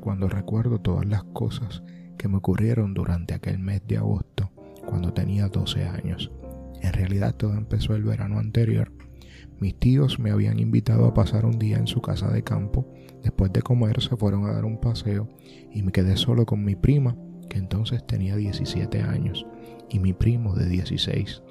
Cuando 0.00 0.28
recuerdo 0.28 0.78
todas 0.80 1.06
las 1.06 1.24
cosas 1.24 1.82
que 2.18 2.28
me 2.28 2.36
ocurrieron 2.36 2.94
durante 2.94 3.34
aquel 3.34 3.58
mes 3.58 3.82
de 3.86 3.96
agosto 3.96 4.50
cuando 4.86 5.12
tenía 5.12 5.48
12 5.48 5.84
años. 5.86 6.30
En 6.82 6.92
realidad 6.92 7.34
todo 7.34 7.54
empezó 7.54 7.94
el 7.94 8.04
verano 8.04 8.38
anterior. 8.38 8.92
Mis 9.58 9.78
tíos 9.78 10.18
me 10.18 10.30
habían 10.30 10.58
invitado 10.58 11.06
a 11.06 11.14
pasar 11.14 11.44
un 11.44 11.58
día 11.58 11.78
en 11.78 11.86
su 11.86 12.00
casa 12.00 12.30
de 12.30 12.42
campo. 12.42 12.86
Después 13.22 13.52
de 13.52 13.62
comer 13.62 14.00
se 14.02 14.16
fueron 14.16 14.46
a 14.46 14.52
dar 14.52 14.64
un 14.64 14.78
paseo 14.78 15.28
y 15.72 15.82
me 15.82 15.92
quedé 15.92 16.16
solo 16.16 16.46
con 16.46 16.64
mi 16.64 16.76
prima, 16.76 17.16
que 17.48 17.58
entonces 17.58 18.06
tenía 18.06 18.36
17 18.36 19.02
años, 19.02 19.46
y 19.88 19.98
mi 19.98 20.12
primo 20.12 20.54
de 20.54 20.68
16. 20.68 21.42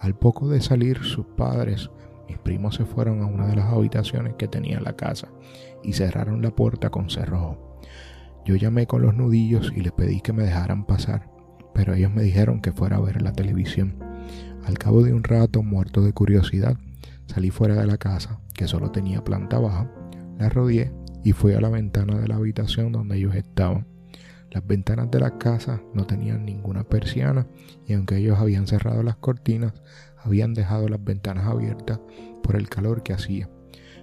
Al 0.00 0.16
poco 0.16 0.48
de 0.48 0.60
salir 0.60 0.98
sus 0.98 1.26
padres 1.26 1.90
mis 2.30 2.38
primos 2.38 2.76
se 2.76 2.84
fueron 2.84 3.22
a 3.22 3.26
una 3.26 3.48
de 3.48 3.56
las 3.56 3.72
habitaciones 3.72 4.34
que 4.34 4.46
tenía 4.46 4.80
la 4.80 4.94
casa 4.94 5.26
y 5.82 5.94
cerraron 5.94 6.42
la 6.42 6.52
puerta 6.52 6.88
con 6.88 7.10
cerrojo. 7.10 7.69
Yo 8.50 8.56
llamé 8.56 8.88
con 8.88 9.02
los 9.02 9.14
nudillos 9.14 9.72
y 9.76 9.80
les 9.80 9.92
pedí 9.92 10.20
que 10.20 10.32
me 10.32 10.42
dejaran 10.42 10.84
pasar, 10.84 11.30
pero 11.72 11.94
ellos 11.94 12.12
me 12.12 12.24
dijeron 12.24 12.60
que 12.60 12.72
fuera 12.72 12.96
a 12.96 13.00
ver 13.00 13.22
la 13.22 13.30
televisión. 13.30 13.94
Al 14.64 14.76
cabo 14.76 15.04
de 15.04 15.14
un 15.14 15.22
rato, 15.22 15.62
muerto 15.62 16.02
de 16.02 16.12
curiosidad, 16.12 16.76
salí 17.26 17.50
fuera 17.52 17.76
de 17.76 17.86
la 17.86 17.96
casa, 17.96 18.40
que 18.52 18.66
solo 18.66 18.90
tenía 18.90 19.22
planta 19.22 19.60
baja, 19.60 19.88
la 20.36 20.48
rodeé 20.48 20.92
y 21.22 21.30
fui 21.30 21.52
a 21.52 21.60
la 21.60 21.68
ventana 21.68 22.18
de 22.18 22.26
la 22.26 22.34
habitación 22.34 22.90
donde 22.90 23.18
ellos 23.18 23.36
estaban. 23.36 23.86
Las 24.50 24.66
ventanas 24.66 25.12
de 25.12 25.20
la 25.20 25.38
casa 25.38 25.80
no 25.94 26.04
tenían 26.08 26.44
ninguna 26.44 26.82
persiana 26.82 27.46
y 27.86 27.92
aunque 27.92 28.16
ellos 28.16 28.40
habían 28.40 28.66
cerrado 28.66 29.04
las 29.04 29.14
cortinas, 29.14 29.74
habían 30.24 30.54
dejado 30.54 30.88
las 30.88 31.04
ventanas 31.04 31.46
abiertas 31.46 32.00
por 32.42 32.56
el 32.56 32.68
calor 32.68 33.04
que 33.04 33.12
hacía. 33.12 33.48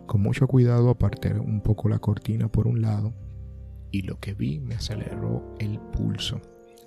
Con 0.05 0.21
mucho 0.21 0.47
cuidado 0.47 0.89
aparté 0.89 1.33
un 1.33 1.59
poco 1.59 1.89
la 1.89 1.99
cortina 1.99 2.47
por 2.47 2.65
un 2.65 2.81
lado 2.81 3.13
y 3.91 4.03
lo 4.03 4.19
que 4.19 4.33
vi 4.33 4.59
me 4.59 4.75
aceleró 4.75 5.55
el 5.59 5.79
pulso. 5.79 6.41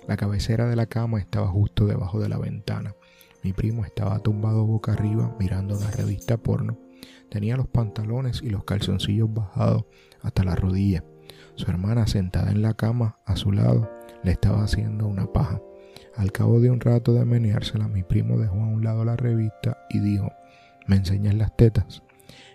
La 0.07 0.17
cabecera 0.17 0.67
de 0.67 0.75
la 0.75 0.87
cama 0.87 1.19
estaba 1.19 1.47
justo 1.47 1.85
debajo 1.85 2.19
de 2.19 2.29
la 2.29 2.37
ventana. 2.37 2.95
Mi 3.43 3.53
primo 3.53 3.85
estaba 3.85 4.19
tumbado 4.19 4.65
boca 4.65 4.93
arriba 4.93 5.35
mirando 5.39 5.77
una 5.77 5.91
revista 5.91 6.37
porno. 6.37 6.77
Tenía 7.29 7.57
los 7.57 7.67
pantalones 7.67 8.41
y 8.43 8.49
los 8.49 8.63
calzoncillos 8.63 9.33
bajados 9.33 9.85
hasta 10.21 10.43
la 10.43 10.55
rodilla. 10.55 11.03
Su 11.55 11.69
hermana 11.69 12.07
sentada 12.07 12.51
en 12.51 12.61
la 12.61 12.73
cama 12.73 13.19
a 13.25 13.35
su 13.35 13.51
lado 13.51 13.89
le 14.23 14.31
estaba 14.31 14.63
haciendo 14.63 15.07
una 15.07 15.31
paja. 15.31 15.61
Al 16.15 16.31
cabo 16.31 16.59
de 16.59 16.69
un 16.69 16.81
rato 16.81 17.13
de 17.13 17.25
meneársela, 17.25 17.87
mi 17.87 18.03
primo 18.03 18.37
dejó 18.37 18.55
a 18.55 18.67
un 18.67 18.83
lado 18.83 19.05
la 19.05 19.15
revista 19.15 19.77
y 19.89 19.99
dijo, 19.99 20.31
¿me 20.87 20.97
enseñas 20.97 21.35
las 21.35 21.55
tetas? 21.55 22.03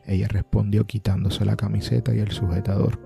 Ella 0.05 0.29
respondió 0.29 0.87
quitándose 0.87 1.45
la 1.45 1.57
camiseta 1.57 2.15
y 2.15 2.19
el 2.19 2.31
sujetador. 2.31 3.01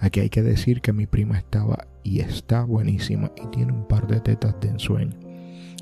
Aquí 0.00 0.20
hay 0.20 0.30
que 0.30 0.42
decir 0.42 0.80
que 0.80 0.92
mi 0.92 1.06
prima 1.06 1.38
estaba 1.38 1.86
y 2.04 2.20
está 2.20 2.64
buenísima 2.64 3.32
y 3.36 3.46
tiene 3.48 3.72
un 3.72 3.86
par 3.86 4.06
de 4.06 4.20
tetas 4.20 4.54
de 4.60 4.68
ensueño. 4.68 5.16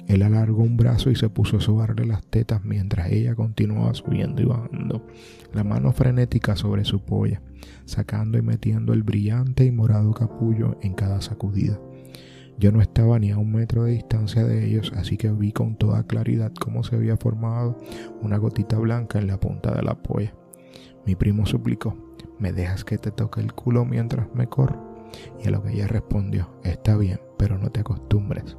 Él 0.08 0.22
alargó 0.22 0.62
un 0.62 0.76
brazo 0.76 1.10
y 1.10 1.16
se 1.16 1.28
puso 1.28 1.56
a 1.56 1.60
sobarle 1.60 2.06
las 2.06 2.24
tetas 2.26 2.64
mientras 2.64 3.10
ella 3.10 3.34
continuaba 3.34 3.92
subiendo 3.94 4.40
y 4.40 4.44
bajando, 4.44 5.04
la 5.52 5.64
mano 5.64 5.92
frenética 5.92 6.54
sobre 6.54 6.84
su 6.84 7.00
polla, 7.00 7.42
sacando 7.86 8.38
y 8.38 8.42
metiendo 8.42 8.92
el 8.92 9.02
brillante 9.02 9.64
y 9.64 9.72
morado 9.72 10.12
capullo 10.12 10.78
en 10.80 10.94
cada 10.94 11.20
sacudida. 11.20 11.80
Yo 12.58 12.72
no 12.72 12.80
estaba 12.80 13.18
ni 13.18 13.32
a 13.32 13.38
un 13.38 13.52
metro 13.52 13.84
de 13.84 13.92
distancia 13.92 14.44
de 14.44 14.66
ellos, 14.66 14.92
así 14.96 15.16
que 15.16 15.30
vi 15.30 15.52
con 15.52 15.76
toda 15.76 16.06
claridad 16.06 16.52
cómo 16.58 16.84
se 16.84 16.96
había 16.96 17.16
formado 17.16 17.76
una 18.22 18.38
gotita 18.38 18.78
blanca 18.78 19.18
en 19.18 19.26
la 19.26 19.38
punta 19.38 19.74
de 19.74 19.82
la 19.82 20.00
polla. 20.02 20.32
Mi 21.04 21.16
primo 21.16 21.44
suplicó, 21.44 22.05
¿me 22.38 22.52
dejas 22.52 22.84
que 22.84 22.98
te 22.98 23.10
toque 23.10 23.40
el 23.40 23.52
culo 23.52 23.84
mientras 23.84 24.32
me 24.34 24.46
corro? 24.46 25.06
Y 25.42 25.48
a 25.48 25.50
lo 25.50 25.62
que 25.62 25.72
ella 25.72 25.86
respondió, 25.86 26.50
está 26.62 26.96
bien, 26.96 27.20
pero 27.38 27.58
no 27.58 27.70
te 27.70 27.80
acostumbres. 27.80 28.56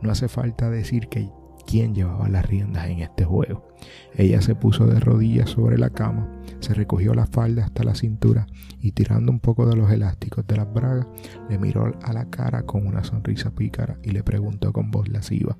No 0.00 0.10
hace 0.10 0.28
falta 0.28 0.70
decir 0.70 1.08
que 1.08 1.30
quién 1.68 1.94
llevaba 1.94 2.28
las 2.28 2.46
riendas 2.46 2.88
en 2.88 3.00
este 3.00 3.24
juego. 3.24 3.68
Ella 4.14 4.40
se 4.40 4.54
puso 4.54 4.86
de 4.86 4.98
rodillas 5.00 5.50
sobre 5.50 5.76
la 5.76 5.90
cama, 5.90 6.26
se 6.60 6.72
recogió 6.72 7.14
la 7.14 7.26
falda 7.26 7.64
hasta 7.64 7.84
la 7.84 7.94
cintura 7.94 8.46
y 8.80 8.92
tirando 8.92 9.30
un 9.30 9.38
poco 9.38 9.66
de 9.66 9.76
los 9.76 9.90
elásticos 9.90 10.46
de 10.46 10.56
las 10.56 10.72
bragas, 10.72 11.06
le 11.50 11.58
miró 11.58 11.92
a 12.02 12.12
la 12.12 12.30
cara 12.30 12.62
con 12.62 12.86
una 12.86 13.04
sonrisa 13.04 13.50
pícara 13.50 13.98
y 14.02 14.10
le 14.10 14.22
preguntó 14.22 14.72
con 14.72 14.90
voz 14.90 15.08
lasciva, 15.08 15.58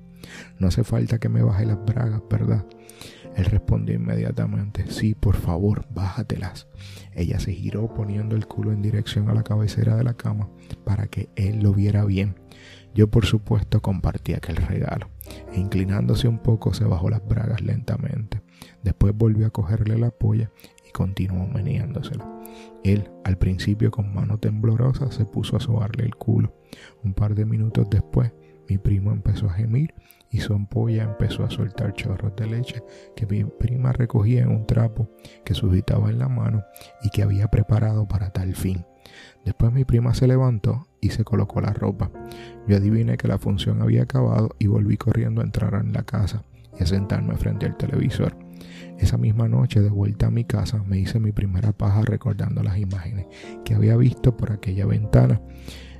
no 0.57 0.67
hace 0.67 0.83
falta 0.83 1.19
que 1.19 1.29
me 1.29 1.43
baje 1.43 1.65
las 1.65 1.83
bragas, 1.85 2.21
¿verdad? 2.29 2.65
Él 3.39 3.45
respondió 3.45 3.95
inmediatamente, 3.95 4.91
sí, 4.91 5.15
por 5.15 5.37
favor, 5.37 5.85
bájatelas. 5.91 6.67
Ella 7.13 7.39
se 7.39 7.53
giró 7.53 7.93
poniendo 7.93 8.35
el 8.35 8.47
culo 8.47 8.73
en 8.73 8.81
dirección 8.81 9.29
a 9.29 9.33
la 9.33 9.43
cabecera 9.43 9.95
de 9.95 10.03
la 10.03 10.15
cama 10.15 10.49
para 10.83 11.07
que 11.07 11.29
él 11.37 11.63
lo 11.63 11.71
viera 11.71 12.03
bien. 12.03 12.35
Yo 12.93 13.09
por 13.09 13.25
supuesto 13.25 13.81
compartí 13.81 14.33
aquel 14.33 14.57
regalo, 14.57 15.07
e 15.53 15.57
inclinándose 15.57 16.27
un 16.27 16.39
poco 16.39 16.73
se 16.73 16.83
bajó 16.83 17.09
las 17.09 17.25
bragas 17.25 17.61
lentamente. 17.61 18.41
Después 18.83 19.15
volvió 19.15 19.47
a 19.47 19.51
cogerle 19.51 19.97
la 19.97 20.11
polla 20.11 20.51
y 20.85 20.91
continuó 20.91 21.47
meneándosela. 21.47 22.27
Él, 22.83 23.09
al 23.23 23.37
principio 23.37 23.89
con 23.89 24.13
mano 24.13 24.37
temblorosa, 24.37 25.13
se 25.13 25.23
puso 25.23 25.55
a 25.55 25.61
sobarle 25.61 26.03
el 26.03 26.15
culo. 26.15 26.53
Un 27.05 27.13
par 27.13 27.35
de 27.35 27.45
minutos 27.45 27.89
después, 27.89 28.33
mi 28.67 28.77
primo 28.77 29.13
empezó 29.13 29.45
a 29.45 29.53
gemir 29.53 29.93
y 30.31 30.39
su 30.39 30.53
ampolla 30.53 31.03
empezó 31.03 31.43
a 31.43 31.49
soltar 31.49 31.93
chorros 31.93 32.35
de 32.35 32.47
leche 32.47 32.83
que 33.15 33.25
mi 33.25 33.43
prima 33.43 33.91
recogía 33.91 34.41
en 34.41 34.49
un 34.49 34.65
trapo 34.65 35.09
que 35.43 35.53
sujetaba 35.53 36.09
en 36.09 36.19
la 36.19 36.29
mano 36.29 36.63
y 37.01 37.09
que 37.09 37.23
había 37.23 37.47
preparado 37.47 38.07
para 38.07 38.31
tal 38.31 38.55
fin. 38.55 38.85
Después 39.45 39.71
mi 39.71 39.85
prima 39.85 40.13
se 40.13 40.27
levantó 40.27 40.87
y 41.01 41.09
se 41.09 41.23
colocó 41.23 41.61
la 41.61 41.73
ropa. 41.73 42.11
Yo 42.67 42.77
adiviné 42.77 43.17
que 43.17 43.27
la 43.27 43.39
función 43.39 43.81
había 43.81 44.03
acabado 44.03 44.55
y 44.59 44.67
volví 44.67 44.97
corriendo 44.97 45.41
a 45.41 45.45
entrar 45.45 45.73
en 45.75 45.93
la 45.93 46.03
casa 46.03 46.43
y 46.79 46.83
a 46.83 46.85
sentarme 46.85 47.35
frente 47.35 47.65
al 47.65 47.77
televisor. 47.77 48.37
Esa 48.97 49.17
misma 49.17 49.47
noche, 49.47 49.79
de 49.79 49.89
vuelta 49.89 50.27
a 50.27 50.31
mi 50.31 50.43
casa, 50.43 50.83
me 50.83 50.99
hice 50.99 51.19
mi 51.19 51.31
primera 51.31 51.71
paja 51.71 52.01
recordando 52.01 52.61
las 52.61 52.77
imágenes 52.77 53.27
que 53.63 53.73
había 53.73 53.95
visto 53.95 54.35
por 54.35 54.51
aquella 54.51 54.85
ventana 54.85 55.41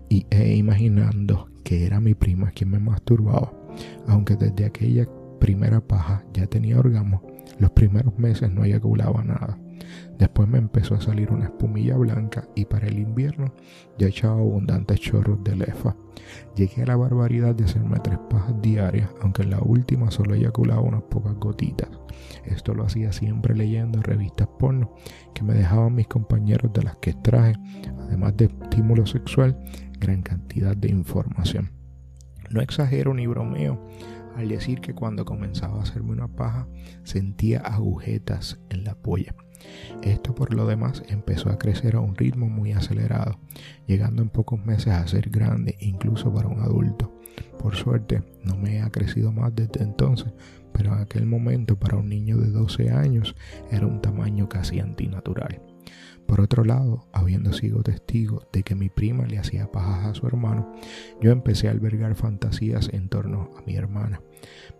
y 0.10 0.26
e 0.30 0.56
imaginando 0.56 1.50
que 1.64 1.86
era 1.86 2.00
mi 2.00 2.14
prima 2.14 2.52
quien 2.52 2.72
me 2.72 2.80
masturbaba. 2.80 3.59
Aunque 4.10 4.36
desde 4.36 4.66
aquella 4.66 5.08
primera 5.40 5.80
paja 5.82 6.24
ya 6.34 6.48
tenía 6.48 6.80
orgasmo, 6.80 7.22
los 7.60 7.70
primeros 7.72 8.18
meses 8.18 8.52
no 8.52 8.64
eyaculaba 8.64 9.24
nada. 9.24 9.58
Después 10.18 10.50
me 10.50 10.58
empezó 10.58 10.96
a 10.96 11.02
salir 11.02 11.32
una 11.32 11.46
espumilla 11.46 11.96
blanca 11.96 12.48
y 12.56 12.66
para 12.66 12.88
el 12.88 12.98
invierno 12.98 13.54
ya 13.98 14.08
echaba 14.08 14.40
abundantes 14.40 15.00
chorros 15.00 15.44
de 15.44 15.56
lefa. 15.56 15.96
Llegué 16.56 16.82
a 16.82 16.88
la 16.88 16.96
barbaridad 16.96 17.56
de 17.56 17.66
hacerme 17.66 18.00
tres 18.04 18.18
pajas 18.30 18.60
diarias, 18.62 19.10
aunque 19.22 19.44
en 19.44 19.52
la 19.52 19.60
última 19.60 20.10
solo 20.10 20.34
eyaculaba 20.34 20.82
unas 20.82 21.04
pocas 21.04 21.36
gotitas. 21.36 21.90
Esto 22.46 22.74
lo 22.74 22.84
hacía 22.84 23.14
siempre 23.14 23.56
leyendo 23.56 24.02
revistas 24.02 24.48
porno 24.58 24.96
que 25.34 25.44
me 25.44 25.54
dejaban 25.54 25.96
mis 25.96 26.08
compañeros 26.08 26.74
de 26.74 26.84
las 26.84 26.98
que 26.98 27.14
traje, 27.14 27.54
además 28.00 28.36
de 28.36 28.46
estímulo 28.46 29.06
sexual, 29.06 29.58
gran 30.00 30.24
cantidad 30.24 30.76
de 30.76 30.90
información. 30.90 31.79
No 32.50 32.62
exagero 32.62 33.14
ni 33.14 33.28
bromeo 33.28 33.88
al 34.36 34.48
decir 34.48 34.80
que 34.80 34.94
cuando 34.94 35.26
comenzaba 35.26 35.80
a 35.80 35.84
hacerme 35.84 36.12
una 36.12 36.28
paja 36.28 36.68
sentía 37.04 37.60
agujetas 37.60 38.60
en 38.70 38.84
la 38.84 38.96
polla. 38.96 39.36
Esto 40.02 40.34
por 40.34 40.54
lo 40.54 40.66
demás 40.66 41.04
empezó 41.10 41.50
a 41.50 41.58
crecer 41.58 41.96
a 41.96 42.00
un 42.00 42.16
ritmo 42.16 42.48
muy 42.48 42.72
acelerado, 42.72 43.40
llegando 43.88 44.22
en 44.22 44.30
pocos 44.30 44.64
meses 44.66 44.94
a 44.94 45.08
ser 45.08 45.30
grande 45.30 45.76
incluso 45.82 46.34
para 46.34 46.48
un 46.48 46.62
adulto. 46.62 47.14
Por 47.58 47.76
suerte 47.76 48.24
no 48.44 48.56
me 48.56 48.82
ha 48.82 48.90
crecido 48.90 49.32
más 49.32 49.54
desde 49.54 49.84
entonces, 49.84 50.32
pero 50.72 50.94
en 50.94 51.02
aquel 51.02 51.26
momento 51.26 51.78
para 51.78 51.98
un 51.98 52.08
niño 52.08 52.38
de 52.38 52.50
12 52.50 52.92
años 52.92 53.36
era 53.70 53.86
un 53.86 54.02
tamaño 54.02 54.48
casi 54.48 54.80
antinatural. 54.80 55.62
Por 56.30 56.42
otro 56.42 56.64
lado, 56.64 57.08
habiendo 57.12 57.54
sido 57.54 57.82
testigo 57.82 58.44
de 58.54 58.62
que 58.62 58.76
mi 58.76 58.88
prima 58.90 59.26
le 59.26 59.40
hacía 59.40 59.72
pajas 59.72 60.06
a 60.06 60.14
su 60.14 60.28
hermano, 60.28 60.72
yo 61.20 61.32
empecé 61.32 61.68
a 61.68 61.72
albergar 61.72 62.14
fantasías 62.14 62.88
en 62.94 63.10
torno 63.10 63.50
a 63.58 63.64
mi 63.64 63.76
hermana. 63.76 64.22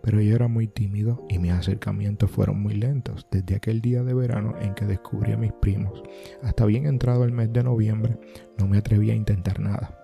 Pero 0.00 0.20
yo 0.20 0.36
era 0.36 0.46
muy 0.46 0.68
tímido 0.68 1.26
y 1.28 1.40
mis 1.40 1.50
acercamientos 1.50 2.30
fueron 2.30 2.62
muy 2.62 2.74
lentos 2.74 3.26
desde 3.32 3.56
aquel 3.56 3.80
día 3.80 4.04
de 4.04 4.14
verano 4.14 4.54
en 4.60 4.74
que 4.74 4.86
descubrí 4.86 5.32
a 5.32 5.36
mis 5.36 5.52
primos. 5.52 6.04
Hasta 6.40 6.66
bien 6.66 6.86
entrado 6.86 7.24
el 7.24 7.32
mes 7.32 7.52
de 7.52 7.64
noviembre 7.64 8.16
no 8.56 8.68
me 8.68 8.78
atreví 8.78 9.10
a 9.10 9.16
intentar 9.16 9.58
nada. 9.58 9.98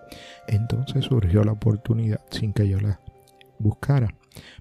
Entonces 0.49 1.05
surgió 1.05 1.45
la 1.45 1.53
oportunidad 1.53 2.19
sin 2.29 2.51
que 2.51 2.67
yo 2.67 2.81
la 2.81 2.99
buscara. 3.57 4.13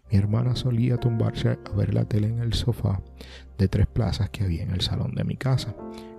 Mi 0.08 0.18
hermana 0.18 0.54
solía 0.54 0.98
tumbarse 0.98 1.48
a 1.48 1.76
ver 1.76 1.94
la 1.94 2.04
tele 2.04 2.28
en 2.28 2.38
el 2.38 2.52
sofá 2.52 3.02
de 3.58 3.66
tres 3.66 3.88
plazas 3.88 4.30
que 4.30 4.44
había 4.44 4.62
en 4.62 4.70
el 4.70 4.82
salón 4.82 5.16
de 5.16 5.24
mi 5.24 5.36
casa. 5.36 5.74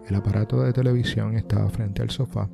El 0.07 0.15
aparato 0.15 0.61
de 0.61 0.71
televisión 0.71 1.35
estaba 1.35 1.69
frente 1.69 2.01
al 2.01 2.09
sofá 2.09 2.49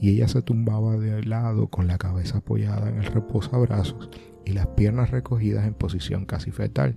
y 0.00 0.08
ella 0.10 0.26
se 0.26 0.40
tumbaba 0.40 0.96
de 0.96 1.22
lado 1.22 1.68
con 1.68 1.86
la 1.86 1.98
cabeza 1.98 2.38
apoyada 2.38 2.88
en 2.88 2.96
el 2.96 3.04
reposabrazos 3.04 4.08
y 4.46 4.52
las 4.52 4.68
piernas 4.68 5.10
recogidas 5.10 5.66
en 5.66 5.74
posición 5.74 6.24
casi 6.24 6.50
fetal, 6.50 6.96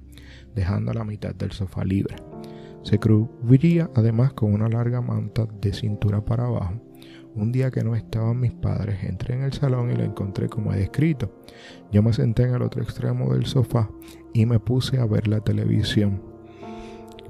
dejando 0.56 0.94
la 0.94 1.04
mitad 1.04 1.36
del 1.36 1.52
sofá 1.52 1.84
libre. 1.84 2.16
Se 2.84 3.00
cubría 3.00 3.90
además 3.96 4.32
con 4.32 4.54
una 4.54 4.70
larga 4.70 5.02
manta 5.02 5.46
de 5.60 5.74
cintura 5.74 6.24
para 6.24 6.46
abajo. 6.46 6.82
Un 7.36 7.52
día 7.52 7.70
que 7.70 7.84
no 7.84 7.94
estaban 7.94 8.40
mis 8.40 8.54
padres, 8.54 9.04
entré 9.04 9.36
en 9.36 9.44
el 9.44 9.54
salón 9.54 9.92
y 9.92 9.96
la 9.96 10.06
encontré 10.06 10.48
como 10.48 10.74
he 10.74 10.78
descrito. 10.78 11.38
Yo 11.92 12.02
me 12.02 12.14
senté 12.14 12.44
en 12.44 12.56
el 12.56 12.62
otro 12.62 12.82
extremo 12.82 13.34
del 13.34 13.46
sofá 13.46 13.90
y 14.34 14.46
me 14.46 14.60
puse 14.60 15.00
a 15.00 15.06
ver 15.06 15.28
la 15.28 15.42
televisión. 15.42 16.24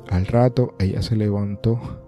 Al 0.09 0.27
rato 0.27 0.75
ella 0.79 1.01
se 1.01 1.15
levantó 1.15 2.06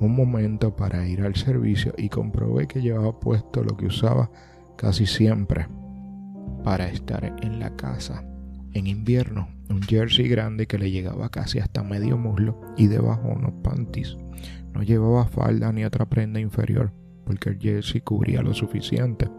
un 0.00 0.14
momento 0.14 0.74
para 0.76 1.06
ir 1.06 1.22
al 1.22 1.36
servicio 1.36 1.94
y 1.96 2.08
comprobé 2.08 2.66
que 2.66 2.82
llevaba 2.82 3.18
puesto 3.20 3.62
lo 3.62 3.76
que 3.76 3.86
usaba 3.86 4.30
casi 4.76 5.06
siempre 5.06 5.68
para 6.62 6.88
estar 6.88 7.24
en 7.42 7.60
la 7.60 7.76
casa. 7.76 8.24
En 8.72 8.86
invierno, 8.86 9.48
un 9.70 9.82
jersey 9.82 10.28
grande 10.28 10.66
que 10.66 10.78
le 10.78 10.90
llegaba 10.90 11.28
casi 11.28 11.58
hasta 11.60 11.82
medio 11.82 12.18
muslo 12.18 12.60
y 12.76 12.88
debajo 12.88 13.28
unos 13.28 13.52
panties. 13.62 14.16
No 14.72 14.82
llevaba 14.82 15.26
falda 15.26 15.72
ni 15.72 15.84
otra 15.84 16.06
prenda 16.06 16.40
inferior 16.40 16.92
porque 17.24 17.50
el 17.50 17.58
jersey 17.58 18.00
cubría 18.00 18.42
lo 18.42 18.52
suficiente. 18.52 19.30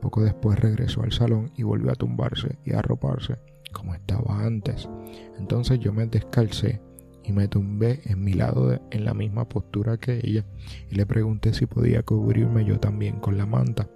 Poco 0.00 0.22
después 0.22 0.58
regresó 0.58 1.02
al 1.02 1.12
salón 1.12 1.52
y 1.56 1.62
volvió 1.62 1.92
a 1.92 1.94
tumbarse 1.94 2.58
y 2.64 2.72
a 2.72 2.80
arroparse 2.80 3.36
como 3.72 3.94
estaba 3.94 4.44
antes. 4.44 4.88
Entonces 5.38 5.78
yo 5.80 5.92
me 5.92 6.06
descalcé 6.06 6.80
y 7.24 7.32
me 7.32 7.48
tumbé 7.48 8.00
en 8.04 8.22
mi 8.22 8.32
lado 8.32 8.80
en 8.90 9.04
la 9.04 9.14
misma 9.14 9.48
postura 9.48 9.96
que 9.96 10.20
ella 10.22 10.44
y 10.90 10.94
le 10.94 11.06
pregunté 11.06 11.54
si 11.54 11.66
podía 11.66 12.02
cubrirme 12.02 12.64
yo 12.64 12.80
también 12.80 13.20
con 13.20 13.38
la 13.38 13.46
manta. 13.46 13.88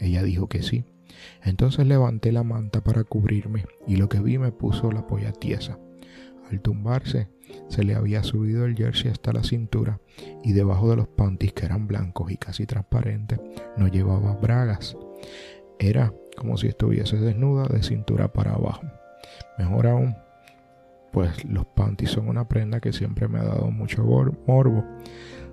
Ella 0.00 0.22
dijo 0.22 0.48
que 0.48 0.62
sí. 0.62 0.84
Entonces 1.42 1.86
levanté 1.86 2.32
la 2.32 2.44
manta 2.44 2.82
para 2.82 3.04
cubrirme 3.04 3.64
y 3.86 3.96
lo 3.96 4.08
que 4.08 4.20
vi 4.20 4.38
me 4.38 4.52
puso 4.52 4.92
la 4.92 5.06
polla 5.06 5.32
tiesa. 5.32 5.78
Al 6.50 6.60
tumbarse, 6.60 7.28
se 7.68 7.82
le 7.82 7.94
había 7.94 8.22
subido 8.22 8.64
el 8.64 8.76
jersey 8.76 9.10
hasta 9.10 9.32
la 9.32 9.42
cintura 9.42 10.00
y 10.42 10.52
debajo 10.52 10.88
de 10.88 10.96
los 10.96 11.08
panties 11.08 11.52
que 11.52 11.66
eran 11.66 11.86
blancos 11.86 12.30
y 12.30 12.36
casi 12.36 12.66
transparentes 12.66 13.38
no 13.76 13.88
llevaba 13.88 14.34
bragas. 14.34 14.96
Era 15.78 16.12
como 16.36 16.56
si 16.56 16.68
estuviese 16.68 17.16
desnuda 17.16 17.66
de 17.66 17.82
cintura 17.82 18.32
para 18.32 18.54
abajo. 18.54 18.82
Mejor 19.58 19.86
aún, 19.88 20.16
pues 21.12 21.44
los 21.44 21.66
panties 21.66 22.10
son 22.10 22.28
una 22.28 22.48
prenda 22.48 22.80
que 22.80 22.92
siempre 22.92 23.28
me 23.28 23.38
ha 23.38 23.44
dado 23.44 23.70
mucho 23.70 24.04
morbo. 24.04 24.84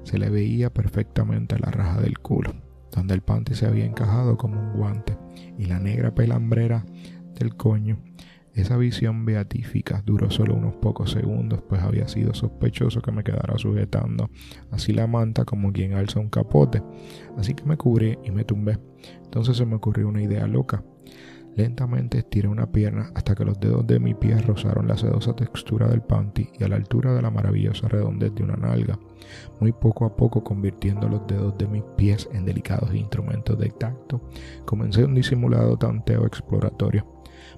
Se 0.04 0.18
le 0.18 0.30
veía 0.30 0.74
perfectamente 0.74 1.58
la 1.60 1.72
raja 1.72 2.00
del 2.02 2.20
culo, 2.20 2.54
donde 2.92 3.14
el 3.14 3.22
panty 3.22 3.56
se 3.56 3.66
había 3.66 3.86
encajado 3.86 4.38
como 4.38 4.60
un 4.60 4.74
guante, 4.74 5.18
y 5.58 5.66
la 5.66 5.80
negra 5.80 6.14
pelambrera 6.14 6.86
del 7.34 7.56
coño. 7.56 7.98
Esa 8.56 8.78
visión 8.78 9.26
beatífica 9.26 10.02
duró 10.06 10.32
solo 10.32 10.56
unos 10.56 10.76
pocos 10.76 11.12
segundos, 11.12 11.62
pues 11.68 11.82
había 11.82 12.08
sido 12.08 12.34
sospechoso 12.34 13.02
que 13.02 13.12
me 13.12 13.22
quedara 13.22 13.58
sujetando 13.58 14.30
así 14.72 14.94
la 14.94 15.08
manta 15.08 15.44
como 15.44 15.74
quien 15.74 15.94
alza 15.94 16.22
un 16.22 16.30
capote. 16.30 16.82
Así 17.38 17.54
que 17.54 17.66
me 17.66 17.76
cubrí 17.76 18.18
y 18.24 18.32
me 18.32 18.46
tumbé. 18.46 18.80
Entonces 19.26 19.58
se 19.58 19.66
me 19.66 19.76
ocurrió 19.76 20.08
una 20.08 20.22
idea 20.22 20.48
loca. 20.48 20.86
Lentamente 21.56 22.18
estiré 22.18 22.50
una 22.50 22.70
pierna 22.70 23.12
hasta 23.16 23.34
que 23.34 23.46
los 23.46 23.58
dedos 23.62 23.88
de 23.88 23.98
mi 23.98 24.14
pie 24.14 24.38
rozaron 24.42 24.90
la 24.90 24.98
sedosa 24.98 25.34
textura 25.38 25.88
del 25.88 26.02
panty 26.02 26.50
y 26.60 26.64
a 26.66 26.68
la 26.68 26.76
altura 26.76 27.14
de 27.14 27.22
la 27.22 27.32
maravillosa 27.32 27.88
redondez 27.88 28.36
de 28.36 28.44
una 28.44 28.58
nalga, 28.58 29.00
muy 29.62 29.72
poco 29.72 30.06
a 30.06 30.18
poco 30.18 30.44
convirtiendo 30.44 31.08
los 31.08 31.26
dedos 31.28 31.58
de 31.58 31.68
mis 31.68 31.84
pies 31.96 32.28
en 32.34 32.44
delicados 32.44 32.94
instrumentos 32.94 33.58
de 33.58 33.70
tacto, 33.70 34.22
comencé 34.66 35.06
un 35.06 35.16
disimulado 35.16 35.78
tanteo 35.78 36.26
exploratorio. 36.26 37.08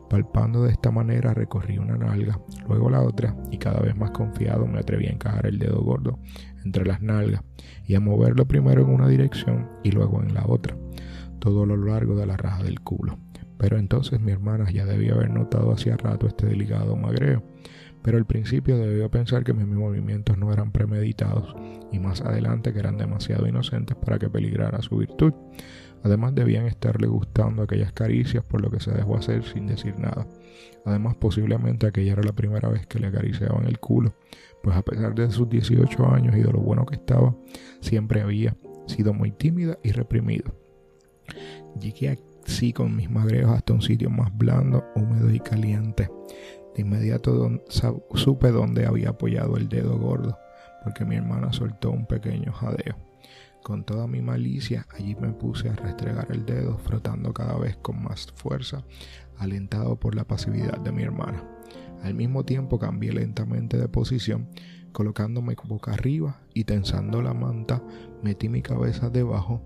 Palpando 0.10 0.64
de 0.64 0.72
esta 0.72 0.92
manera 0.92 1.34
recorrí 1.34 1.80
una 1.80 1.98
nalga, 1.98 2.40
luego 2.68 2.92
la 2.92 3.02
otra, 3.02 3.36
y 3.50 3.58
cada 3.58 3.80
vez 3.80 3.96
más 3.98 4.12
confiado 4.12 4.68
me 4.68 4.80
atreví 4.80 5.08
a 5.08 5.12
encajar 5.12 5.48
el 5.48 5.58
dedo 5.58 5.82
gordo 5.82 6.20
entre 6.64 6.86
las 6.86 7.02
nalgas 7.02 7.42
y 7.86 7.96
a 7.96 8.00
moverlo 8.00 8.48
primero 8.48 8.84
en 8.84 8.90
una 8.90 9.08
dirección 9.08 9.70
y 9.84 9.90
luego 9.90 10.22
en 10.22 10.36
la 10.36 10.46
otra, 10.46 10.78
todo 11.40 11.66
lo 11.66 11.78
largo 11.78 12.16
de 12.16 12.28
la 12.28 12.38
raja 12.38 12.64
del 12.64 12.80
culo. 12.82 13.18
Pero 13.58 13.78
entonces 13.78 14.20
mi 14.20 14.32
hermana 14.32 14.70
ya 14.72 14.86
debía 14.86 15.14
haber 15.14 15.30
notado 15.32 15.72
hacía 15.72 15.98
rato 15.98 16.28
este 16.28 16.46
delicado 16.46 16.96
magreo. 16.96 17.44
Pero 18.04 18.18
al 18.18 18.26
principio 18.26 18.78
debió 18.78 19.10
pensar 19.10 19.44
que 19.44 19.54
mis 19.54 19.68
movimientos 19.68 20.38
no 20.38 20.54
eran 20.54 20.72
premeditados 20.72 21.56
y 21.92 22.00
más 22.00 22.22
adelante 22.22 22.72
que 22.72 22.80
eran 22.80 22.98
demasiado 22.98 23.48
inocentes 23.48 23.98
para 23.98 24.20
que 24.20 24.30
peligrara 24.30 24.82
su 24.82 24.98
virtud. 24.98 25.34
Además 26.04 26.36
debían 26.36 26.68
estarle 26.68 27.08
gustando 27.08 27.64
aquellas 27.64 27.92
caricias 27.92 28.44
por 28.44 28.62
lo 28.62 28.70
que 28.70 28.80
se 28.80 28.92
dejó 28.92 29.18
hacer 29.18 29.44
sin 29.44 29.68
decir 29.68 29.98
nada. 30.00 30.28
Además 30.86 31.16
posiblemente 31.16 31.88
aquella 31.88 32.14
era 32.14 32.24
la 32.24 32.34
primera 32.34 32.70
vez 32.70 32.86
que 32.86 33.00
le 33.00 33.08
acariciaban 33.08 33.66
el 33.66 33.80
culo, 33.80 34.14
pues 34.64 34.78
a 34.78 34.84
pesar 34.84 35.16
de 35.16 35.30
sus 35.32 35.50
18 35.50 36.08
años 36.08 36.36
y 36.36 36.42
de 36.42 36.52
lo 36.52 36.60
bueno 36.60 36.86
que 36.86 36.96
estaba, 36.96 37.36
siempre 37.82 38.22
había 38.22 38.56
sido 38.86 39.14
muy 39.14 39.32
tímida 39.32 39.78
y 39.84 39.92
reprimido. 39.92 40.54
Llegué 41.80 42.10
con 42.74 42.96
mis 42.96 43.10
magreos 43.10 43.52
hasta 43.52 43.74
un 43.74 43.82
sitio 43.82 44.10
más 44.10 44.36
blando, 44.36 44.84
húmedo 44.96 45.32
y 45.32 45.40
caliente. 45.40 46.10
De 46.76 46.82
inmediato 46.82 47.62
supe 48.16 48.52
dónde 48.52 48.86
había 48.86 49.10
apoyado 49.10 49.58
el 49.58 49.70
dedo 49.70 49.98
gordo, 49.98 50.38
porque 50.84 51.06
mi 51.06 51.16
hermana 51.16 51.54
soltó 51.54 51.92
un 51.92 52.06
pequeño 52.06 52.52
jadeo. 52.52 52.96
Con 53.64 53.84
toda 53.84 54.08
mi 54.08 54.22
malicia, 54.22 54.88
allí 54.96 55.16
me 55.16 55.30
puse 55.34 55.70
a 55.70 55.76
restregar 55.76 56.28
el 56.32 56.46
dedo, 56.46 56.78
frotando 56.78 57.34
cada 57.34 57.58
vez 57.58 57.78
con 57.78 58.02
más 58.02 58.28
fuerza, 58.36 58.84
alentado 59.38 60.00
por 60.00 60.16
la 60.16 60.24
pasividad 60.24 60.80
de 60.80 60.92
mi 60.92 61.04
hermana. 61.04 61.44
Al 62.04 62.16
mismo 62.16 62.44
tiempo 62.44 62.80
cambié 62.80 63.12
lentamente 63.12 63.78
de 63.78 63.88
posición, 63.88 64.50
colocándome 64.94 65.56
boca 65.68 65.94
arriba 65.94 66.42
y 66.54 66.64
tensando 66.64 67.22
la 67.22 67.34
manta, 67.34 67.84
metí 68.24 68.50
mi 68.50 68.62
cabeza 68.62 69.10
debajo 69.10 69.62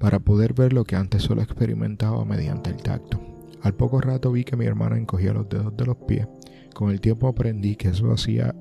para 0.00 0.18
poder 0.18 0.54
ver 0.54 0.72
lo 0.72 0.84
que 0.84 0.96
antes 0.96 1.22
solo 1.22 1.42
experimentaba 1.42 2.24
mediante 2.24 2.70
el 2.70 2.82
tacto. 2.82 3.20
Al 3.62 3.74
poco 3.74 4.00
rato 4.00 4.32
vi 4.32 4.44
que 4.44 4.56
mi 4.56 4.64
hermana 4.64 4.96
encogía 4.96 5.34
los 5.34 5.48
dedos 5.48 5.76
de 5.76 5.84
los 5.84 5.96
pies. 5.98 6.26
Con 6.74 6.90
el 6.90 7.00
tiempo 7.00 7.28
aprendí 7.28 7.76
que 7.76 7.88
eso 7.88 8.10
hacía 8.10 8.54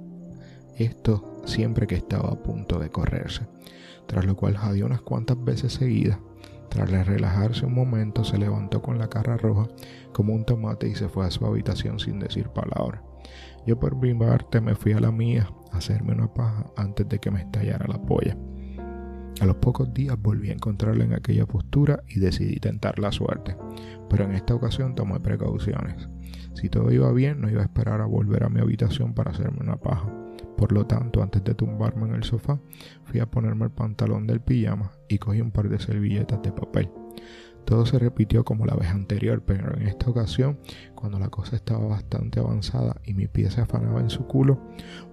esto 0.77 1.41
siempre 1.46 1.88
que 1.88 1.96
estaba 1.96 2.29
a 2.29 2.43
punto 2.43 2.77
de 2.77 2.89
correrse, 2.89 3.48
tras 4.05 4.25
lo 4.25 4.36
cual 4.36 4.58
jadeó 4.58 4.86
unas 4.86 5.01
cuantas 5.01 5.41
veces 5.41 5.74
seguidas. 5.74 6.19
Tras 6.69 6.89
relajarse 7.08 7.65
un 7.65 7.74
momento, 7.74 8.24
se 8.24 8.38
levantó 8.38 8.81
con 8.81 9.00
la 9.00 9.08
cara 9.08 9.38
roja 9.38 9.67
como 10.13 10.36
un 10.36 10.46
tomate 10.46 10.88
y 10.89 10.96
se 10.96 11.08
fue 11.08 11.25
a 11.25 11.31
su 11.31 11.46
habitación 11.46 12.00
sin 12.00 12.19
decir 12.19 12.50
palabra. 12.50 13.01
Yo 13.65 13.79
por 13.79 13.96
mi 13.96 14.13
parte 14.13 14.60
me 14.62 14.75
fui 14.75 14.91
a 14.91 15.00
la 15.00 15.12
mía 15.12 15.50
a 15.72 15.77
hacerme 15.77 16.13
una 16.13 16.31
paja 16.34 16.65
antes 16.75 17.08
de 17.08 17.19
que 17.19 17.31
me 17.31 17.39
estallara 17.41 17.88
la 17.88 18.01
polla. 18.01 18.38
A 19.39 19.46
los 19.46 19.55
pocos 19.55 19.93
días 19.93 20.22
volví 20.22 20.50
a 20.50 20.53
encontrarla 20.53 21.05
en 21.05 21.13
aquella 21.13 21.46
postura 21.46 22.03
y 22.10 22.19
decidí 22.19 22.60
tentar 22.60 23.00
la 23.00 23.12
suerte, 23.12 23.55
pero 24.10 24.25
en 24.25 24.34
esta 24.34 24.53
ocasión 24.53 24.96
tomé 24.96 25.19
precauciones. 25.22 26.10
Si 26.55 26.67
todo 26.67 26.91
iba 26.91 27.10
bien, 27.13 27.39
no 27.39 27.50
iba 27.50 27.62
a 27.62 27.65
esperar 27.65 28.01
a 28.01 28.05
volver 28.05 28.43
a 28.43 28.50
mi 28.50 28.60
habitación 28.60 29.13
para 29.13 29.31
hacerme 29.31 29.60
una 29.62 29.77
paja. 29.77 30.13
Por 30.58 30.74
lo 30.74 30.86
tanto, 30.86 31.24
antes 31.24 31.41
de 31.46 31.55
tumbarme 31.55 32.10
en 32.10 32.15
el 32.15 32.24
sofá, 32.25 32.60
fui 33.05 33.22
a 33.22 33.31
ponerme 33.31 33.65
el 33.65 33.72
pantalón 33.72 34.27
del 34.27 34.41
pijama 34.41 34.91
y 35.08 35.17
cogí 35.17 35.39
un 35.39 35.51
par 35.51 35.69
de 35.69 35.79
servilletas 35.79 36.41
de 36.41 36.51
papel. 36.51 36.89
Todo 37.69 37.85
se 37.85 37.99
repitió 37.99 38.43
como 38.43 38.65
la 38.65 38.73
vez 38.73 38.89
anterior, 38.89 39.43
pero 39.45 39.77
en 39.77 39.83
esta 39.83 40.09
ocasión, 40.09 40.57
cuando 40.95 41.19
la 41.19 41.29
cosa 41.29 41.55
estaba 41.55 41.85
bastante 41.85 42.39
avanzada 42.39 42.95
y 43.05 43.13
mi 43.13 43.27
pie 43.27 43.51
se 43.51 43.61
afanaba 43.61 43.99
en 43.99 44.09
su 44.09 44.25
culo, 44.25 44.59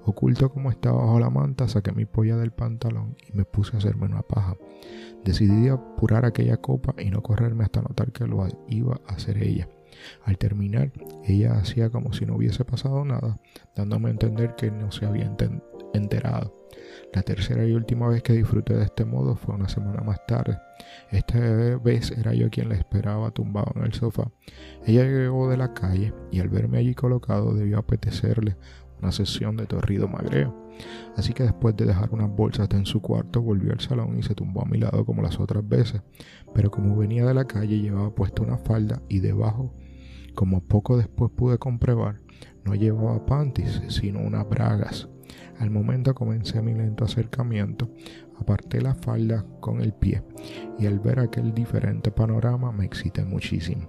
oculto 0.07 0.51
como 0.51 0.71
estaba 0.71 1.05
bajo 1.05 1.21
la 1.21 1.29
manta, 1.29 1.69
saqué 1.69 1.93
mi 1.93 2.07
polla 2.07 2.39
del 2.39 2.53
pantalón 2.53 3.15
y 3.29 3.37
me 3.37 3.45
puse 3.45 3.77
a 3.77 3.79
hacerme 3.79 4.07
una 4.07 4.23
paja. 4.23 4.57
Decidí 5.23 5.69
apurar 5.69 6.25
aquella 6.25 6.57
copa 6.57 6.95
y 6.97 7.11
no 7.11 7.23
correrme 7.23 7.63
hasta 7.63 7.83
notar 7.83 8.11
que 8.11 8.27
lo 8.27 8.49
iba 8.69 9.03
a 9.07 9.13
hacer 9.13 9.37
ella. 9.43 9.69
Al 10.25 10.39
terminar, 10.39 10.93
ella 11.27 11.59
hacía 11.59 11.91
como 11.91 12.15
si 12.15 12.25
no 12.25 12.37
hubiese 12.37 12.65
pasado 12.65 13.05
nada, 13.05 13.37
dándome 13.77 14.09
a 14.09 14.13
entender 14.13 14.55
que 14.57 14.71
no 14.71 14.91
se 14.93 15.05
había 15.05 15.31
enterado. 15.93 16.55
La 17.13 17.23
tercera 17.23 17.65
y 17.65 17.73
última 17.73 18.09
vez 18.09 18.23
que 18.23 18.35
disfruté 18.35 18.75
de 18.75 18.85
este 18.85 19.05
modo 19.05 19.37
fue 19.37 19.55
una 19.55 19.69
semana 19.69 20.03
más 20.03 20.19
tarde. 20.27 20.59
Esta 21.11 21.39
vez 21.79 22.11
era 22.11 22.35
yo 22.35 22.51
quien 22.51 22.69
la 22.69 22.75
esperaba 22.75 23.31
tumbado 23.31 23.73
en 23.77 23.85
el 23.85 23.95
sofá. 23.95 24.31
Ella 24.85 25.05
llegó 25.05 25.49
de 25.49 25.57
la 25.57 25.73
calle 25.73 26.13
y 26.31 26.41
al 26.41 26.49
verme 26.49 26.79
allí 26.79 26.95
colocado 26.95 27.55
debió 27.55 27.79
apetecerle 27.79 28.57
una 29.01 29.13
sesión 29.13 29.57
de 29.57 29.67
torrido 29.67 30.09
magreo. 30.09 30.55
Así 31.17 31.33
que 31.33 31.45
después 31.45 31.75
de 31.77 31.87
dejar 31.87 32.11
unas 32.13 32.31
bolsas 32.31 32.69
en 32.73 32.85
su 32.85 33.01
cuarto, 33.01 33.41
volvió 33.41 33.73
al 33.73 33.81
salón 33.81 34.19
y 34.19 34.23
se 34.23 34.35
tumbó 34.35 34.63
a 34.63 34.67
mi 34.67 34.79
lado 34.79 35.05
como 35.07 35.23
las 35.23 35.41
otras 35.41 35.67
veces. 35.67 36.03
Pero 36.55 36.71
como 36.71 36.97
venía 36.97 37.25
de 37.25 37.35
la 37.35 37.47
calle, 37.47 37.81
llevaba 37.81 38.15
puesta 38.15 38.43
una 38.43 38.59
falda 38.59 39.01
y 39.09 39.21
debajo, 39.21 39.73
como 40.35 40.61
poco 40.63 40.99
después 40.99 41.31
pude 41.35 41.59
comprobar, 41.59 42.21
no 42.65 42.75
llevaba 42.75 43.25
panties, 43.25 43.83
sino 43.89 44.21
unas 44.21 44.47
bragas. 44.49 45.09
Al 45.59 45.71
momento 45.71 46.15
comencé 46.15 46.61
mi 46.61 46.75
lento 46.75 47.05
acercamiento, 47.05 47.89
aparté 48.39 48.81
la 48.81 48.95
falda 48.95 49.45
con 49.61 49.81
el 49.81 49.93
pie 49.93 50.23
y 50.79 50.87
al 50.87 51.01
ver 51.01 51.21
aquel 51.21 51.55
diferente 51.55 52.11
panorama 52.11 52.73
me 52.73 52.85
excité 52.85 53.25
muchísimo. 53.25 53.89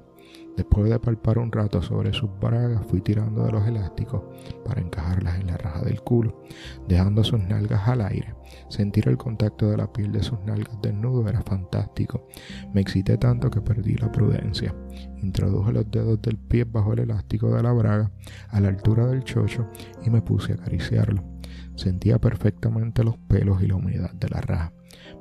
Después 0.57 0.89
de 0.89 1.00
palpar 1.00 1.38
un 1.38 1.51
rato 1.51 1.83
sobre 1.83 2.13
sus 2.13 2.31
bragas, 2.39 2.83
fui 2.88 3.00
tirando 3.01 3.43
de 3.43 3.51
los 3.51 3.67
elásticos 3.67 4.24
para 4.65 4.81
encajarlas 4.81 5.39
en 5.39 5.47
la 5.47 5.57
raja 5.57 5.83
del 5.83 6.01
culo, 6.01 6.43
dejando 6.88 7.24
sus 7.24 7.39
nalgas 7.39 7.88
al 7.88 8.01
aire. 8.01 8.33
Sentir 8.67 9.07
el 9.07 9.17
contacto 9.17 9.69
de 9.69 9.77
la 9.77 9.93
piel 9.93 10.12
de 10.12 10.24
sus 10.24 10.39
nalgas 10.45 10.81
desnudo 10.81 11.29
era 11.29 11.43
fantástico. 11.43 12.27
Me 12.74 12.81
excité 12.81 13.19
tanto 13.19 13.51
que 13.51 13.62
perdí 13.62 13.97
la 13.97 14.12
prudencia. 14.12 14.74
Introduje 15.21 15.74
los 15.74 15.91
dedos 15.91 16.19
del 16.24 16.38
pie 16.38 16.63
bajo 16.63 16.93
el 16.93 17.00
elástico 17.00 17.53
de 17.53 17.62
la 17.62 17.71
braga, 17.74 18.12
a 18.50 18.59
la 18.59 18.69
altura 18.69 19.05
del 19.05 19.24
chocho, 19.24 19.67
y 20.03 20.09
me 20.09 20.24
puse 20.24 20.53
a 20.53 20.55
acariciarlo. 20.55 21.37
Sentía 21.77 22.17
perfectamente 22.17 23.03
los 23.03 23.17
pelos 23.17 23.62
y 23.62 23.67
la 23.67 23.75
humedad 23.75 24.12
de 24.13 24.29
la 24.29 24.41
raja. 24.41 24.74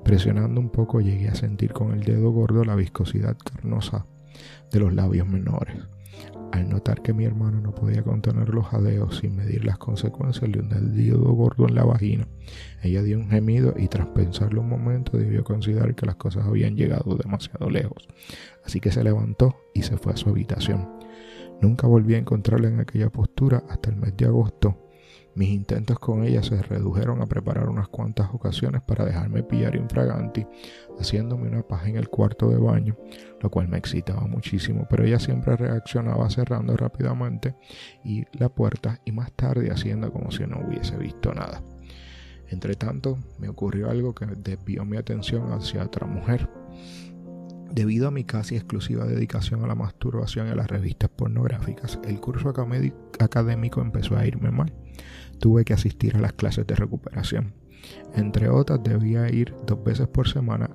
Presionando 0.03 0.59
un 0.59 0.71
poco 0.71 1.03
llegué 1.03 1.29
a 1.29 1.35
sentir 1.35 1.75
con 1.75 1.93
el 1.93 2.03
dedo 2.03 2.31
gordo 2.31 2.65
la 2.65 2.75
viscosidad 2.75 3.37
carnosa 3.37 4.07
de 4.73 4.81
los 4.81 4.95
labios 4.95 5.29
menores. 5.29 5.77
Al 6.53 6.71
notar 6.71 7.03
que 7.03 7.13
mi 7.13 7.27
hermano 7.27 7.61
no 7.61 7.75
podía 7.75 8.03
contener 8.03 8.49
los 8.49 8.67
jadeos 8.69 9.19
sin 9.19 9.37
medir 9.37 9.67
las 9.67 9.77
consecuencias 9.77 10.51
de 10.51 10.61
un 10.61 10.71
dedo 10.71 11.31
gordo 11.33 11.69
en 11.69 11.75
la 11.75 11.85
vagina, 11.85 12.27
ella 12.83 13.03
dio 13.03 13.19
un 13.19 13.29
gemido 13.29 13.75
y 13.77 13.89
tras 13.89 14.07
pensarlo 14.09 14.63
un 14.63 14.71
momento 14.71 15.19
debió 15.19 15.45
considerar 15.45 15.95
que 15.95 16.07
las 16.07 16.17
cosas 16.17 16.47
habían 16.47 16.75
llegado 16.75 17.17
demasiado 17.17 17.69
lejos. 17.69 18.09
Así 18.65 18.81
que 18.81 18.91
se 18.91 19.05
levantó 19.05 19.57
y 19.75 19.83
se 19.83 19.99
fue 19.99 20.15
a 20.15 20.17
su 20.17 20.31
habitación. 20.31 20.89
Nunca 21.61 21.87
volví 21.87 22.15
a 22.15 22.19
encontrarla 22.19 22.69
en 22.69 22.81
aquella 22.81 23.11
postura 23.11 23.63
hasta 23.69 23.91
el 23.91 23.97
mes 23.97 24.17
de 24.17 24.25
agosto, 24.25 24.86
mis 25.37 25.51
intentos 25.51 25.99
con 25.99 26.25
ella 26.25 26.43
se 26.43 26.61
redujeron 26.63 27.21
a 27.21 27.27
preparar 27.27 27.69
unas 27.69 27.89
cuantas 27.89 28.31
ocasiones 28.33 28.81
para 28.81 29.05
dejarme 29.05 29.43
pillar 29.43 29.77
infraganti, 29.77 30.47
haciéndome 30.99 31.49
una 31.49 31.63
paja 31.63 31.91
en 31.91 31.97
el 31.97 32.09
cuarto 32.09 32.49
de 32.49 32.57
baño, 32.57 32.97
lo 33.43 33.51
cual 33.51 33.69
me 33.69 33.77
excitaba 33.77 34.27
muchísimo, 34.27 34.87
pero 34.89 35.05
ella 35.05 35.19
siempre 35.19 35.55
reaccionaba 35.55 36.31
cerrando 36.31 36.75
rápidamente 36.75 37.55
y 38.03 38.25
la 38.33 38.49
puerta 38.49 39.03
y 39.05 39.13
más 39.13 39.31
tarde 39.33 39.71
haciendo 39.71 40.11
como 40.11 40.31
si 40.31 40.47
no 40.47 40.59
hubiese 40.67 40.97
visto 40.97 41.35
nada. 41.35 41.63
Entre 42.49 42.75
tanto, 42.75 43.19
me 43.39 43.51
ocurrió 43.51 43.91
algo 43.91 44.15
que 44.15 44.25
desvió 44.25 44.87
mi 44.87 44.97
atención 44.97 45.53
hacia 45.53 45.85
otra 45.85 46.07
mujer. 46.07 46.49
Debido 47.71 48.09
a 48.09 48.11
mi 48.11 48.25
casi 48.25 48.57
exclusiva 48.57 49.05
dedicación 49.05 49.63
a 49.65 49.67
la 49.67 49.75
masturbación 49.75 50.49
y 50.49 50.53
a 50.53 50.55
las 50.55 50.69
revistas 50.69 51.11
pornográficas, 51.11 51.99
el 52.07 52.21
curso 52.21 52.55
académico 53.19 53.83
empezó 53.83 54.17
a 54.17 54.27
irme 54.27 54.51
mal 54.51 54.73
tuve 55.39 55.65
que 55.65 55.75
asistir 55.75 56.17
a 56.17 56.21
las 56.21 56.33
clases 56.33 56.67
de 56.67 56.75
recuperación. 56.75 57.55
Entre 58.15 58.49
otras, 58.49 58.83
debía 58.83 59.31
ir 59.31 59.55
dos 59.67 59.83
veces 59.83 60.09
por 60.09 60.29
semana 60.29 60.71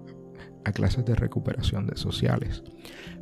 a 0.64 0.72
clases 0.72 1.06
de 1.06 1.16
recuperación 1.16 1.88
de 1.88 1.98
sociales. 1.98 2.64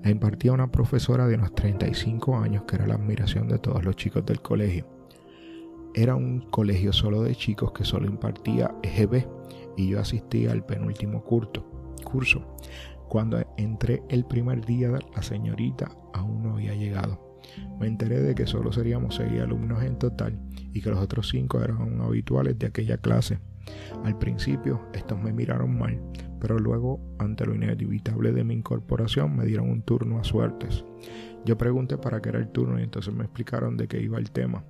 La 0.03 0.09
impartía 0.09 0.51
una 0.51 0.71
profesora 0.71 1.27
de 1.27 1.35
unos 1.35 1.55
35 1.55 2.37
años 2.37 2.63
que 2.63 2.75
era 2.75 2.87
la 2.87 2.95
admiración 2.95 3.47
de 3.47 3.59
todos 3.59 3.83
los 3.83 3.95
chicos 3.95 4.25
del 4.25 4.41
colegio. 4.41 4.87
Era 5.95 6.15
un 6.15 6.41
colegio 6.41 6.93
solo 6.93 7.23
de 7.23 7.35
chicos 7.35 7.71
que 7.71 7.83
solo 7.83 8.07
impartía 8.07 8.75
EGB 8.83 9.25
y 9.77 9.89
yo 9.89 9.99
asistía 9.99 10.51
al 10.51 10.65
penúltimo 10.65 11.23
curso. 11.23 12.57
Cuando 13.07 13.39
entré 13.57 14.03
el 14.09 14.25
primer 14.25 14.65
día, 14.65 14.91
la 14.91 15.23
señorita 15.23 15.89
aún 16.13 16.43
no 16.43 16.53
había 16.53 16.75
llegado. 16.75 17.39
Me 17.79 17.87
enteré 17.87 18.21
de 18.21 18.35
que 18.35 18.45
solo 18.45 18.71
seríamos 18.71 19.15
seis 19.15 19.41
alumnos 19.41 19.83
en 19.83 19.97
total 19.97 20.37
y 20.73 20.81
que 20.81 20.89
los 20.89 20.99
otros 20.99 21.29
cinco 21.29 21.61
eran 21.61 22.01
habituales 22.01 22.57
de 22.59 22.67
aquella 22.67 22.97
clase. 22.97 23.39
Al 24.03 24.17
principio 24.17 24.81
estos 24.93 25.21
me 25.21 25.33
miraron 25.33 25.77
mal, 25.77 26.01
pero 26.39 26.57
luego, 26.57 26.99
ante 27.19 27.45
lo 27.45 27.53
inevitable 27.55 28.31
de 28.31 28.43
mi 28.43 28.55
incorporación, 28.55 29.35
me 29.35 29.45
dieron 29.45 29.69
un 29.69 29.81
turno 29.81 30.19
a 30.19 30.23
suertes. 30.23 30.83
Yo 31.45 31.57
pregunté 31.57 31.97
para 31.97 32.21
qué 32.21 32.29
era 32.29 32.39
el 32.39 32.49
turno 32.49 32.79
y 32.79 32.83
entonces 32.83 33.13
me 33.13 33.23
explicaron 33.23 33.77
de 33.77 33.87
qué 33.87 34.01
iba 34.01 34.17
el 34.17 34.31
tema. 34.31 34.63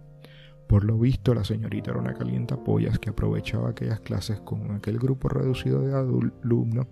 Por 0.68 0.84
lo 0.84 1.00
visto, 1.00 1.34
la 1.34 1.44
señorita 1.44 1.91
era 1.91 2.00
una 2.00 2.13
calientapollas 2.13 3.00
que 3.00 3.10
aprovechaba 3.10 3.70
aquellas 3.70 4.01
clases 4.01 4.39
con 4.41 4.72
aquel 4.72 5.00
grupo 5.00 5.27
reducido 5.27 5.82
de 5.82 5.96
alumnos 5.96 6.86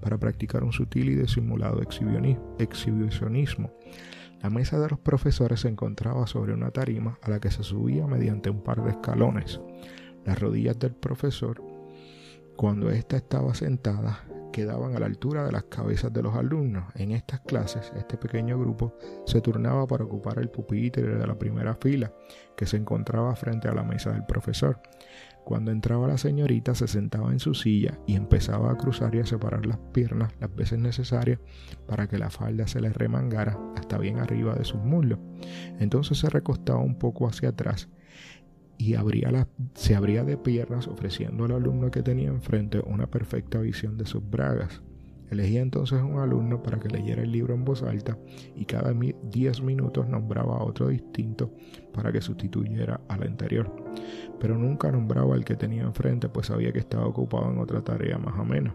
para 0.00 0.18
practicar 0.18 0.62
un 0.62 0.72
sutil 0.72 1.08
y 1.08 1.14
disimulado 1.14 1.80
exhibicionismo 1.80 3.72
la 4.44 4.50
mesa 4.50 4.78
de 4.78 4.90
los 4.90 4.98
profesores 4.98 5.60
se 5.60 5.68
encontraba 5.68 6.26
sobre 6.26 6.52
una 6.52 6.70
tarima 6.70 7.18
a 7.22 7.30
la 7.30 7.40
que 7.40 7.50
se 7.50 7.62
subía 7.62 8.06
mediante 8.06 8.50
un 8.50 8.60
par 8.60 8.84
de 8.84 8.90
escalones. 8.90 9.58
Las 10.26 10.38
rodillas 10.38 10.78
del 10.78 10.92
profesor, 10.94 11.62
cuando 12.54 12.90
ésta 12.90 13.16
estaba 13.16 13.54
sentada, 13.54 14.22
quedaban 14.52 14.94
a 14.94 15.00
la 15.00 15.06
altura 15.06 15.46
de 15.46 15.52
las 15.52 15.64
cabezas 15.64 16.12
de 16.12 16.22
los 16.22 16.34
alumnos. 16.34 16.84
En 16.94 17.12
estas 17.12 17.40
clases, 17.40 17.90
este 17.96 18.18
pequeño 18.18 18.58
grupo 18.58 18.94
se 19.24 19.40
turnaba 19.40 19.86
para 19.86 20.04
ocupar 20.04 20.38
el 20.38 20.50
pupitre 20.50 21.16
de 21.16 21.26
la 21.26 21.38
primera 21.38 21.74
fila, 21.76 22.12
que 22.54 22.66
se 22.66 22.76
encontraba 22.76 23.34
frente 23.36 23.68
a 23.68 23.72
la 23.72 23.82
mesa 23.82 24.12
del 24.12 24.26
profesor. 24.26 24.78
Cuando 25.44 25.70
entraba 25.72 26.08
la 26.08 26.16
señorita 26.16 26.74
se 26.74 26.88
sentaba 26.88 27.30
en 27.30 27.38
su 27.38 27.54
silla 27.54 27.98
y 28.06 28.14
empezaba 28.14 28.72
a 28.72 28.76
cruzar 28.76 29.14
y 29.14 29.18
a 29.18 29.26
separar 29.26 29.66
las 29.66 29.76
piernas 29.92 30.32
las 30.40 30.54
veces 30.54 30.78
necesarias 30.78 31.38
para 31.86 32.08
que 32.08 32.16
la 32.16 32.30
falda 32.30 32.66
se 32.66 32.80
le 32.80 32.88
remangara 32.90 33.58
hasta 33.76 33.98
bien 33.98 34.18
arriba 34.18 34.54
de 34.54 34.64
sus 34.64 34.80
muslos. 34.80 35.18
Entonces 35.78 36.18
se 36.18 36.30
recostaba 36.30 36.78
un 36.80 36.98
poco 36.98 37.28
hacia 37.28 37.50
atrás 37.50 37.90
y 38.78 38.94
se 39.74 39.94
abría 39.94 40.24
de 40.24 40.36
piernas 40.38 40.88
ofreciendo 40.88 41.44
al 41.44 41.52
alumno 41.52 41.90
que 41.90 42.02
tenía 42.02 42.28
enfrente 42.28 42.80
una 42.80 43.06
perfecta 43.06 43.60
visión 43.60 43.98
de 43.98 44.06
sus 44.06 44.28
bragas. 44.28 44.82
Elegía 45.30 45.60
entonces 45.60 46.00
un 46.02 46.20
alumno 46.20 46.62
para 46.62 46.78
que 46.78 46.88
leyera 46.88 47.22
el 47.22 47.32
libro 47.32 47.54
en 47.54 47.64
voz 47.64 47.82
alta 47.82 48.18
y 48.54 48.64
cada 48.64 48.92
10 48.92 49.62
minutos 49.62 50.08
nombraba 50.08 50.56
a 50.56 50.64
otro 50.64 50.88
distinto 50.88 51.52
para 51.94 52.12
que 52.12 52.20
sustituyera 52.20 53.00
al 53.08 53.22
anterior. 53.22 53.74
Pero 54.38 54.58
nunca 54.58 54.92
nombraba 54.92 55.34
al 55.34 55.44
que 55.44 55.56
tenía 55.56 55.82
enfrente 55.82 56.28
pues 56.28 56.48
sabía 56.48 56.72
que 56.72 56.80
estaba 56.80 57.06
ocupado 57.06 57.50
en 57.50 57.58
otra 57.58 57.80
tarea 57.82 58.18
más 58.18 58.38
o 58.38 58.44
menos. 58.44 58.74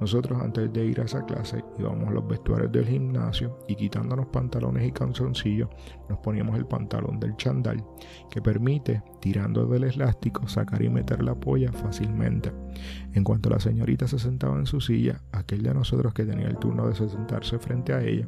Nosotros 0.00 0.40
antes 0.40 0.72
de 0.72 0.84
ir 0.84 1.00
a 1.00 1.04
esa 1.04 1.24
clase 1.24 1.64
íbamos 1.78 2.08
a 2.08 2.12
los 2.12 2.26
vestuarios 2.26 2.70
del 2.70 2.86
gimnasio 2.86 3.58
y 3.66 3.74
quitándonos 3.74 4.26
pantalones 4.26 4.86
y 4.86 4.92
calzoncillos 4.92 5.68
nos 6.08 6.18
poníamos 6.18 6.56
el 6.56 6.66
pantalón 6.66 7.18
del 7.18 7.36
chandal 7.36 7.84
que 8.30 8.40
permite, 8.40 9.02
tirando 9.20 9.66
del 9.66 9.84
elástico, 9.84 10.46
sacar 10.46 10.82
y 10.82 10.88
meter 10.88 11.22
la 11.22 11.34
polla 11.34 11.72
fácilmente. 11.72 12.52
En 13.12 13.24
cuanto 13.24 13.50
la 13.50 13.58
señorita 13.58 14.06
se 14.06 14.18
sentaba 14.18 14.56
en 14.58 14.66
su 14.66 14.80
silla, 14.80 15.20
aquel 15.32 15.62
de 15.62 15.74
nosotros 15.74 16.14
que 16.14 16.24
tenía 16.24 16.46
el 16.46 16.58
turno 16.58 16.88
de 16.88 16.94
sentarse 16.94 17.58
frente 17.58 17.92
a 17.92 18.02
ella, 18.02 18.26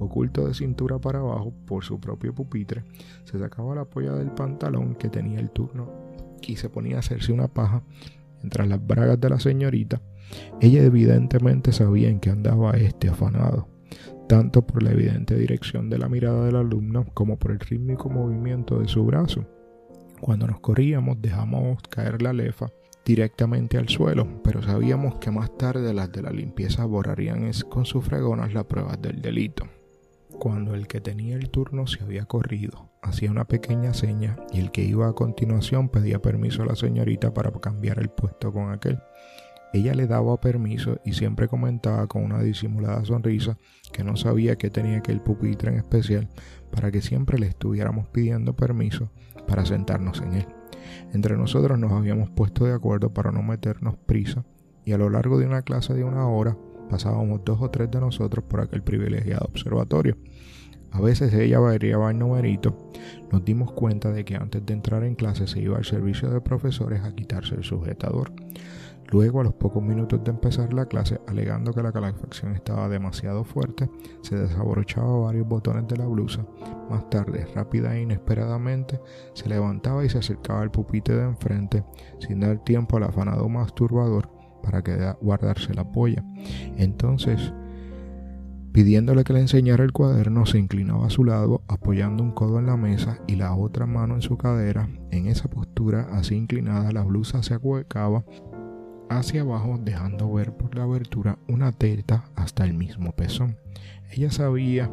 oculto 0.00 0.46
de 0.46 0.54
cintura 0.54 0.98
para 0.98 1.20
abajo 1.20 1.52
por 1.66 1.84
su 1.84 2.00
propio 2.00 2.34
pupitre, 2.34 2.84
se 3.24 3.38
sacaba 3.38 3.74
la 3.74 3.84
polla 3.84 4.12
del 4.14 4.32
pantalón 4.32 4.96
que 4.96 5.08
tenía 5.08 5.38
el 5.38 5.50
turno 5.50 5.90
y 6.42 6.56
se 6.56 6.68
ponía 6.68 6.96
a 6.96 7.00
hacerse 7.00 7.32
una 7.32 7.48
paja 7.48 7.82
mientras 8.40 8.66
las 8.66 8.84
bragas 8.84 9.20
de 9.20 9.30
la 9.30 9.38
señorita 9.38 10.00
ella 10.60 10.82
evidentemente 10.82 11.72
sabía 11.72 12.08
en 12.08 12.20
qué 12.20 12.30
andaba 12.30 12.72
este 12.72 13.08
afanado, 13.08 13.68
tanto 14.28 14.66
por 14.66 14.82
la 14.82 14.92
evidente 14.92 15.36
dirección 15.36 15.90
de 15.90 15.98
la 15.98 16.08
mirada 16.08 16.46
del 16.46 16.56
alumno 16.56 17.06
como 17.14 17.38
por 17.38 17.52
el 17.52 17.60
rítmico 17.60 18.08
movimiento 18.08 18.78
de 18.78 18.88
su 18.88 19.04
brazo. 19.04 19.46
Cuando 20.20 20.46
nos 20.46 20.60
corríamos 20.60 21.20
dejamos 21.20 21.82
caer 21.90 22.22
la 22.22 22.32
lefa 22.32 22.70
directamente 23.04 23.78
al 23.78 23.88
suelo, 23.88 24.40
pero 24.44 24.62
sabíamos 24.62 25.16
que 25.16 25.30
más 25.30 25.56
tarde 25.56 25.92
las 25.92 26.12
de 26.12 26.22
la 26.22 26.30
limpieza 26.30 26.84
borrarían 26.84 27.50
con 27.68 27.84
sus 27.84 28.04
fregonas 28.04 28.54
las 28.54 28.64
pruebas 28.64 29.00
del 29.02 29.20
delito. 29.20 29.66
Cuando 30.38 30.74
el 30.74 30.86
que 30.86 31.00
tenía 31.00 31.36
el 31.36 31.50
turno 31.50 31.86
se 31.86 32.02
había 32.02 32.24
corrido, 32.24 32.90
hacía 33.02 33.30
una 33.30 33.46
pequeña 33.46 33.94
seña 33.94 34.36
y 34.52 34.60
el 34.60 34.70
que 34.70 34.82
iba 34.82 35.08
a 35.08 35.12
continuación 35.12 35.88
pedía 35.88 36.20
permiso 36.20 36.62
a 36.62 36.66
la 36.66 36.74
señorita 36.74 37.34
para 37.34 37.50
cambiar 37.52 37.98
el 37.98 38.08
puesto 38.08 38.52
con 38.52 38.72
aquel. 38.72 38.98
Ella 39.72 39.94
le 39.94 40.06
daba 40.06 40.38
permiso 40.40 41.00
y 41.04 41.14
siempre 41.14 41.48
comentaba 41.48 42.06
con 42.06 42.24
una 42.24 42.42
disimulada 42.42 43.04
sonrisa 43.04 43.58
que 43.92 44.04
no 44.04 44.16
sabía 44.16 44.56
que 44.56 44.70
tenía 44.70 44.98
aquel 44.98 45.20
pupitre 45.20 45.70
en 45.70 45.78
especial 45.78 46.28
para 46.70 46.90
que 46.90 47.00
siempre 47.00 47.38
le 47.38 47.46
estuviéramos 47.46 48.06
pidiendo 48.08 48.54
permiso 48.54 49.10
para 49.46 49.64
sentarnos 49.64 50.20
en 50.20 50.34
él. 50.34 50.46
Entre 51.12 51.36
nosotros 51.36 51.78
nos 51.78 51.92
habíamos 51.92 52.30
puesto 52.30 52.64
de 52.66 52.74
acuerdo 52.74 53.14
para 53.14 53.32
no 53.32 53.42
meternos 53.42 53.96
prisa 53.96 54.44
y 54.84 54.92
a 54.92 54.98
lo 54.98 55.08
largo 55.08 55.38
de 55.38 55.46
una 55.46 55.62
clase 55.62 55.94
de 55.94 56.04
una 56.04 56.28
hora 56.28 56.56
pasábamos 56.90 57.42
dos 57.44 57.60
o 57.62 57.70
tres 57.70 57.90
de 57.90 58.00
nosotros 58.00 58.44
por 58.44 58.60
aquel 58.60 58.82
privilegiado 58.82 59.46
observatorio. 59.46 60.16
A 60.90 61.00
veces 61.00 61.32
ella 61.32 61.58
variaba 61.58 62.10
el 62.10 62.18
numerito. 62.18 62.76
Nos 63.30 63.42
dimos 63.44 63.72
cuenta 63.72 64.10
de 64.10 64.26
que 64.26 64.36
antes 64.36 64.64
de 64.66 64.74
entrar 64.74 65.04
en 65.04 65.14
clase 65.14 65.46
se 65.46 65.60
iba 65.60 65.78
al 65.78 65.86
servicio 65.86 66.28
de 66.28 66.42
profesores 66.42 67.02
a 67.02 67.14
quitarse 67.14 67.54
el 67.54 67.64
sujetador. 67.64 68.30
Luego, 69.12 69.42
a 69.42 69.44
los 69.44 69.52
pocos 69.52 69.82
minutos 69.82 70.24
de 70.24 70.30
empezar 70.30 70.72
la 70.72 70.86
clase, 70.86 71.20
alegando 71.28 71.74
que 71.74 71.82
la 71.82 71.92
calefacción 71.92 72.54
estaba 72.54 72.88
demasiado 72.88 73.44
fuerte, 73.44 73.90
se 74.22 74.36
desabrochaba 74.36 75.18
varios 75.18 75.46
botones 75.46 75.86
de 75.86 75.98
la 75.98 76.06
blusa. 76.06 76.46
Más 76.88 77.10
tarde, 77.10 77.46
rápida 77.54 77.94
e 77.94 78.00
inesperadamente, 78.00 78.98
se 79.34 79.50
levantaba 79.50 80.02
y 80.02 80.08
se 80.08 80.18
acercaba 80.18 80.62
al 80.62 80.70
pupitre 80.70 81.14
de 81.14 81.24
enfrente, 81.24 81.84
sin 82.20 82.40
dar 82.40 82.64
tiempo 82.64 82.96
al 82.96 83.02
afanado 83.02 83.50
masturbador 83.50 84.30
para 84.62 84.82
que 84.82 84.96
guardarse 85.20 85.74
la 85.74 85.84
polla. 85.92 86.24
Entonces, 86.78 87.52
pidiéndole 88.72 89.24
que 89.24 89.34
le 89.34 89.40
enseñara 89.40 89.84
el 89.84 89.92
cuaderno, 89.92 90.46
se 90.46 90.58
inclinaba 90.58 91.08
a 91.08 91.10
su 91.10 91.24
lado, 91.24 91.60
apoyando 91.68 92.22
un 92.22 92.32
codo 92.32 92.58
en 92.58 92.64
la 92.64 92.78
mesa 92.78 93.18
y 93.26 93.36
la 93.36 93.54
otra 93.54 93.84
mano 93.84 94.14
en 94.14 94.22
su 94.22 94.38
cadera. 94.38 94.88
En 95.10 95.26
esa 95.26 95.50
postura, 95.50 96.08
así 96.12 96.34
inclinada, 96.34 96.92
la 96.92 97.04
blusa 97.04 97.42
se 97.42 97.52
acuecaba 97.52 98.24
hacia 99.18 99.42
abajo 99.42 99.78
dejando 99.80 100.32
ver 100.32 100.52
por 100.56 100.74
la 100.74 100.84
abertura 100.84 101.38
una 101.48 101.72
teta 101.72 102.24
hasta 102.34 102.64
el 102.64 102.74
mismo 102.74 103.12
pezón. 103.12 103.58
Ella 104.10 104.30
sabía 104.30 104.90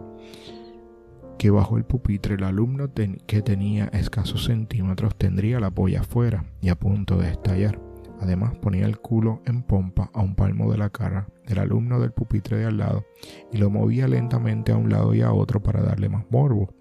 que 1.37 1.49
bajo 1.49 1.77
el 1.77 1.85
pupitre 1.85 2.35
el 2.35 2.43
alumno 2.43 2.91
que 3.25 3.41
tenía 3.41 3.85
escasos 3.93 4.45
centímetros 4.45 5.15
tendría 5.15 5.59
la 5.59 5.71
polla 5.71 6.01
afuera 6.01 6.45
y 6.61 6.69
a 6.69 6.75
punto 6.75 7.17
de 7.17 7.29
estallar. 7.29 7.79
Además 8.19 8.55
ponía 8.55 8.85
el 8.85 8.99
culo 8.99 9.41
en 9.45 9.63
pompa 9.63 10.11
a 10.13 10.21
un 10.21 10.35
palmo 10.35 10.69
de 10.71 10.77
la 10.77 10.89
cara 10.89 11.29
del 11.47 11.59
alumno 11.59 11.99
del 11.99 12.11
pupitre 12.11 12.57
de 12.57 12.65
al 12.65 12.77
lado 12.77 13.05
y 13.51 13.57
lo 13.57 13.69
movía 13.69 14.07
lentamente 14.07 14.73
a 14.73 14.77
un 14.77 14.89
lado 14.89 15.13
y 15.13 15.21
a 15.21 15.31
otro 15.31 15.63
para 15.63 15.81
darle 15.81 16.09
más 16.09 16.25
morbo. 16.29 16.73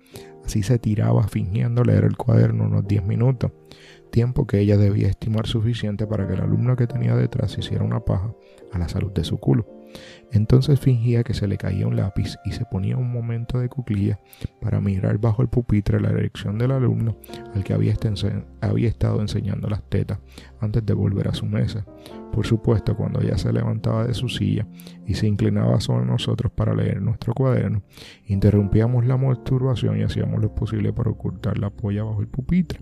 Así 0.49 0.63
se 0.63 0.79
tiraba 0.79 1.29
fingiendo 1.29 1.85
leer 1.85 2.05
el 2.05 2.17
cuaderno 2.17 2.65
unos 2.65 2.89
10 2.89 3.05
minutos 3.05 3.53
tiempo 4.11 4.47
que 4.47 4.61
ella 4.61 4.79
debía 4.79 5.09
estimar 5.09 5.47
suficiente 5.47 6.07
para 6.07 6.27
que 6.27 6.33
el 6.33 6.41
alumno 6.41 6.75
que 6.75 6.87
tenía 6.87 7.15
detrás 7.15 7.59
hiciera 7.59 7.85
una 7.85 8.01
paja 8.01 8.33
a 8.73 8.79
la 8.79 8.89
salud 8.89 9.13
de 9.13 9.25
su 9.25 9.37
culo. 9.37 9.67
Entonces 10.33 10.79
fingía 10.79 11.25
que 11.25 11.35
se 11.35 11.49
le 11.49 11.57
caía 11.57 11.87
un 11.87 11.97
lápiz 11.97 12.37
y 12.45 12.53
se 12.53 12.65
ponía 12.65 12.97
un 12.97 13.11
momento 13.11 13.59
de 13.59 13.69
cuclilla 13.69 14.21
para 14.61 14.81
mirar 14.81 15.19
bajo 15.19 15.43
el 15.43 15.49
pupitre 15.49 16.01
la 16.01 16.13
dirección 16.13 16.59
del 16.59 16.73
alumno 16.73 17.17
al 17.55 17.65
que 17.65 17.73
había, 17.73 17.95
había 18.61 18.89
estado 18.89 19.21
enseñando 19.21 19.69
las 19.69 19.83
tetas 19.89 20.19
antes 20.61 20.85
de 20.85 20.93
volver 20.93 21.29
a 21.29 21.35
su 21.35 21.47
mesa. 21.47 21.85
Por 22.33 22.47
supuesto, 22.47 22.95
cuando 22.95 23.21
ella 23.21 23.39
se 23.39 23.53
levantaba 23.53 24.07
de 24.07 24.15
su 24.15 24.29
silla 24.29 24.67
y 25.07 25.15
se 25.15 25.27
inclinaba 25.27 25.81
sobre 25.81 26.05
nosotros 26.07 26.53
para 26.53 26.75
leer 26.75 27.01
nuestro 27.01 27.33
cuaderno, 27.33 27.83
interrumpíamos 28.27 29.07
la 29.07 29.17
masturbación 29.17 29.99
y 29.99 30.03
hacíamos 30.03 30.41
lo 30.41 30.55
posible 30.55 30.93
para 30.93 31.11
ocultar 31.11 31.59
la 31.59 31.71
polla 31.71 32.05
bajo 32.05 32.21
el 32.21 32.29
pupitre. 32.29 32.81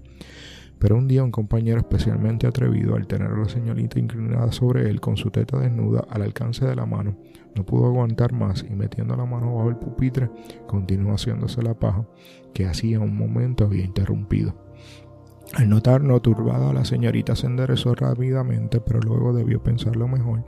Pero 0.78 0.97
un 0.97 1.09
día 1.09 1.25
un 1.25 1.30
compañero 1.30 1.78
especialmente 1.78 2.47
atrevido, 2.47 2.97
al 2.97 3.06
tener 3.06 3.30
a 3.30 3.37
la 3.37 3.49
señorita 3.49 3.99
inclinada 3.99 4.52
sobre 4.52 4.90
él 4.90 5.00
con 5.00 5.16
su 5.16 5.30
teta 5.30 5.59
desnuda 5.59 6.04
al 6.11 6.23
alcance 6.23 6.66
de 6.66 6.76
la 6.76 6.85
mano, 6.85 7.16
no 7.54 7.64
pudo 7.64 7.87
aguantar 7.87 8.33
más 8.33 8.64
y 8.68 8.75
metiendo 8.75 9.16
la 9.16 9.25
mano 9.25 9.56
bajo 9.56 9.71
el 9.71 9.76
pupitre, 9.76 10.30
continuó 10.66 11.14
haciéndose 11.14 11.62
la 11.62 11.75
paja 11.75 12.06
que 12.52 12.66
hacía 12.66 13.00
un 13.00 13.16
momento 13.16 13.64
había 13.64 13.85
interrumpido. 13.85 14.65
Al 15.54 15.68
notar 15.70 16.02
no 16.02 16.20
turbada, 16.20 16.72
la 16.72 16.84
señorita 16.84 17.36
se 17.36 17.46
enderezó 17.46 17.94
rápidamente, 17.94 18.80
pero 18.80 19.00
luego 19.00 19.32
debió 19.32 19.62
pensarlo 19.62 20.08
mejor 20.08 20.44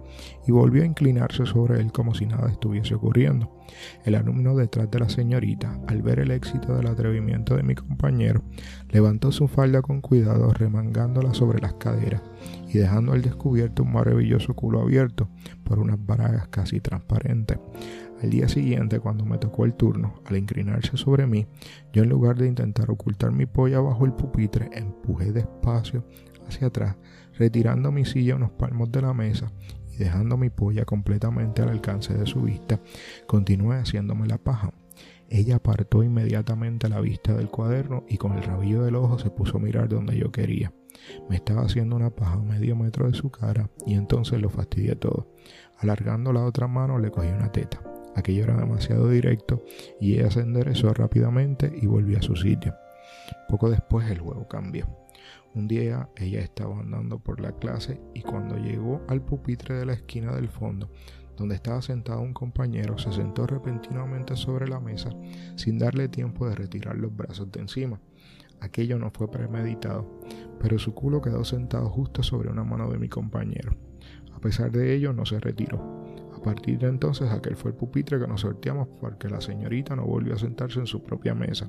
y 0.47 0.53
volvió 0.53 0.83
a 0.83 0.87
inclinarse 0.87 1.47
sobre 1.47 1.81
él 1.81 1.93
como 1.93 2.15
si 2.15 2.27
nada 2.27 2.51
estuviese 2.51 2.95
ocurriendo. 2.95 3.51
El 4.05 4.17
alumno 4.17 4.57
detrás 4.57 4.91
de 4.91 4.99
la 4.99 5.09
señorita, 5.09 5.81
al 5.87 6.03
ver 6.03 6.19
el 6.19 6.31
éxito 6.31 6.75
del 6.75 6.89
atrevimiento 6.89 7.57
de 7.57 7.63
mi 7.63 7.75
compañero, 7.75 8.43
levantó 8.91 9.31
su 9.33 9.47
falda 9.47 9.83
con 9.83 10.01
cuidado, 10.01 10.53
remangándola 10.53 11.33
sobre 11.33 11.61
las 11.61 11.75
caderas 11.75 12.23
y 12.69 12.79
dejando 12.79 13.13
al 13.13 13.23
descubierto 13.23 13.85
un 13.85 13.93
maravilloso 13.93 14.55
culo 14.55 14.81
abierto 14.83 15.29
por 15.65 15.79
unas 15.79 16.05
bragas 16.05 16.49
casi 16.49 16.81
transparentes. 16.81 17.59
Al 18.23 18.31
día 18.31 18.49
siguiente, 18.49 18.99
cuando 18.99 19.25
me 19.25 19.39
tocó 19.39 19.65
el 19.65 19.75
turno, 19.75 20.21
al 20.25 20.37
inclinarse 20.37 20.97
sobre 20.97 21.27
mí, 21.27 21.47
yo 21.93 22.03
en 22.03 22.09
lugar 22.09 22.37
de 22.37 22.49
intentar 22.49 22.91
ocultar 22.91 23.31
mi 23.31 23.47
polla 23.47 23.81
bajo 23.81 24.07
el 24.07 24.13
pupitre, 24.13 24.69
empujé 24.73 25.33
despacio 25.33 26.05
hacia 26.49 26.67
atrás, 26.67 26.97
retirando 27.39 27.93
mi 27.93 28.05
silla 28.05 28.35
unos 28.35 28.51
palmos 28.51 28.91
de 28.91 29.03
la 29.03 29.15
mesa 29.15 29.53
y 29.93 29.99
dejando 29.99 30.37
mi 30.37 30.51
polla 30.51 30.85
completamente 30.85 31.63
al 31.63 31.69
alcance 31.69 32.13
de 32.13 32.27
su 32.27 32.43
vista, 32.43 32.81
continué 33.29 33.77
haciéndome 33.77 34.27
la 34.27 34.39
paja. 34.39 34.73
Ella 35.29 35.57
apartó 35.57 36.03
inmediatamente 36.03 36.89
la 36.89 37.01
vista 37.01 37.35
del 37.35 37.51
cuaderno 37.51 38.05
y 38.09 38.17
con 38.17 38.33
el 38.33 38.43
rabillo 38.43 38.83
del 38.83 38.97
ojo 38.97 39.19
se 39.19 39.31
puso 39.31 39.59
a 39.59 39.61
mirar 39.61 39.89
donde 39.89 40.17
yo 40.17 40.33
quería. 40.33 40.73
Me 41.29 41.37
estaba 41.37 41.63
haciendo 41.63 41.95
una 41.95 42.11
paja 42.11 42.35
a 42.35 42.43
medio 42.43 42.75
metro 42.75 43.07
de 43.07 43.15
su 43.15 43.31
cara 43.31 43.71
y 43.87 43.95
entonces 43.95 44.41
lo 44.41 44.49
fastidié 44.49 44.97
todo. 44.97 45.29
Alargando 45.77 46.33
la 46.33 46.45
otra 46.45 46.67
mano 46.67 46.99
le 46.99 47.11
cogí 47.11 47.29
una 47.29 47.53
teta. 47.53 47.81
Aquello 48.17 48.45
era 48.45 48.57
demasiado 48.57 49.09
directo 49.09 49.63
y 50.01 50.15
ella 50.15 50.31
se 50.31 50.41
enderezó 50.41 50.93
rápidamente 50.93 51.73
y 51.81 51.87
volvió 51.87 52.19
a 52.19 52.23
su 52.23 52.37
sitio. 52.37 52.75
Poco 53.49 53.71
después 53.71 54.11
el 54.11 54.19
juego 54.19 54.47
cambió. 54.49 54.87
Un 55.55 55.67
día 55.67 56.09
ella 56.17 56.41
estaba 56.41 56.79
andando 56.79 57.19
por 57.19 57.41
la 57.41 57.53
clase 57.53 58.01
y 58.15 58.23
cuando 58.23 58.57
llegó 58.57 59.03
al 59.09 59.23
pupitre 59.23 59.75
de 59.75 59.87
la 59.87 59.95
esquina 59.95 60.35
del 60.35 60.49
fondo, 60.49 60.91
donde 61.37 61.55
estaba 61.55 61.81
sentado 61.81 62.21
un 62.21 62.35
compañero, 62.35 62.99
se 62.99 63.13
sentó 63.13 63.47
repentinamente 63.47 64.37
sobre 64.37 64.69
la 64.69 64.81
mesa 64.81 65.11
sin 65.57 65.79
darle 65.79 66.09
tiempo 66.09 66.49
de 66.49 66.55
retirar 66.55 66.97
los 66.97 67.15
brazos 67.15 67.51
de 67.51 67.61
encima. 67.61 68.01
Aquello 68.61 68.99
no 68.99 69.11
fue 69.11 69.31
premeditado, 69.31 70.21
pero 70.61 70.79
su 70.79 70.95
culo 70.95 71.23
quedó 71.23 71.45
sentado 71.45 71.89
justo 71.89 72.23
sobre 72.23 72.51
una 72.51 72.65
mano 72.65 72.91
de 72.91 72.99
mi 72.99 73.09
compañero. 73.09 73.77
A 74.35 74.41
pesar 74.41 74.71
de 74.71 74.95
ello, 74.95 75.13
no 75.13 75.25
se 75.25 75.41
retiró. 75.41 75.98
A 76.39 76.41
partir 76.41 76.79
de 76.79 76.87
entonces, 76.87 77.29
aquel 77.33 77.57
fue 77.57 77.73
el 77.73 77.77
pupitre 77.77 78.21
que 78.21 78.27
nos 78.29 78.43
sorteamos 78.43 78.87
porque 79.01 79.29
la 79.29 79.41
señorita 79.41 79.97
no 79.97 80.05
volvió 80.05 80.35
a 80.35 80.39
sentarse 80.39 80.79
en 80.79 80.87
su 80.87 81.03
propia 81.03 81.35
mesa. 81.35 81.69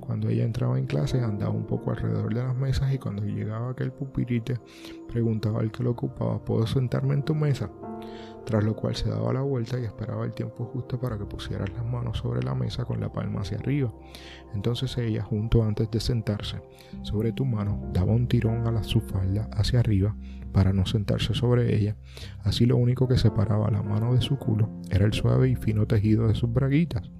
Cuando 0.00 0.28
ella 0.28 0.44
entraba 0.44 0.78
en 0.78 0.84
clase, 0.84 1.22
andaba 1.22 1.50
un 1.50 1.64
poco 1.64 1.92
alrededor 1.92 2.34
de 2.34 2.42
las 2.42 2.54
mesas 2.54 2.92
y 2.92 2.98
cuando 2.98 3.24
llegaba 3.24 3.70
aquel 3.70 3.90
pupitre, 3.90 4.60
preguntaba 5.08 5.60
al 5.60 5.72
que 5.72 5.82
lo 5.82 5.92
ocupaba: 5.92 6.44
¿Puedo 6.44 6.66
sentarme 6.66 7.14
en 7.14 7.22
tu 7.22 7.34
mesa? 7.34 7.70
Tras 8.44 8.62
lo 8.62 8.76
cual 8.76 8.94
se 8.96 9.08
daba 9.08 9.32
la 9.32 9.40
vuelta 9.40 9.80
y 9.80 9.84
esperaba 9.84 10.26
el 10.26 10.34
tiempo 10.34 10.66
justo 10.66 11.00
para 11.00 11.16
que 11.16 11.24
pusieras 11.24 11.72
las 11.72 11.86
manos 11.86 12.18
sobre 12.18 12.42
la 12.42 12.54
mesa 12.54 12.84
con 12.84 13.00
la 13.00 13.10
palma 13.10 13.40
hacia 13.40 13.56
arriba. 13.56 13.94
Entonces 14.52 14.98
ella, 14.98 15.22
junto 15.22 15.62
antes 15.62 15.90
de 15.90 16.00
sentarse 16.00 16.60
sobre 17.02 17.32
tu 17.32 17.46
mano, 17.46 17.80
daba 17.94 18.12
un 18.12 18.28
tirón 18.28 18.66
a 18.66 18.72
la 18.72 18.82
su 18.82 19.00
falda 19.00 19.48
hacia 19.52 19.80
arriba 19.80 20.14
para 20.52 20.72
no 20.72 20.86
sentarse 20.86 21.34
sobre 21.34 21.74
ella. 21.74 21.96
Así 22.44 22.66
lo 22.66 22.76
único 22.76 23.08
que 23.08 23.18
separaba 23.18 23.70
la 23.70 23.82
mano 23.82 24.14
de 24.14 24.20
su 24.20 24.36
culo 24.38 24.70
era 24.90 25.04
el 25.06 25.12
suave 25.12 25.48
y 25.48 25.56
fino 25.56 25.86
tejido 25.86 26.28
de 26.28 26.34
sus 26.34 26.52
braguitas. 26.52 27.10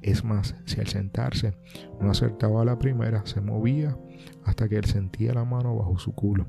Es 0.00 0.24
más, 0.24 0.54
si 0.64 0.80
al 0.80 0.86
sentarse 0.86 1.54
no 2.00 2.10
acertaba 2.10 2.62
a 2.62 2.64
la 2.64 2.78
primera, 2.78 3.26
se 3.26 3.40
movía 3.40 3.98
hasta 4.44 4.68
que 4.68 4.76
él 4.76 4.84
sentía 4.84 5.34
la 5.34 5.44
mano 5.44 5.76
bajo 5.76 5.98
su 5.98 6.12
culo. 6.12 6.46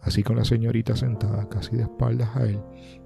Así 0.00 0.22
con 0.22 0.36
la 0.36 0.44
señorita 0.44 0.96
sentada 0.96 1.48
casi 1.48 1.76
de 1.76 1.82
espaldas 1.82 2.34
a 2.36 2.44
él, 2.44 2.60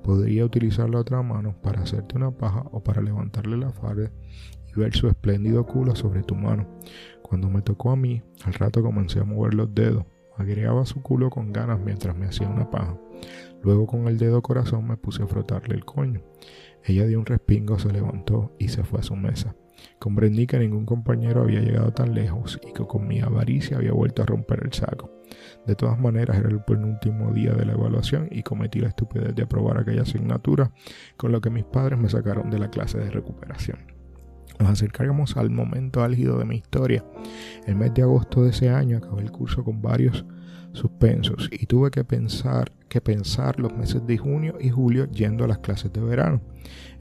podría 0.04 0.44
utilizar 0.44 0.88
la 0.88 1.00
otra 1.00 1.22
mano 1.22 1.56
para 1.62 1.82
hacerte 1.82 2.16
una 2.16 2.30
paja 2.30 2.64
o 2.70 2.82
para 2.82 3.02
levantarle 3.02 3.56
la 3.56 3.70
falda 3.70 4.10
y 4.68 4.78
ver 4.78 4.94
su 4.94 5.08
espléndido 5.08 5.66
culo 5.66 5.96
sobre 5.96 6.22
tu 6.22 6.34
mano. 6.34 6.68
Cuando 7.22 7.48
me 7.48 7.62
tocó 7.62 7.90
a 7.90 7.96
mí, 7.96 8.22
al 8.44 8.54
rato 8.54 8.82
comencé 8.82 9.20
a 9.20 9.24
mover 9.24 9.54
los 9.54 9.74
dedos 9.74 10.04
Agregaba 10.36 10.86
su 10.86 11.02
culo 11.02 11.30
con 11.30 11.52
ganas 11.52 11.80
mientras 11.80 12.16
me 12.16 12.26
hacía 12.26 12.48
una 12.48 12.70
paja. 12.70 12.96
Luego 13.62 13.86
con 13.86 14.08
el 14.08 14.18
dedo 14.18 14.42
corazón 14.42 14.86
me 14.86 14.96
puse 14.96 15.22
a 15.22 15.26
frotarle 15.26 15.74
el 15.74 15.84
coño. 15.84 16.22
Ella 16.84 17.06
dio 17.06 17.18
un 17.18 17.26
respingo, 17.26 17.78
se 17.78 17.92
levantó 17.92 18.54
y 18.58 18.68
se 18.68 18.82
fue 18.82 19.00
a 19.00 19.04
su 19.04 19.14
mesa. 19.14 19.54
Comprendí 19.98 20.46
que 20.46 20.58
ningún 20.58 20.84
compañero 20.84 21.42
había 21.42 21.60
llegado 21.60 21.92
tan 21.92 22.14
lejos 22.14 22.60
y 22.66 22.72
que 22.72 22.84
con 22.86 23.06
mi 23.06 23.20
avaricia 23.20 23.76
había 23.76 23.92
vuelto 23.92 24.22
a 24.22 24.26
romper 24.26 24.64
el 24.64 24.72
saco. 24.72 25.10
De 25.66 25.74
todas 25.74 25.98
maneras 25.98 26.38
era 26.38 26.48
el 26.48 26.62
penúltimo 26.64 27.32
día 27.32 27.52
de 27.54 27.64
la 27.64 27.72
evaluación 27.72 28.28
y 28.30 28.42
cometí 28.42 28.80
la 28.80 28.88
estupidez 28.88 29.34
de 29.34 29.42
aprobar 29.42 29.78
aquella 29.78 30.02
asignatura, 30.02 30.72
con 31.16 31.32
lo 31.32 31.40
que 31.40 31.50
mis 31.50 31.64
padres 31.64 31.98
me 31.98 32.08
sacaron 32.08 32.50
de 32.50 32.58
la 32.58 32.70
clase 32.70 32.98
de 32.98 33.10
recuperación. 33.10 33.91
Nos 34.58 34.70
acercamos 34.70 35.36
al 35.36 35.50
momento 35.50 36.02
álgido 36.02 36.38
de 36.38 36.44
mi 36.44 36.56
historia. 36.56 37.04
El 37.66 37.76
mes 37.76 37.92
de 37.94 38.02
agosto 38.02 38.44
de 38.44 38.50
ese 38.50 38.68
año 38.68 38.98
acabé 38.98 39.22
el 39.22 39.32
curso 39.32 39.64
con 39.64 39.82
varios 39.82 40.24
suspensos 40.72 41.48
y 41.52 41.66
tuve 41.66 41.90
que 41.90 42.04
pensar, 42.04 42.72
que 42.88 43.00
pensar 43.00 43.60
los 43.60 43.74
meses 43.76 44.06
de 44.06 44.18
junio 44.18 44.56
y 44.60 44.70
julio 44.70 45.06
yendo 45.10 45.44
a 45.44 45.48
las 45.48 45.58
clases 45.58 45.92
de 45.92 46.00
verano, 46.00 46.40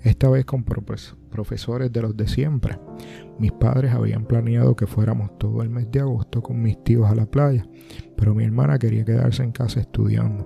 esta 0.04 0.30
vez 0.30 0.46
con 0.46 0.64
profesores 0.64 1.92
de 1.92 2.02
los 2.02 2.16
de 2.18 2.28
siempre. 2.28 2.80
Mis 3.40 3.52
padres 3.52 3.94
habían 3.94 4.26
planeado 4.26 4.76
que 4.76 4.88
fuéramos 4.88 5.38
todo 5.38 5.62
el 5.64 5.70
mes 5.70 5.90
de 5.92 6.02
agosto 6.02 6.42
con 6.42 6.62
mis 6.62 6.84
tíos 6.84 7.10
a 7.10 7.16
la 7.16 7.26
playa, 7.26 7.66
pero 8.16 8.36
mi 8.36 8.44
hermana 8.44 8.78
quería 8.78 9.06
quedarse 9.06 9.44
en 9.44 9.52
casa 9.52 9.80
estudiando. 9.80 10.46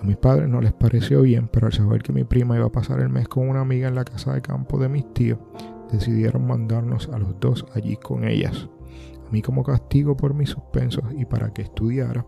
A 0.00 0.04
mis 0.04 0.16
padres 0.16 0.48
no 0.48 0.60
les 0.60 0.72
pareció 0.72 1.22
bien, 1.22 1.48
pero 1.48 1.66
al 1.66 1.72
saber 1.72 2.02
que 2.02 2.12
mi 2.12 2.22
prima 2.22 2.56
iba 2.56 2.66
a 2.66 2.72
pasar 2.72 3.00
el 3.00 3.08
mes 3.08 3.26
con 3.26 3.48
una 3.48 3.60
amiga 3.60 3.88
en 3.88 3.96
la 3.96 4.04
casa 4.04 4.32
de 4.32 4.40
campo 4.40 4.78
de 4.78 4.88
mis 4.88 5.12
tíos, 5.12 5.40
decidieron 5.90 6.46
mandarnos 6.46 7.08
a 7.08 7.18
los 7.18 7.38
dos 7.40 7.66
allí 7.74 7.96
con 7.96 8.24
ellas. 8.24 8.68
A 9.26 9.30
mí 9.30 9.42
como 9.42 9.62
castigo 9.62 10.16
por 10.16 10.34
mis 10.34 10.50
suspensos 10.50 11.04
y 11.16 11.24
para 11.24 11.52
que 11.52 11.62
estudiara. 11.62 12.26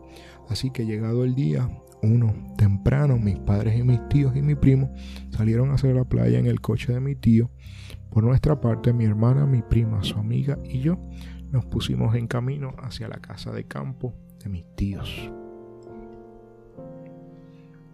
Así 0.49 0.70
que 0.70 0.85
llegado 0.85 1.25
el 1.25 1.35
día, 1.35 1.68
uno, 2.03 2.35
temprano, 2.57 3.16
mis 3.18 3.38
padres 3.38 3.79
y 3.79 3.83
mis 3.83 4.07
tíos 4.09 4.35
y 4.37 4.42
mi 4.42 4.55
primo 4.55 4.92
salieron 5.31 5.70
a 5.70 5.75
hacer 5.75 5.94
la 5.94 6.05
playa 6.05 6.38
en 6.38 6.46
el 6.46 6.61
coche 6.61 6.92
de 6.92 7.01
mi 7.01 7.14
tío. 7.14 7.51
Por 8.11 8.25
nuestra 8.25 8.61
parte, 8.61 8.92
mi 8.92 9.05
hermana, 9.05 9.46
mi 9.46 9.62
prima, 9.62 10.03
su 10.03 10.18
amiga 10.18 10.59
y 10.64 10.81
yo 10.81 10.99
nos 11.51 11.64
pusimos 11.64 12.14
en 12.14 12.27
camino 12.27 12.75
hacia 12.79 13.09
la 13.09 13.18
casa 13.18 13.53
de 13.53 13.64
campo 13.64 14.14
de 14.42 14.51
mis 14.51 14.64
tíos. 14.75 15.31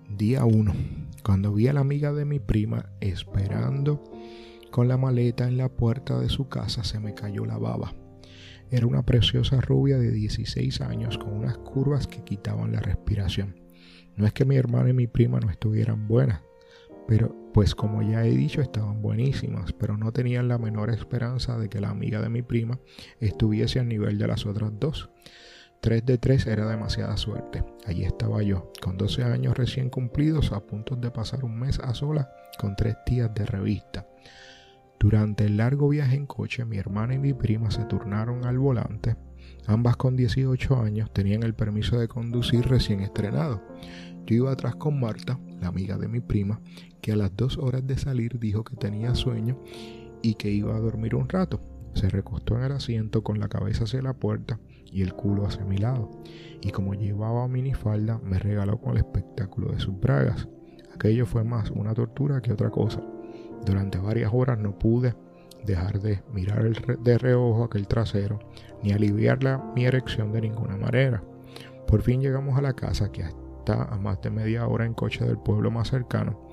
Día 0.08 0.44
1. 0.44 0.72
Cuando 1.22 1.52
vi 1.52 1.68
a 1.68 1.72
la 1.72 1.80
amiga 1.80 2.12
de 2.12 2.24
mi 2.24 2.38
prima 2.38 2.86
esperando 3.00 4.02
con 4.70 4.88
la 4.88 4.96
maleta 4.96 5.46
en 5.46 5.56
la 5.56 5.68
puerta 5.68 6.18
de 6.18 6.28
su 6.28 6.48
casa, 6.48 6.84
se 6.84 7.00
me 7.00 7.14
cayó 7.14 7.44
la 7.44 7.58
baba. 7.58 7.94
Era 8.70 8.86
una 8.86 9.04
preciosa 9.04 9.60
rubia 9.60 9.98
de 9.98 10.10
16 10.10 10.80
años 10.80 11.18
con 11.18 11.32
unas 11.32 11.56
curvas 11.58 12.06
que 12.06 12.24
quitaban 12.24 12.72
la 12.72 12.80
respiración. 12.80 13.60
No 14.16 14.26
es 14.26 14.32
que 14.32 14.44
mi 14.44 14.56
hermana 14.56 14.90
y 14.90 14.94
mi 14.94 15.06
prima 15.06 15.38
no 15.38 15.50
estuvieran 15.50 16.08
buenas, 16.08 16.40
pero 17.06 17.34
pues 17.52 17.74
como 17.74 18.02
ya 18.02 18.24
he 18.24 18.30
dicho 18.30 18.60
estaban 18.60 19.00
buenísimas, 19.02 19.72
pero 19.72 19.96
no 19.96 20.12
tenían 20.12 20.48
la 20.48 20.58
menor 20.58 20.90
esperanza 20.90 21.58
de 21.58 21.68
que 21.68 21.80
la 21.80 21.90
amiga 21.90 22.20
de 22.20 22.28
mi 22.28 22.42
prima 22.42 22.80
estuviese 23.20 23.78
al 23.78 23.88
nivel 23.88 24.18
de 24.18 24.26
las 24.26 24.46
otras 24.46 24.72
dos. 24.78 25.10
Tres 25.80 26.04
de 26.04 26.18
tres 26.18 26.46
era 26.46 26.66
demasiada 26.66 27.16
suerte. 27.16 27.62
Allí 27.86 28.04
estaba 28.04 28.42
yo, 28.42 28.72
con 28.82 28.96
12 28.96 29.22
años 29.22 29.56
recién 29.56 29.88
cumplidos, 29.88 30.52
a 30.52 30.60
punto 30.60 30.96
de 30.96 31.10
pasar 31.10 31.44
un 31.44 31.58
mes 31.58 31.78
a 31.78 31.94
sola 31.94 32.30
con 32.58 32.74
tres 32.74 32.96
tías 33.04 33.32
de 33.34 33.46
revista. 33.46 34.06
Durante 34.98 35.44
el 35.44 35.58
largo 35.58 35.88
viaje 35.88 36.16
en 36.16 36.26
coche, 36.26 36.64
mi 36.64 36.78
hermana 36.78 37.14
y 37.14 37.18
mi 37.18 37.34
prima 37.34 37.70
se 37.70 37.84
turnaron 37.84 38.44
al 38.46 38.58
volante. 38.58 39.16
Ambas 39.66 39.96
con 39.96 40.16
18 40.16 40.80
años 40.80 41.12
tenían 41.12 41.42
el 41.42 41.54
permiso 41.54 41.98
de 41.98 42.08
conducir 42.08 42.66
recién 42.66 43.00
estrenado. 43.00 43.62
Yo 44.26 44.36
iba 44.36 44.52
atrás 44.52 44.76
con 44.76 44.98
Marta, 44.98 45.38
la 45.60 45.68
amiga 45.68 45.98
de 45.98 46.08
mi 46.08 46.20
prima, 46.20 46.60
que 47.00 47.12
a 47.12 47.16
las 47.16 47.36
dos 47.36 47.58
horas 47.58 47.86
de 47.86 47.98
salir 47.98 48.38
dijo 48.38 48.64
que 48.64 48.76
tenía 48.76 49.14
sueño 49.14 49.60
y 50.22 50.34
que 50.34 50.50
iba 50.50 50.74
a 50.74 50.80
dormir 50.80 51.14
un 51.14 51.28
rato. 51.28 51.60
Se 51.94 52.08
recostó 52.08 52.56
en 52.56 52.64
el 52.64 52.72
asiento 52.72 53.22
con 53.22 53.38
la 53.38 53.48
cabeza 53.48 53.84
hacia 53.84 54.02
la 54.02 54.14
puerta 54.14 54.58
y 54.84 55.02
el 55.02 55.14
culo 55.14 55.46
hacia 55.46 55.64
mi 55.64 55.78
lado. 55.78 56.10
Y 56.60 56.70
como 56.70 56.94
llevaba 56.94 57.48
minifalda, 57.48 58.18
me 58.18 58.38
regaló 58.38 58.78
con 58.80 58.92
el 58.92 58.98
espectáculo 58.98 59.72
de 59.72 59.78
sus 59.78 59.98
bragas. 59.98 60.48
Aquello 60.94 61.26
fue 61.26 61.44
más 61.44 61.70
una 61.70 61.94
tortura 61.94 62.40
que 62.40 62.52
otra 62.52 62.70
cosa. 62.70 63.00
Durante 63.66 63.98
varias 63.98 64.32
horas 64.32 64.58
no 64.58 64.78
pude 64.78 65.14
dejar 65.66 66.00
de 66.00 66.22
mirar 66.32 66.70
de 67.00 67.18
reojo 67.18 67.64
aquel 67.64 67.88
trasero, 67.88 68.38
ni 68.82 68.92
aliviar 68.92 69.42
la, 69.42 69.58
mi 69.74 69.84
erección 69.84 70.32
de 70.32 70.42
ninguna 70.42 70.76
manera. 70.76 71.22
Por 71.88 72.02
fin 72.02 72.20
llegamos 72.20 72.56
a 72.56 72.62
la 72.62 72.74
casa 72.74 73.10
que 73.10 73.22
está 73.22 73.82
a 73.84 73.98
más 73.98 74.22
de 74.22 74.30
media 74.30 74.68
hora 74.68 74.86
en 74.86 74.94
coche 74.94 75.24
del 75.24 75.38
pueblo 75.38 75.72
más 75.72 75.88
cercano, 75.88 76.48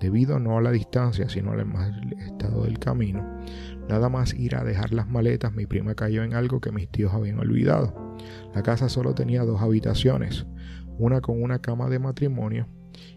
debido 0.00 0.38
no 0.38 0.58
a 0.58 0.60
la 0.60 0.70
distancia, 0.70 1.30
sino 1.30 1.52
al 1.52 1.64
mal 1.64 2.12
estado 2.18 2.64
del 2.64 2.78
camino. 2.78 3.40
Nada 3.88 4.10
más 4.10 4.34
ir 4.34 4.54
a 4.54 4.62
dejar 4.62 4.92
las 4.92 5.08
maletas, 5.08 5.54
mi 5.54 5.64
prima 5.64 5.94
cayó 5.94 6.22
en 6.24 6.34
algo 6.34 6.60
que 6.60 6.72
mis 6.72 6.90
tíos 6.90 7.14
habían 7.14 7.38
olvidado. 7.38 7.94
La 8.54 8.62
casa 8.62 8.90
solo 8.90 9.14
tenía 9.14 9.44
dos 9.44 9.62
habitaciones, 9.62 10.46
una 10.98 11.22
con 11.22 11.42
una 11.42 11.60
cama 11.60 11.88
de 11.88 11.98
matrimonio 11.98 12.68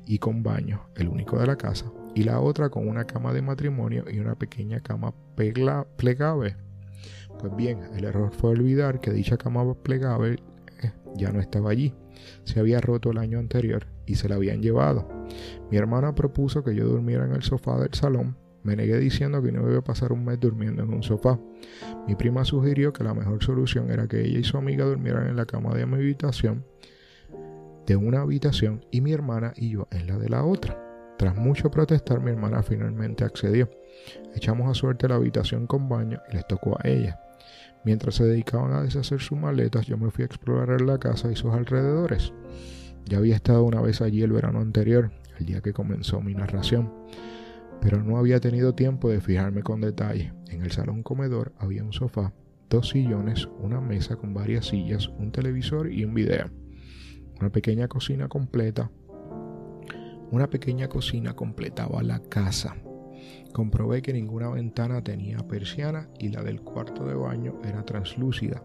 y 0.05 0.19
con 0.19 0.43
baño, 0.43 0.87
el 0.95 1.09
único 1.09 1.37
de 1.37 1.47
la 1.47 1.57
casa, 1.57 1.91
y 2.15 2.23
la 2.23 2.39
otra 2.39 2.69
con 2.69 2.87
una 2.87 3.05
cama 3.05 3.33
de 3.33 3.41
matrimonio 3.41 4.05
y 4.11 4.19
una 4.19 4.35
pequeña 4.35 4.79
cama 4.79 5.13
plegable. 5.35 6.55
Pues 7.39 7.55
bien, 7.55 7.79
el 7.95 8.05
error 8.05 8.31
fue 8.31 8.51
olvidar 8.51 8.99
que 8.99 9.11
dicha 9.11 9.37
cama 9.37 9.73
plegable 9.73 10.39
eh, 10.81 10.91
ya 11.15 11.31
no 11.31 11.39
estaba 11.39 11.71
allí. 11.71 11.93
Se 12.43 12.59
había 12.59 12.79
roto 12.79 13.11
el 13.11 13.17
año 13.17 13.39
anterior 13.39 13.87
y 14.05 14.15
se 14.15 14.29
la 14.29 14.35
habían 14.35 14.61
llevado. 14.61 15.07
Mi 15.71 15.77
hermana 15.77 16.15
propuso 16.15 16.63
que 16.63 16.75
yo 16.75 16.85
durmiera 16.85 17.25
en 17.25 17.33
el 17.33 17.43
sofá 17.43 17.79
del 17.79 17.93
salón. 17.93 18.37
Me 18.63 18.77
negué 18.77 18.97
diciendo 18.97 19.41
que 19.41 19.51
no 19.51 19.69
iba 19.69 19.79
a 19.79 19.83
pasar 19.83 20.13
un 20.13 20.23
mes 20.23 20.39
durmiendo 20.39 20.83
en 20.83 20.93
un 20.93 21.03
sofá. 21.03 21.37
Mi 22.07 22.15
prima 22.15 22.45
sugirió 22.45 22.93
que 22.93 23.03
la 23.03 23.13
mejor 23.13 23.43
solución 23.43 23.91
era 23.91 24.07
que 24.07 24.21
ella 24.21 24.39
y 24.39 24.43
su 24.43 24.57
amiga 24.57 24.85
durmieran 24.85 25.27
en 25.27 25.35
la 25.35 25.45
cama 25.45 25.73
de 25.73 25.85
mi 25.85 25.95
habitación, 25.95 26.65
de 27.85 27.95
una 27.97 28.21
habitación, 28.21 28.85
y 28.89 29.01
mi 29.01 29.11
hermana 29.11 29.53
y 29.57 29.71
yo 29.71 29.87
en 29.91 30.07
la 30.07 30.17
de 30.17 30.29
la 30.29 30.45
otra. 30.45 30.92
Tras 31.17 31.35
mucho 31.35 31.69
protestar, 31.69 32.19
mi 32.19 32.31
hermana 32.31 32.63
finalmente 32.63 33.23
accedió. 33.23 33.69
Echamos 34.35 34.69
a 34.69 34.73
suerte 34.73 35.07
la 35.07 35.15
habitación 35.15 35.67
con 35.67 35.87
baño 35.87 36.21
y 36.29 36.35
les 36.35 36.47
tocó 36.47 36.77
a 36.81 36.87
ella. 36.87 37.19
Mientras 37.85 38.15
se 38.15 38.23
dedicaban 38.23 38.73
a 38.73 38.81
deshacer 38.81 39.19
sus 39.19 39.37
maletas, 39.37 39.85
yo 39.85 39.97
me 39.97 40.09
fui 40.09 40.23
a 40.23 40.25
explorar 40.25 40.81
la 40.81 40.97
casa 40.97 41.31
y 41.31 41.35
sus 41.35 41.53
alrededores. 41.53 42.33
Ya 43.05 43.17
había 43.17 43.35
estado 43.35 43.63
una 43.63 43.81
vez 43.81 44.01
allí 44.01 44.21
el 44.21 44.31
verano 44.31 44.59
anterior, 44.59 45.11
el 45.37 45.45
día 45.45 45.61
que 45.61 45.73
comenzó 45.73 46.21
mi 46.21 46.33
narración, 46.33 46.93
pero 47.81 48.01
no 48.01 48.17
había 48.17 48.39
tenido 48.39 48.73
tiempo 48.73 49.09
de 49.09 49.19
fijarme 49.19 49.61
con 49.61 49.81
detalle. 49.81 50.33
En 50.49 50.61
el 50.61 50.71
salón 50.71 51.03
comedor 51.03 51.53
había 51.57 51.83
un 51.83 51.91
sofá, 51.91 52.33
dos 52.69 52.89
sillones, 52.89 53.49
una 53.59 53.81
mesa 53.81 54.15
con 54.15 54.33
varias 54.33 54.67
sillas, 54.67 55.09
un 55.09 55.31
televisor 55.31 55.91
y 55.91 56.05
un 56.05 56.13
video. 56.13 56.49
Una 57.39 57.49
pequeña 57.51 57.89
cocina 57.89 58.29
completa, 58.29 58.89
una 60.33 60.49
pequeña 60.49 60.89
cocina 60.89 61.35
completaba 61.35 62.01
la 62.01 62.17
casa. 62.17 62.75
Comprobé 63.53 64.01
que 64.01 64.13
ninguna 64.13 64.49
ventana 64.49 65.03
tenía 65.03 65.37
persiana 65.47 66.09
y 66.17 66.29
la 66.29 66.41
del 66.41 66.61
cuarto 66.61 67.05
de 67.05 67.13
baño 67.13 67.61
era 67.63 67.85
translúcida, 67.85 68.63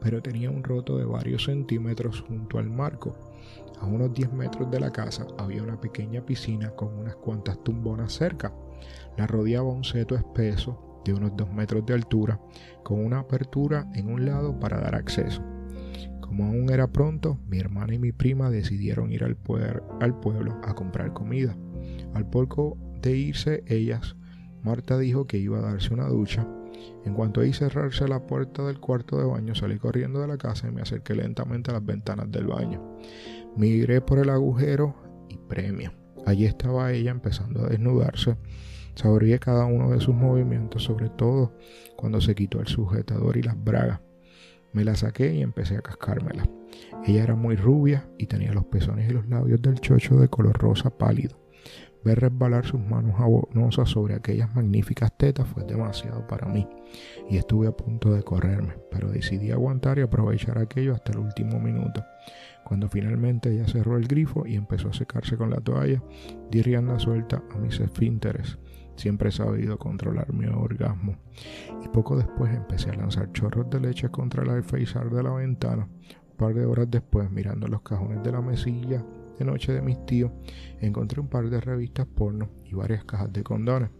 pero 0.00 0.22
tenía 0.22 0.48
un 0.48 0.62
roto 0.62 0.96
de 0.96 1.04
varios 1.04 1.46
centímetros 1.46 2.20
junto 2.20 2.58
al 2.58 2.70
marco. 2.70 3.16
A 3.80 3.86
unos 3.86 4.14
10 4.14 4.32
metros 4.32 4.70
de 4.70 4.78
la 4.78 4.92
casa 4.92 5.26
había 5.38 5.64
una 5.64 5.80
pequeña 5.80 6.24
piscina 6.24 6.70
con 6.70 6.96
unas 6.96 7.16
cuantas 7.16 7.64
tumbonas 7.64 8.12
cerca. 8.12 8.54
La 9.16 9.26
rodeaba 9.26 9.72
un 9.72 9.82
seto 9.82 10.14
espeso 10.14 11.02
de 11.04 11.14
unos 11.14 11.36
2 11.36 11.52
metros 11.52 11.84
de 11.84 11.94
altura, 11.94 12.40
con 12.84 13.04
una 13.04 13.18
apertura 13.18 13.90
en 13.92 14.08
un 14.08 14.24
lado 14.24 14.60
para 14.60 14.80
dar 14.80 14.94
acceso. 14.94 15.42
Como 16.28 16.44
aún 16.44 16.70
era 16.70 16.92
pronto, 16.92 17.38
mi 17.48 17.58
hermana 17.58 17.94
y 17.94 17.98
mi 17.98 18.12
prima 18.12 18.50
decidieron 18.50 19.10
ir 19.10 19.24
al, 19.24 19.34
pueblo 19.34 20.60
a 20.62 20.74
comprar 20.74 21.14
comida. 21.14 21.56
Al 22.12 22.28
poco 22.28 22.76
de 23.00 23.16
irse 23.16 23.64
ellas, 23.66 24.14
Marta 24.62 24.98
dijo 24.98 25.26
que 25.26 25.38
iba 25.38 25.58
a 25.58 25.62
darse 25.62 25.94
una 25.94 26.06
ducha. 26.06 26.46
En 27.06 27.14
cuanto 27.14 27.40
oí 27.40 27.54
cerrarse 27.54 28.06
la 28.06 28.26
puerta 28.26 28.62
del 28.66 28.78
cuarto 28.78 29.18
de 29.18 29.24
baño, 29.24 29.54
salí 29.54 29.78
corriendo 29.78 30.20
de 30.20 30.28
la 30.28 30.36
casa 30.36 30.68
y 30.68 30.70
me 30.70 30.82
acerqué 30.82 31.14
lentamente 31.14 31.70
a 31.70 31.74
las 31.74 31.86
ventanas 31.86 32.30
del 32.30 32.46
baño. 32.46 32.98
Miré 33.56 34.02
por 34.02 34.18
el 34.18 34.28
agujero 34.28 34.94
y 35.30 35.38
premio. 35.38 35.92
Allí 36.26 36.44
estaba 36.44 36.92
ella 36.92 37.10
empezando 37.10 37.64
a 37.64 37.68
desnudarse. 37.70 38.36
Saboreé 38.96 39.38
cada 39.38 39.64
uno 39.64 39.92
de 39.92 40.00
sus 40.00 40.14
movimientos, 40.14 40.84
sobre 40.84 41.08
todo 41.08 41.54
cuando 41.96 42.20
se 42.20 42.34
quitó 42.34 42.60
el 42.60 42.66
sujetador 42.66 43.38
y 43.38 43.42
las 43.42 43.64
bragas. 43.64 44.00
Me 44.72 44.84
la 44.84 44.94
saqué 44.94 45.34
y 45.34 45.42
empecé 45.42 45.76
a 45.76 45.82
cascármela. 45.82 46.48
Ella 47.06 47.22
era 47.22 47.34
muy 47.34 47.56
rubia 47.56 48.08
y 48.18 48.26
tenía 48.26 48.52
los 48.52 48.66
pezones 48.66 49.08
y 49.08 49.12
los 49.12 49.28
labios 49.28 49.62
del 49.62 49.80
chocho 49.80 50.16
de 50.16 50.28
color 50.28 50.58
rosa 50.58 50.90
pálido. 50.90 51.38
Ver 52.04 52.20
resbalar 52.20 52.64
sus 52.64 52.80
manos 52.80 53.18
abonosas 53.18 53.88
sobre 53.90 54.14
aquellas 54.14 54.54
magníficas 54.54 55.16
tetas 55.16 55.48
fue 55.48 55.64
demasiado 55.64 56.26
para 56.28 56.46
mí 56.46 56.66
y 57.28 57.36
estuve 57.36 57.66
a 57.66 57.72
punto 57.72 58.12
de 58.12 58.22
correrme, 58.22 58.74
pero 58.90 59.10
decidí 59.10 59.50
aguantar 59.50 59.98
y 59.98 60.02
aprovechar 60.02 60.58
aquello 60.58 60.94
hasta 60.94 61.12
el 61.12 61.18
último 61.18 61.58
minuto. 61.58 62.04
Cuando 62.64 62.88
finalmente 62.88 63.50
ella 63.50 63.66
cerró 63.66 63.96
el 63.96 64.06
grifo 64.06 64.46
y 64.46 64.54
empezó 64.54 64.90
a 64.90 64.92
secarse 64.92 65.36
con 65.36 65.50
la 65.50 65.60
toalla, 65.60 66.02
di 66.50 66.62
rienda 66.62 66.98
suelta 66.98 67.42
a 67.52 67.58
mis 67.58 67.80
esfínteres 67.80 68.58
Siempre 68.98 69.28
he 69.28 69.32
sabido 69.32 69.78
controlar 69.78 70.32
mi 70.32 70.46
orgasmo. 70.46 71.16
Y 71.84 71.88
poco 71.88 72.16
después 72.16 72.52
empecé 72.52 72.90
a 72.90 72.96
lanzar 72.96 73.30
chorros 73.30 73.70
de 73.70 73.78
leche 73.78 74.08
contra 74.08 74.42
el 74.42 74.50
alféizar 74.50 75.08
de 75.08 75.22
la 75.22 75.30
ventana. 75.30 75.88
Un 76.30 76.36
par 76.36 76.52
de 76.52 76.66
horas 76.66 76.90
después, 76.90 77.30
mirando 77.30 77.68
los 77.68 77.82
cajones 77.82 78.24
de 78.24 78.32
la 78.32 78.40
mesilla 78.40 79.04
de 79.38 79.44
noche 79.44 79.72
de 79.72 79.82
mis 79.82 80.04
tíos, 80.04 80.32
encontré 80.80 81.20
un 81.20 81.28
par 81.28 81.48
de 81.48 81.60
revistas 81.60 82.06
porno 82.06 82.48
y 82.64 82.74
varias 82.74 83.04
cajas 83.04 83.32
de 83.32 83.44
condones. 83.44 83.90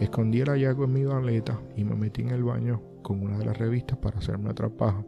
Escondí 0.00 0.40
el 0.40 0.48
hallazgo 0.48 0.86
en 0.86 0.92
mi 0.92 1.04
maleta 1.04 1.60
y 1.76 1.84
me 1.84 1.94
metí 1.94 2.22
en 2.22 2.30
el 2.30 2.42
baño 2.42 2.82
con 3.02 3.22
una 3.22 3.38
de 3.38 3.44
las 3.44 3.56
revistas 3.56 3.98
para 3.98 4.18
hacerme 4.18 4.50
otra 4.50 4.68
paja. 4.70 5.04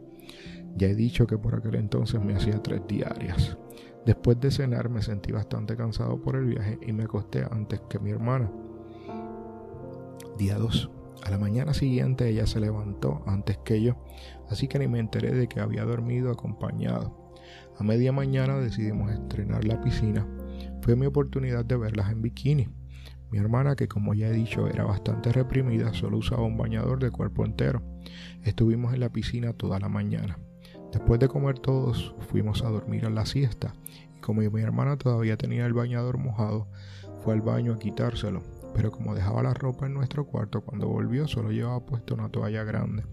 Ya 0.77 0.87
he 0.87 0.95
dicho 0.95 1.27
que 1.27 1.37
por 1.37 1.55
aquel 1.55 1.75
entonces 1.75 2.23
me 2.23 2.35
hacía 2.35 2.63
tres 2.63 2.83
diarias. 2.87 3.57
Después 4.05 4.39
de 4.39 4.49
cenar 4.49 4.87
me 4.87 5.01
sentí 5.01 5.33
bastante 5.33 5.75
cansado 5.75 6.21
por 6.21 6.37
el 6.37 6.45
viaje 6.45 6.79
y 6.87 6.93
me 6.93 7.03
acosté 7.03 7.45
antes 7.51 7.81
que 7.89 7.99
mi 7.99 8.11
hermana. 8.11 8.49
Día 10.37 10.57
2. 10.57 10.89
A 11.23 11.31
la 11.31 11.37
mañana 11.37 11.73
siguiente 11.73 12.27
ella 12.27 12.45
se 12.45 12.59
levantó 12.59 13.23
antes 13.25 13.57
que 13.59 13.81
yo, 13.81 13.95
así 14.49 14.67
que 14.67 14.77
ni 14.79 14.87
me 14.89 14.99
enteré 14.99 15.33
de 15.33 15.47
que 15.47 15.61
había 15.61 15.85
dormido 15.85 16.29
acompañado. 16.29 17.33
A 17.79 17.83
media 17.83 18.11
mañana 18.11 18.57
decidimos 18.57 19.11
estrenar 19.11 19.63
la 19.63 19.79
piscina. 19.79 20.27
Fue 20.81 20.97
mi 20.97 21.05
oportunidad 21.05 21.63
de 21.63 21.77
verlas 21.77 22.11
en 22.11 22.21
bikini. 22.21 22.67
Mi 23.31 23.37
hermana, 23.37 23.77
que 23.77 23.87
como 23.87 24.13
ya 24.13 24.27
he 24.27 24.33
dicho 24.33 24.67
era 24.67 24.83
bastante 24.83 25.31
reprimida, 25.31 25.93
solo 25.93 26.17
usaba 26.17 26.43
un 26.43 26.57
bañador 26.57 26.99
de 26.99 27.11
cuerpo 27.11 27.45
entero. 27.45 27.81
Estuvimos 28.43 28.93
en 28.93 28.99
la 28.99 29.09
piscina 29.09 29.53
toda 29.53 29.79
la 29.79 29.87
mañana. 29.87 30.37
Después 30.91 31.19
de 31.21 31.29
comer 31.29 31.59
todos, 31.59 32.13
fuimos 32.29 32.61
a 32.61 32.69
dormir 32.69 33.05
a 33.05 33.09
la 33.09 33.25
siesta, 33.25 33.73
y 34.17 34.19
como 34.19 34.41
mi 34.41 34.61
hermana 34.61 34.97
todavía 34.97 35.37
tenía 35.37 35.65
el 35.65 35.73
bañador 35.73 36.17
mojado, 36.17 36.67
fue 37.23 37.33
al 37.33 37.41
baño 37.41 37.73
a 37.73 37.79
quitárselo, 37.79 38.43
pero 38.75 38.91
como 38.91 39.15
dejaba 39.15 39.41
la 39.41 39.53
ropa 39.53 39.87
en 39.87 39.93
nuestro 39.93 40.27
cuarto, 40.27 40.61
cuando 40.61 40.87
volvió 40.87 41.27
solo 41.27 41.49
llevaba 41.51 41.85
puesto 41.85 42.13
una 42.13 42.29
toalla 42.29 42.63
grande. 42.63 43.03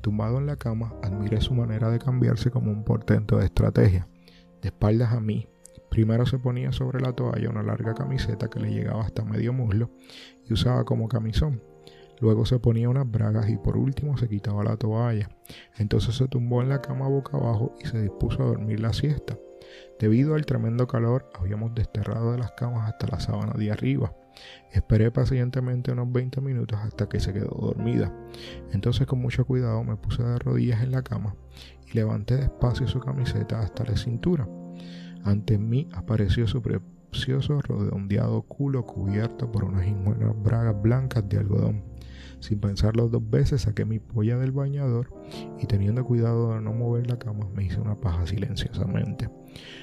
Tumbado 0.00 0.38
en 0.38 0.46
la 0.46 0.56
cama, 0.56 0.94
admiré 1.02 1.40
su 1.40 1.54
manera 1.54 1.90
de 1.90 1.98
cambiarse 1.98 2.50
como 2.50 2.72
un 2.72 2.84
portento 2.84 3.38
de 3.38 3.44
estrategia. 3.44 4.08
De 4.62 4.68
espaldas 4.68 5.12
a 5.12 5.20
mí, 5.20 5.46
primero 5.90 6.26
se 6.26 6.38
ponía 6.38 6.72
sobre 6.72 7.00
la 7.00 7.12
toalla 7.12 7.50
una 7.50 7.62
larga 7.62 7.94
camiseta 7.94 8.48
que 8.48 8.58
le 8.58 8.70
llegaba 8.70 9.02
hasta 9.02 9.24
medio 9.24 9.52
muslo 9.52 9.90
y 10.48 10.54
usaba 10.54 10.84
como 10.84 11.06
camisón, 11.06 11.60
Luego 12.20 12.46
se 12.46 12.58
ponía 12.58 12.88
unas 12.88 13.10
bragas 13.10 13.50
y 13.50 13.56
por 13.56 13.76
último 13.76 14.16
se 14.16 14.28
quitaba 14.28 14.62
la 14.64 14.76
toalla. 14.76 15.28
Entonces 15.76 16.14
se 16.16 16.28
tumbó 16.28 16.62
en 16.62 16.68
la 16.68 16.80
cama 16.80 17.08
boca 17.08 17.36
abajo 17.36 17.74
y 17.82 17.86
se 17.86 18.00
dispuso 18.00 18.42
a 18.42 18.46
dormir 18.46 18.80
la 18.80 18.92
siesta. 18.92 19.36
Debido 19.98 20.34
al 20.34 20.46
tremendo 20.46 20.86
calor, 20.86 21.28
habíamos 21.34 21.74
desterrado 21.74 22.32
de 22.32 22.38
las 22.38 22.52
camas 22.52 22.88
hasta 22.88 23.08
la 23.08 23.20
sábana 23.20 23.54
de 23.54 23.70
arriba. 23.70 24.14
Esperé 24.72 25.10
pacientemente 25.10 25.92
unos 25.92 26.10
20 26.12 26.40
minutos 26.40 26.78
hasta 26.82 27.08
que 27.08 27.20
se 27.20 27.32
quedó 27.32 27.50
dormida. 27.50 28.12
Entonces 28.72 29.06
con 29.06 29.20
mucho 29.20 29.44
cuidado 29.46 29.82
me 29.84 29.96
puse 29.96 30.22
de 30.22 30.38
rodillas 30.38 30.82
en 30.82 30.92
la 30.92 31.02
cama 31.02 31.36
y 31.86 31.94
levanté 31.94 32.36
despacio 32.36 32.86
su 32.86 33.00
camiseta 33.00 33.60
hasta 33.60 33.84
la 33.84 33.96
cintura. 33.96 34.48
Ante 35.24 35.58
mí 35.58 35.88
apareció 35.92 36.46
su 36.46 36.60
precioso 36.60 37.60
redondeado 37.62 38.42
culo 38.42 38.84
cubierto 38.84 39.50
por 39.50 39.64
unas 39.64 39.86
ingenuas 39.86 40.42
bragas 40.42 40.80
blancas 40.82 41.28
de 41.28 41.38
algodón. 41.38 41.84
Sin 42.40 42.60
pensarlo 42.60 43.08
dos 43.08 43.22
veces 43.30 43.62
saqué 43.62 43.84
mi 43.84 44.00
polla 44.00 44.36
del 44.36 44.52
bañador 44.52 45.08
y 45.60 45.66
teniendo 45.66 46.04
cuidado 46.04 46.54
de 46.54 46.60
no 46.60 46.72
mover 46.72 47.08
la 47.08 47.18
cama 47.18 47.46
me 47.54 47.64
hice 47.64 47.80
una 47.80 47.98
paja 47.98 48.26
silenciosamente. 48.26 49.30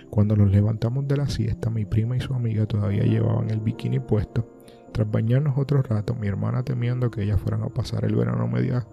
Cuando 0.09 0.35
nos 0.35 0.51
levantamos 0.51 1.07
de 1.07 1.17
la 1.17 1.27
siesta 1.27 1.69
mi 1.69 1.85
prima 1.85 2.17
y 2.17 2.19
su 2.19 2.33
amiga 2.33 2.65
todavía 2.65 3.03
llevaban 3.03 3.49
el 3.49 3.59
bikini 3.59 3.99
puesto. 3.99 4.47
Tras 4.91 5.09
bañarnos 5.09 5.57
otro 5.57 5.81
rato, 5.81 6.15
mi 6.15 6.27
hermana 6.27 6.63
temiendo 6.63 7.09
que 7.09 7.23
ellas 7.23 7.39
fueran 7.39 7.63
a 7.63 7.69
pasar 7.69 8.03
el 8.05 8.15
verano 8.15 8.47
media 8.47 8.85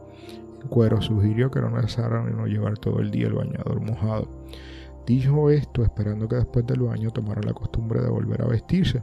en 0.62 0.68
cuero, 0.68 1.00
sugirió 1.00 1.50
que 1.50 1.60
no 1.60 1.70
necesaran 1.70 2.36
no 2.36 2.46
llevar 2.46 2.78
todo 2.78 3.00
el 3.00 3.10
día 3.10 3.26
el 3.26 3.34
bañador 3.34 3.80
mojado. 3.80 4.28
Dijo 5.06 5.50
esto 5.50 5.82
esperando 5.82 6.28
que 6.28 6.36
después 6.36 6.66
del 6.66 6.80
baño 6.80 7.10
tomara 7.10 7.40
la 7.42 7.54
costumbre 7.54 8.00
de 8.00 8.10
volver 8.10 8.42
a 8.42 8.46
vestirse, 8.46 9.02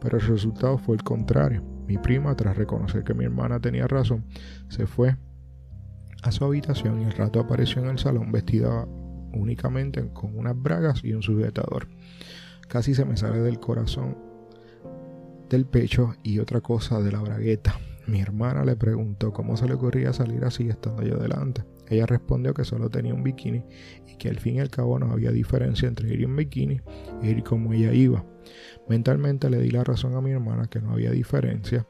pero 0.00 0.18
el 0.18 0.26
resultado 0.26 0.78
fue 0.78 0.96
el 0.96 1.04
contrario. 1.04 1.62
Mi 1.86 1.96
prima, 1.96 2.34
tras 2.34 2.56
reconocer 2.56 3.04
que 3.04 3.14
mi 3.14 3.24
hermana 3.24 3.60
tenía 3.60 3.86
razón, 3.86 4.24
se 4.68 4.86
fue 4.86 5.16
a 6.24 6.32
su 6.32 6.44
habitación 6.44 7.02
y 7.02 7.04
al 7.04 7.12
rato 7.12 7.38
apareció 7.38 7.82
en 7.82 7.88
el 7.88 7.98
salón 7.98 8.32
vestida 8.32 8.86
únicamente 9.34 10.08
con 10.12 10.36
unas 10.36 10.60
bragas 10.60 11.02
y 11.04 11.12
un 11.12 11.22
sujetador. 11.22 11.88
Casi 12.68 12.94
se 12.94 13.04
me 13.04 13.16
sale 13.16 13.40
del 13.40 13.60
corazón, 13.60 14.16
del 15.48 15.66
pecho 15.66 16.14
y 16.22 16.38
otra 16.38 16.60
cosa 16.60 17.00
de 17.00 17.12
la 17.12 17.20
bragueta. 17.20 17.78
Mi 18.06 18.20
hermana 18.20 18.64
le 18.64 18.76
preguntó 18.76 19.32
cómo 19.32 19.56
se 19.56 19.66
le 19.66 19.74
ocurría 19.74 20.12
salir 20.12 20.44
así 20.44 20.68
estando 20.68 21.02
yo 21.02 21.16
delante. 21.16 21.64
Ella 21.88 22.06
respondió 22.06 22.52
que 22.52 22.64
solo 22.64 22.90
tenía 22.90 23.14
un 23.14 23.22
bikini 23.22 23.64
y 24.06 24.16
que 24.16 24.28
al 24.28 24.38
fin 24.38 24.56
y 24.56 24.60
al 24.60 24.70
cabo 24.70 24.98
no 24.98 25.10
había 25.10 25.30
diferencia 25.30 25.88
entre 25.88 26.12
ir 26.12 26.22
en 26.22 26.36
bikini 26.36 26.80
e 27.22 27.30
ir 27.30 27.42
como 27.42 27.72
ella 27.72 27.92
iba. 27.92 28.24
Mentalmente 28.88 29.48
le 29.48 29.58
di 29.58 29.70
la 29.70 29.84
razón 29.84 30.14
a 30.14 30.20
mi 30.20 30.32
hermana 30.32 30.66
que 30.66 30.80
no 30.80 30.92
había 30.92 31.10
diferencia. 31.10 31.86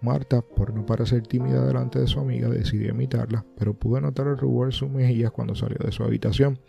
Marta, 0.00 0.42
por 0.42 0.74
no 0.74 0.84
parecer 0.84 1.26
tímida 1.26 1.64
delante 1.64 1.98
de 1.98 2.06
su 2.06 2.20
amiga, 2.20 2.48
decidió 2.48 2.90
imitarla, 2.90 3.44
pero 3.56 3.74
pude 3.74 4.00
notar 4.00 4.26
el 4.26 4.36
rubor 4.36 4.68
en 4.68 4.72
sus 4.72 4.90
mejillas 4.90 5.30
cuando 5.30 5.54
salió 5.54 5.78
de 5.78 5.92
su 5.92 6.04
habitación. 6.04 6.60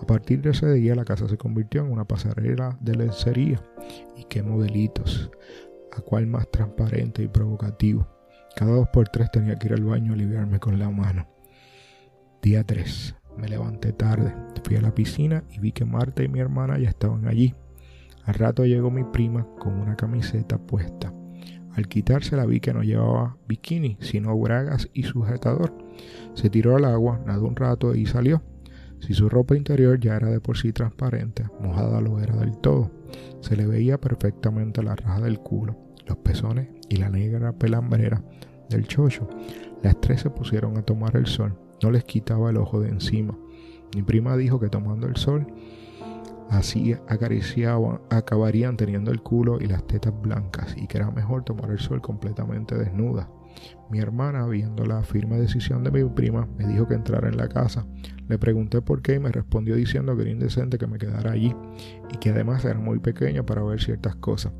A 0.00 0.06
partir 0.06 0.40
de 0.40 0.50
ese 0.50 0.72
día 0.72 0.94
la 0.94 1.04
casa 1.04 1.28
se 1.28 1.36
convirtió 1.36 1.80
en 1.82 1.90
una 1.90 2.04
pasarela 2.04 2.78
de 2.80 2.94
lencería. 2.94 3.60
Y 4.16 4.24
qué 4.24 4.42
modelitos, 4.42 5.30
a 5.92 6.00
cuál 6.00 6.26
más 6.26 6.50
transparente 6.50 7.22
y 7.22 7.28
provocativo. 7.28 8.06
Cada 8.54 8.72
dos 8.72 8.88
por 8.88 9.08
tres 9.08 9.30
tenía 9.30 9.56
que 9.56 9.66
ir 9.66 9.74
al 9.74 9.84
baño 9.84 10.12
a 10.12 10.14
aliviarme 10.14 10.60
con 10.60 10.78
la 10.78 10.88
mano. 10.88 11.28
Día 12.40 12.64
3. 12.64 13.14
Me 13.36 13.48
levanté 13.48 13.92
tarde, 13.92 14.34
fui 14.64 14.76
a 14.76 14.80
la 14.80 14.94
piscina 14.94 15.44
y 15.50 15.58
vi 15.58 15.72
que 15.72 15.84
Marta 15.84 16.22
y 16.22 16.28
mi 16.28 16.40
hermana 16.40 16.78
ya 16.78 16.88
estaban 16.88 17.26
allí. 17.26 17.54
Al 18.24 18.34
rato 18.34 18.64
llegó 18.64 18.90
mi 18.90 19.04
prima 19.04 19.46
con 19.58 19.78
una 19.78 19.94
camiseta 19.94 20.58
puesta. 20.58 21.12
Al 21.76 21.88
quitársela 21.88 22.46
vi 22.46 22.60
que 22.60 22.72
no 22.72 22.82
llevaba 22.82 23.36
bikini, 23.46 23.98
sino 24.00 24.36
bragas 24.38 24.88
y 24.94 25.02
sujetador. 25.02 25.74
Se 26.32 26.48
tiró 26.48 26.74
al 26.74 26.86
agua, 26.86 27.20
nadó 27.26 27.46
un 27.46 27.54
rato 27.54 27.94
y 27.94 28.06
salió. 28.06 28.42
Si 29.00 29.12
su 29.12 29.28
ropa 29.28 29.54
interior 29.54 30.00
ya 30.00 30.16
era 30.16 30.30
de 30.30 30.40
por 30.40 30.56
sí 30.56 30.72
transparente, 30.72 31.44
mojada 31.60 32.00
lo 32.00 32.18
era 32.18 32.34
del 32.36 32.56
todo. 32.56 32.90
Se 33.42 33.56
le 33.56 33.66
veía 33.66 34.00
perfectamente 34.00 34.82
la 34.82 34.96
raja 34.96 35.20
del 35.20 35.38
culo, 35.38 35.76
los 36.06 36.16
pezones 36.16 36.68
y 36.88 36.96
la 36.96 37.10
negra 37.10 37.52
pelambrera 37.52 38.24
del 38.70 38.88
chocho. 38.88 39.28
Las 39.82 40.00
tres 40.00 40.22
se 40.22 40.30
pusieron 40.30 40.78
a 40.78 40.82
tomar 40.82 41.14
el 41.14 41.26
sol. 41.26 41.58
No 41.82 41.90
les 41.90 42.04
quitaba 42.04 42.48
el 42.48 42.56
ojo 42.56 42.80
de 42.80 42.88
encima. 42.88 43.36
Mi 43.94 44.02
prima 44.02 44.34
dijo 44.38 44.58
que 44.58 44.70
tomando 44.70 45.06
el 45.06 45.16
sol 45.16 45.46
Así 46.50 46.94
acariciaban, 47.08 48.00
acabarían 48.10 48.76
teniendo 48.76 49.10
el 49.10 49.20
culo 49.22 49.60
y 49.60 49.66
las 49.66 49.86
tetas 49.86 50.12
blancas 50.20 50.74
y 50.76 50.86
que 50.86 50.98
era 50.98 51.10
mejor 51.10 51.44
tomar 51.44 51.70
el 51.70 51.78
sol 51.78 52.00
completamente 52.00 52.76
desnuda. 52.76 53.28
Mi 53.90 54.00
hermana, 54.00 54.46
viendo 54.46 54.84
la 54.84 55.02
firme 55.02 55.38
decisión 55.38 55.82
de 55.82 55.90
mi 55.90 56.04
prima, 56.04 56.46
me 56.58 56.66
dijo 56.66 56.86
que 56.86 56.94
entrara 56.94 57.28
en 57.28 57.36
la 57.36 57.48
casa. 57.48 57.86
Le 58.28 58.38
pregunté 58.38 58.82
por 58.82 59.02
qué 59.02 59.14
y 59.14 59.18
me 59.18 59.32
respondió 59.32 59.76
diciendo 59.76 60.14
que 60.16 60.22
era 60.22 60.30
indecente 60.30 60.78
que 60.78 60.86
me 60.86 60.98
quedara 60.98 61.32
allí 61.32 61.54
y 62.12 62.18
que 62.18 62.30
además 62.30 62.64
era 62.64 62.78
muy 62.78 62.98
pequeño 62.98 63.46
para 63.46 63.62
ver 63.62 63.80
ciertas 63.80 64.16
cosas. 64.16 64.52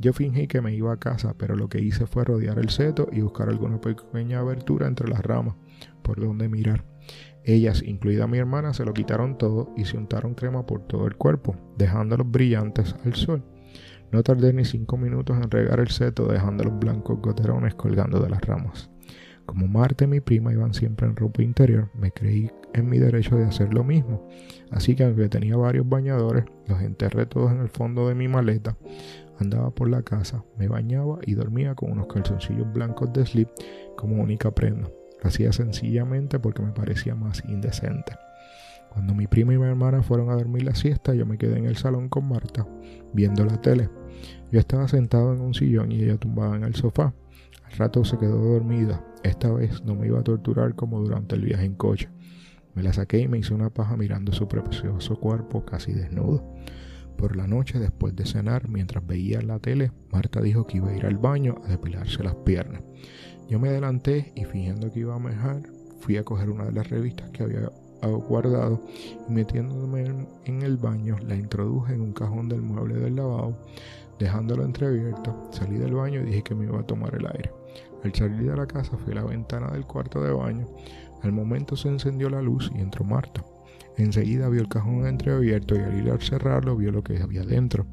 Yo 0.00 0.12
fingí 0.12 0.48
que 0.48 0.60
me 0.60 0.74
iba 0.74 0.92
a 0.92 0.96
casa, 0.96 1.34
pero 1.38 1.54
lo 1.54 1.68
que 1.68 1.80
hice 1.80 2.06
fue 2.06 2.24
rodear 2.24 2.58
el 2.58 2.70
seto 2.70 3.08
y 3.12 3.20
buscar 3.20 3.48
alguna 3.48 3.80
pequeña 3.80 4.40
abertura 4.40 4.88
entre 4.88 5.08
las 5.08 5.20
ramas 5.20 5.54
por 6.02 6.20
donde 6.20 6.48
mirar. 6.48 6.91
Ellas, 7.44 7.82
incluida 7.82 8.26
mi 8.26 8.38
hermana, 8.38 8.72
se 8.72 8.84
lo 8.84 8.92
quitaron 8.92 9.36
todo 9.36 9.72
y 9.76 9.84
se 9.84 9.96
untaron 9.96 10.34
crema 10.34 10.64
por 10.64 10.86
todo 10.86 11.06
el 11.06 11.16
cuerpo, 11.16 11.56
dejándolos 11.76 12.30
brillantes 12.30 12.94
al 13.04 13.14
sol. 13.14 13.42
No 14.12 14.22
tardé 14.22 14.52
ni 14.52 14.64
cinco 14.64 14.96
minutos 14.96 15.36
en 15.38 15.50
regar 15.50 15.80
el 15.80 15.88
seto, 15.88 16.26
dejando 16.26 16.64
los 16.64 16.78
blancos 16.78 17.18
goterones 17.20 17.74
colgando 17.74 18.20
de 18.20 18.28
las 18.28 18.42
ramas. 18.42 18.90
Como 19.46 19.66
Marta 19.66 20.04
y 20.04 20.06
mi 20.06 20.20
prima 20.20 20.52
iban 20.52 20.72
siempre 20.72 21.06
en 21.06 21.16
ropa 21.16 21.42
interior, 21.42 21.90
me 21.94 22.12
creí 22.12 22.50
en 22.74 22.88
mi 22.88 22.98
derecho 22.98 23.36
de 23.36 23.44
hacer 23.44 23.74
lo 23.74 23.82
mismo. 23.82 24.28
Así 24.70 24.94
que 24.94 25.04
aunque 25.04 25.28
tenía 25.28 25.56
varios 25.56 25.88
bañadores, 25.88 26.44
los 26.68 26.80
enterré 26.80 27.26
todos 27.26 27.50
en 27.50 27.60
el 27.60 27.68
fondo 27.68 28.08
de 28.08 28.14
mi 28.14 28.28
maleta. 28.28 28.76
Andaba 29.40 29.70
por 29.70 29.88
la 29.90 30.02
casa, 30.02 30.44
me 30.58 30.68
bañaba 30.68 31.18
y 31.26 31.34
dormía 31.34 31.74
con 31.74 31.90
unos 31.90 32.06
calzoncillos 32.06 32.72
blancos 32.72 33.12
de 33.12 33.26
slip 33.26 33.48
como 33.96 34.22
única 34.22 34.52
prenda. 34.52 34.88
Lo 35.22 35.28
hacía 35.28 35.52
sencillamente 35.52 36.38
porque 36.38 36.62
me 36.62 36.72
parecía 36.72 37.14
más 37.14 37.44
indecente. 37.46 38.14
Cuando 38.90 39.14
mi 39.14 39.26
prima 39.26 39.54
y 39.54 39.58
mi 39.58 39.64
hermana 39.64 40.02
fueron 40.02 40.30
a 40.30 40.34
dormir 40.34 40.64
la 40.64 40.74
siesta, 40.74 41.14
yo 41.14 41.24
me 41.24 41.38
quedé 41.38 41.56
en 41.58 41.64
el 41.64 41.76
salón 41.76 42.08
con 42.08 42.28
Marta, 42.28 42.66
viendo 43.14 43.44
la 43.44 43.60
tele. 43.60 43.88
Yo 44.50 44.60
estaba 44.60 44.86
sentado 44.88 45.32
en 45.32 45.40
un 45.40 45.54
sillón 45.54 45.92
y 45.92 46.02
ella 46.02 46.18
tumbada 46.18 46.56
en 46.56 46.64
el 46.64 46.74
sofá. 46.74 47.14
Al 47.64 47.72
rato 47.78 48.04
se 48.04 48.18
quedó 48.18 48.36
dormida. 48.36 49.02
Esta 49.22 49.50
vez 49.50 49.82
no 49.84 49.94
me 49.94 50.08
iba 50.08 50.18
a 50.20 50.24
torturar 50.24 50.74
como 50.74 51.00
durante 51.00 51.36
el 51.36 51.42
viaje 51.42 51.64
en 51.64 51.74
coche. 51.74 52.10
Me 52.74 52.82
la 52.82 52.92
saqué 52.92 53.18
y 53.18 53.28
me 53.28 53.38
hice 53.38 53.54
una 53.54 53.70
paja 53.70 53.96
mirando 53.96 54.32
su 54.32 54.48
precioso 54.48 55.18
cuerpo 55.18 55.64
casi 55.64 55.92
desnudo. 55.92 56.44
Por 57.16 57.36
la 57.36 57.46
noche, 57.46 57.78
después 57.78 58.16
de 58.16 58.26
cenar, 58.26 58.68
mientras 58.68 59.06
veía 59.06 59.40
la 59.42 59.58
tele, 59.58 59.92
Marta 60.10 60.40
dijo 60.40 60.66
que 60.66 60.78
iba 60.78 60.90
a 60.90 60.96
ir 60.96 61.06
al 61.06 61.18
baño 61.18 61.60
a 61.64 61.68
depilarse 61.68 62.22
las 62.22 62.34
piernas. 62.36 62.82
Yo 63.52 63.58
me 63.58 63.68
adelanté 63.68 64.32
y 64.34 64.46
fingiendo 64.46 64.90
que 64.90 65.00
iba 65.00 65.14
a 65.14 65.18
mejar, 65.18 65.60
fui 66.00 66.16
a 66.16 66.24
coger 66.24 66.48
una 66.48 66.64
de 66.64 66.72
las 66.72 66.88
revistas 66.88 67.28
que 67.32 67.42
había 67.42 67.70
guardado 68.00 68.80
y 69.28 69.30
metiéndome 69.30 70.26
en 70.46 70.62
el 70.62 70.78
baño 70.78 71.18
la 71.18 71.36
introduje 71.36 71.92
en 71.92 72.00
un 72.00 72.14
cajón 72.14 72.48
del 72.48 72.62
mueble 72.62 72.94
del 72.94 73.16
lavabo, 73.16 73.54
dejándolo 74.18 74.64
entreabierto. 74.64 75.50
Salí 75.50 75.76
del 75.76 75.92
baño 75.92 76.22
y 76.22 76.24
dije 76.24 76.42
que 76.42 76.54
me 76.54 76.64
iba 76.64 76.80
a 76.80 76.86
tomar 76.86 77.14
el 77.14 77.26
aire. 77.26 77.52
Al 78.02 78.14
salir 78.14 78.50
de 78.50 78.56
la 78.56 78.66
casa 78.66 78.96
fui 78.96 79.12
a 79.12 79.16
la 79.16 79.24
ventana 79.24 79.70
del 79.70 79.84
cuarto 79.84 80.22
de 80.22 80.32
baño. 80.32 80.66
Al 81.20 81.32
momento 81.32 81.76
se 81.76 81.88
encendió 81.88 82.30
la 82.30 82.40
luz 82.40 82.72
y 82.74 82.80
entró 82.80 83.04
Marta. 83.04 83.44
Enseguida 83.98 84.48
vio 84.48 84.62
el 84.62 84.68
cajón 84.68 85.06
entreabierto 85.06 85.76
y 85.76 85.80
al 85.80 85.98
ir 85.98 86.10
a 86.10 86.18
cerrarlo 86.18 86.74
vio 86.74 86.90
lo 86.90 87.04
que 87.04 87.20
había 87.20 87.44
dentro. 87.44 87.84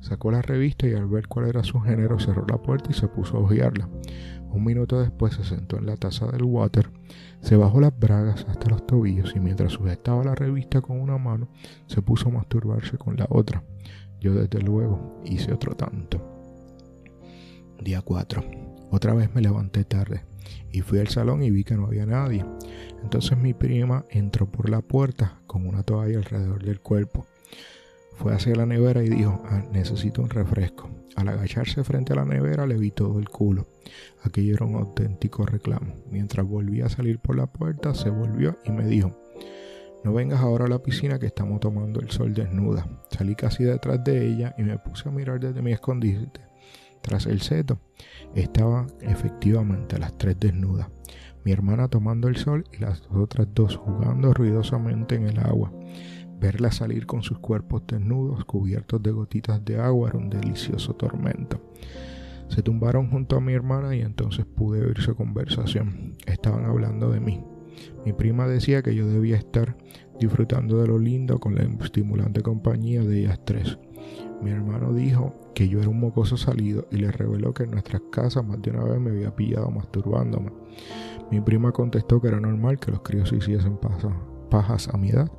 Sacó 0.00 0.30
la 0.30 0.42
revista 0.42 0.86
y 0.86 0.94
al 0.94 1.06
ver 1.06 1.28
cuál 1.28 1.48
era 1.48 1.62
su 1.62 1.80
género 1.80 2.18
cerró 2.18 2.46
la 2.46 2.58
puerta 2.58 2.90
y 2.90 2.94
se 2.94 3.08
puso 3.08 3.36
a 3.36 3.40
hojearla. 3.40 3.88
Un 4.54 4.62
minuto 4.62 5.00
después 5.00 5.34
se 5.34 5.42
sentó 5.42 5.78
en 5.78 5.86
la 5.86 5.96
taza 5.96 6.28
del 6.28 6.44
water, 6.44 6.88
se 7.40 7.56
bajó 7.56 7.80
las 7.80 7.98
bragas 7.98 8.46
hasta 8.48 8.70
los 8.70 8.86
tobillos 8.86 9.34
y 9.34 9.40
mientras 9.40 9.72
sujetaba 9.72 10.22
la 10.22 10.36
revista 10.36 10.80
con 10.80 11.00
una 11.00 11.18
mano 11.18 11.48
se 11.88 12.02
puso 12.02 12.28
a 12.28 12.32
masturbarse 12.32 12.96
con 12.96 13.16
la 13.16 13.26
otra. 13.30 13.64
Yo 14.20 14.32
desde 14.32 14.60
luego 14.60 15.20
hice 15.24 15.52
otro 15.52 15.74
tanto. 15.74 16.22
Día 17.82 18.00
4. 18.00 18.44
Otra 18.92 19.12
vez 19.12 19.34
me 19.34 19.42
levanté 19.42 19.82
tarde 19.84 20.22
y 20.70 20.82
fui 20.82 21.00
al 21.00 21.08
salón 21.08 21.42
y 21.42 21.50
vi 21.50 21.64
que 21.64 21.74
no 21.74 21.86
había 21.86 22.06
nadie. 22.06 22.46
Entonces 23.02 23.36
mi 23.36 23.54
prima 23.54 24.04
entró 24.08 24.46
por 24.46 24.70
la 24.70 24.82
puerta 24.82 25.40
con 25.48 25.66
una 25.66 25.82
toalla 25.82 26.18
alrededor 26.18 26.62
del 26.62 26.80
cuerpo. 26.80 27.26
Fue 28.14 28.34
hacia 28.34 28.54
la 28.54 28.66
nevera 28.66 29.02
y 29.02 29.08
dijo, 29.08 29.42
ah, 29.46 29.62
necesito 29.72 30.22
un 30.22 30.30
refresco. 30.30 30.88
Al 31.16 31.28
agacharse 31.28 31.84
frente 31.84 32.12
a 32.12 32.16
la 32.16 32.24
nevera 32.24 32.66
le 32.66 32.76
vi 32.76 32.90
todo 32.90 33.18
el 33.18 33.28
culo. 33.28 33.68
Aquello 34.22 34.54
era 34.54 34.66
un 34.66 34.76
auténtico 34.76 35.46
reclamo. 35.46 35.94
Mientras 36.10 36.46
volvía 36.46 36.86
a 36.86 36.90
salir 36.90 37.18
por 37.18 37.36
la 37.36 37.46
puerta, 37.46 37.94
se 37.94 38.10
volvió 38.10 38.58
y 38.64 38.72
me 38.72 38.86
dijo, 38.86 39.16
no 40.04 40.12
vengas 40.12 40.40
ahora 40.40 40.66
a 40.66 40.68
la 40.68 40.82
piscina 40.82 41.18
que 41.18 41.26
estamos 41.26 41.60
tomando 41.60 42.00
el 42.00 42.10
sol 42.10 42.34
desnuda. 42.34 42.86
Salí 43.10 43.34
casi 43.34 43.64
detrás 43.64 44.04
de 44.04 44.26
ella 44.26 44.54
y 44.58 44.62
me 44.62 44.78
puse 44.78 45.08
a 45.08 45.12
mirar 45.12 45.40
desde 45.40 45.62
mi 45.62 45.72
escondite. 45.72 46.40
Tras 47.00 47.26
el 47.26 47.40
seto, 47.40 47.78
estaban 48.34 48.86
efectivamente 49.00 49.98
las 49.98 50.16
tres 50.18 50.38
desnudas. 50.38 50.88
Mi 51.44 51.52
hermana 51.52 51.88
tomando 51.88 52.28
el 52.28 52.36
sol 52.36 52.64
y 52.72 52.78
las 52.78 53.02
otras 53.10 53.46
dos 53.54 53.76
jugando 53.76 54.32
ruidosamente 54.32 55.14
en 55.14 55.26
el 55.26 55.38
agua. 55.38 55.72
Verla 56.44 56.70
salir 56.70 57.06
con 57.06 57.22
sus 57.22 57.38
cuerpos 57.38 57.84
desnudos 57.86 58.44
cubiertos 58.44 59.02
de 59.02 59.12
gotitas 59.12 59.64
de 59.64 59.80
agua 59.80 60.10
era 60.10 60.18
un 60.18 60.28
delicioso 60.28 60.92
tormento. 60.92 61.58
Se 62.48 62.60
tumbaron 62.60 63.08
junto 63.08 63.38
a 63.38 63.40
mi 63.40 63.54
hermana 63.54 63.96
y 63.96 64.02
entonces 64.02 64.44
pude 64.44 64.84
oír 64.84 65.00
su 65.00 65.16
conversación. 65.16 66.12
Estaban 66.26 66.66
hablando 66.66 67.10
de 67.10 67.20
mí. 67.20 67.42
Mi 68.04 68.12
prima 68.12 68.46
decía 68.46 68.82
que 68.82 68.94
yo 68.94 69.06
debía 69.08 69.38
estar 69.38 69.78
disfrutando 70.20 70.82
de 70.82 70.86
lo 70.86 70.98
lindo 70.98 71.40
con 71.40 71.54
la 71.54 71.62
estimulante 71.62 72.42
compañía 72.42 73.00
de 73.00 73.20
ellas 73.20 73.40
tres. 73.46 73.78
Mi 74.42 74.50
hermano 74.50 74.92
dijo 74.92 75.50
que 75.54 75.66
yo 75.70 75.80
era 75.80 75.88
un 75.88 75.98
mocoso 75.98 76.36
salido 76.36 76.86
y 76.90 76.98
le 76.98 77.10
reveló 77.10 77.54
que 77.54 77.62
en 77.62 77.70
nuestras 77.70 78.02
casas 78.12 78.44
más 78.44 78.60
de 78.60 78.70
una 78.70 78.84
vez 78.84 79.00
me 79.00 79.12
había 79.12 79.34
pillado 79.34 79.70
masturbándome. 79.70 80.52
Mi 81.30 81.40
prima 81.40 81.72
contestó 81.72 82.20
que 82.20 82.28
era 82.28 82.38
normal 82.38 82.78
que 82.78 82.90
los 82.90 83.00
críos 83.00 83.30
se 83.30 83.36
hiciesen 83.36 83.78
a 84.54 84.96
mi 84.96 85.10
edad 85.10 85.30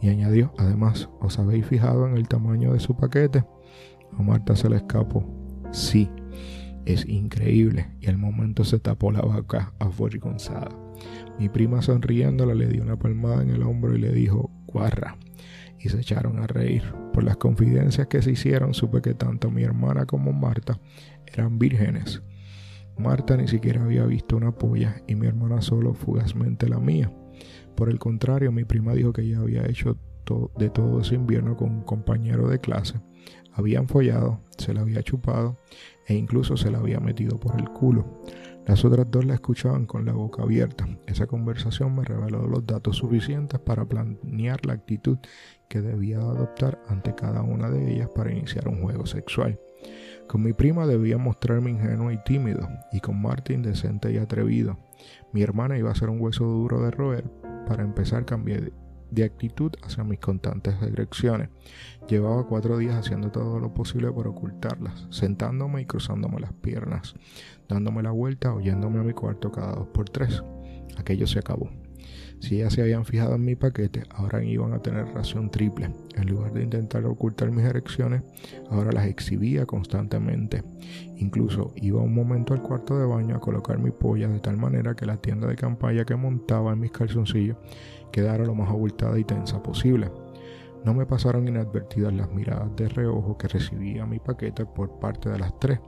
y 0.00 0.08
añadió, 0.08 0.52
además, 0.58 1.08
¿os 1.20 1.38
habéis 1.38 1.66
fijado 1.66 2.06
en 2.06 2.16
el 2.16 2.26
tamaño 2.26 2.72
de 2.72 2.80
su 2.80 2.96
paquete? 2.96 3.44
A 4.18 4.22
Marta 4.22 4.56
se 4.56 4.68
le 4.68 4.76
escapó. 4.76 5.24
Sí, 5.70 6.10
es 6.84 7.06
increíble 7.06 7.88
y 8.00 8.08
al 8.08 8.18
momento 8.18 8.64
se 8.64 8.80
tapó 8.80 9.12
la 9.12 9.20
boca 9.20 9.72
avergonzada. 9.78 10.70
Mi 11.38 11.48
prima 11.48 11.80
sonriéndola 11.80 12.54
le 12.54 12.66
dio 12.66 12.82
una 12.82 12.98
palmada 12.98 13.42
en 13.42 13.50
el 13.50 13.62
hombro 13.62 13.94
y 13.94 14.00
le 14.00 14.12
dijo, 14.12 14.50
guarra. 14.66 15.16
Y 15.78 15.88
se 15.88 16.00
echaron 16.00 16.40
a 16.40 16.46
reír. 16.46 16.82
Por 17.12 17.22
las 17.22 17.36
confidencias 17.36 18.08
que 18.08 18.20
se 18.20 18.32
hicieron 18.32 18.74
supe 18.74 19.00
que 19.00 19.14
tanto 19.14 19.50
mi 19.50 19.62
hermana 19.62 20.06
como 20.06 20.32
Marta 20.32 20.80
eran 21.26 21.58
vírgenes. 21.58 22.22
Marta 22.98 23.36
ni 23.36 23.46
siquiera 23.46 23.84
había 23.84 24.06
visto 24.06 24.36
una 24.36 24.52
polla 24.52 25.02
y 25.06 25.14
mi 25.14 25.26
hermana 25.26 25.60
solo 25.60 25.94
fugazmente 25.94 26.68
la 26.68 26.80
mía. 26.80 27.12
Por 27.76 27.90
el 27.90 27.98
contrario, 27.98 28.52
mi 28.52 28.64
prima 28.64 28.94
dijo 28.94 29.12
que 29.12 29.22
ella 29.22 29.40
había 29.40 29.66
hecho 29.66 29.98
de 30.58 30.70
todo 30.70 31.00
ese 31.00 31.14
invierno 31.14 31.56
con 31.56 31.70
un 31.70 31.82
compañero 31.82 32.48
de 32.48 32.58
clase. 32.58 33.00
Habían 33.52 33.86
follado, 33.88 34.40
se 34.58 34.74
la 34.74 34.80
había 34.80 35.02
chupado 35.02 35.58
e 36.06 36.14
incluso 36.14 36.56
se 36.56 36.70
la 36.70 36.78
había 36.78 37.00
metido 37.00 37.38
por 37.38 37.58
el 37.58 37.68
culo. 37.70 38.22
Las 38.66 38.84
otras 38.84 39.06
dos 39.10 39.24
la 39.24 39.34
escuchaban 39.34 39.86
con 39.86 40.04
la 40.04 40.12
boca 40.12 40.42
abierta. 40.42 40.88
Esa 41.06 41.26
conversación 41.26 41.94
me 41.94 42.04
reveló 42.04 42.46
los 42.46 42.66
datos 42.66 42.96
suficientes 42.96 43.60
para 43.60 43.84
planear 43.84 44.66
la 44.66 44.72
actitud 44.72 45.18
que 45.68 45.80
debía 45.80 46.18
adoptar 46.18 46.82
ante 46.88 47.14
cada 47.14 47.42
una 47.42 47.70
de 47.70 47.92
ellas 47.92 48.08
para 48.14 48.32
iniciar 48.32 48.68
un 48.68 48.82
juego 48.82 49.06
sexual. 49.06 49.60
Con 50.26 50.42
mi 50.42 50.52
prima 50.52 50.86
debía 50.86 51.16
mostrarme 51.16 51.70
ingenuo 51.70 52.10
y 52.10 52.18
tímido, 52.24 52.68
y 52.92 53.00
con 53.00 53.22
Martín 53.22 53.62
decente 53.62 54.12
y 54.12 54.18
atrevido. 54.18 54.78
Mi 55.32 55.42
hermana 55.42 55.78
iba 55.78 55.92
a 55.92 55.94
ser 55.94 56.08
un 56.10 56.20
hueso 56.20 56.44
duro 56.44 56.82
de 56.82 56.90
roer. 56.90 57.45
Para 57.66 57.82
empezar 57.82 58.24
cambié 58.24 58.72
de 59.10 59.24
actitud 59.24 59.72
hacia 59.82 60.04
mis 60.04 60.18
constantes 60.18 60.74
erecciones. 60.82 61.48
Llevaba 62.08 62.46
cuatro 62.46 62.78
días 62.78 62.94
haciendo 62.96 63.30
todo 63.30 63.58
lo 63.58 63.72
posible 63.72 64.10
por 64.10 64.28
ocultarlas, 64.28 65.06
sentándome 65.10 65.82
y 65.82 65.86
cruzándome 65.86 66.40
las 66.40 66.52
piernas, 66.52 67.14
dándome 67.68 68.02
la 68.02 68.10
vuelta 68.10 68.52
o 68.52 68.60
yéndome 68.60 69.00
a 69.00 69.02
mi 69.02 69.12
cuarto 69.12 69.52
cada 69.52 69.74
dos 69.74 69.88
por 69.88 70.08
tres. 70.08 70.42
Aquello 70.96 71.26
se 71.26 71.38
acabó. 71.38 71.70
Si 72.40 72.56
ellas 72.56 72.74
se 72.74 72.82
habían 72.82 73.04
fijado 73.04 73.34
en 73.34 73.44
mi 73.44 73.56
paquete, 73.56 74.04
ahora 74.10 74.44
iban 74.44 74.72
a 74.72 74.82
tener 74.82 75.06
ración 75.14 75.50
triple. 75.50 75.90
En 76.14 76.28
lugar 76.28 76.52
de 76.52 76.62
intentar 76.62 77.04
ocultar 77.06 77.50
mis 77.50 77.64
erecciones, 77.64 78.22
ahora 78.70 78.92
las 78.92 79.06
exhibía 79.06 79.66
constantemente. 79.66 80.62
Incluso 81.16 81.72
iba 81.76 82.00
un 82.00 82.14
momento 82.14 82.54
al 82.54 82.62
cuarto 82.62 82.98
de 82.98 83.06
baño 83.06 83.36
a 83.36 83.40
colocar 83.40 83.78
mi 83.78 83.90
polla 83.90 84.28
de 84.28 84.40
tal 84.40 84.56
manera 84.56 84.94
que 84.94 85.06
la 85.06 85.16
tienda 85.16 85.48
de 85.48 85.56
campaña 85.56 86.04
que 86.04 86.16
montaba 86.16 86.72
en 86.72 86.80
mis 86.80 86.92
calzoncillos 86.92 87.56
quedara 88.12 88.44
lo 88.44 88.54
más 88.54 88.68
abultada 88.68 89.18
y 89.18 89.24
tensa 89.24 89.62
posible. 89.62 90.10
No 90.84 90.94
me 90.94 91.04
pasaron 91.04 91.48
inadvertidas 91.48 92.12
las 92.12 92.30
miradas 92.30 92.74
de 92.76 92.88
reojo 92.88 93.36
que 93.36 93.48
recibía 93.48 94.06
mi 94.06 94.20
paquete 94.20 94.64
por 94.66 95.00
parte 95.00 95.28
de 95.28 95.38
las 95.38 95.58
tres, 95.58 95.80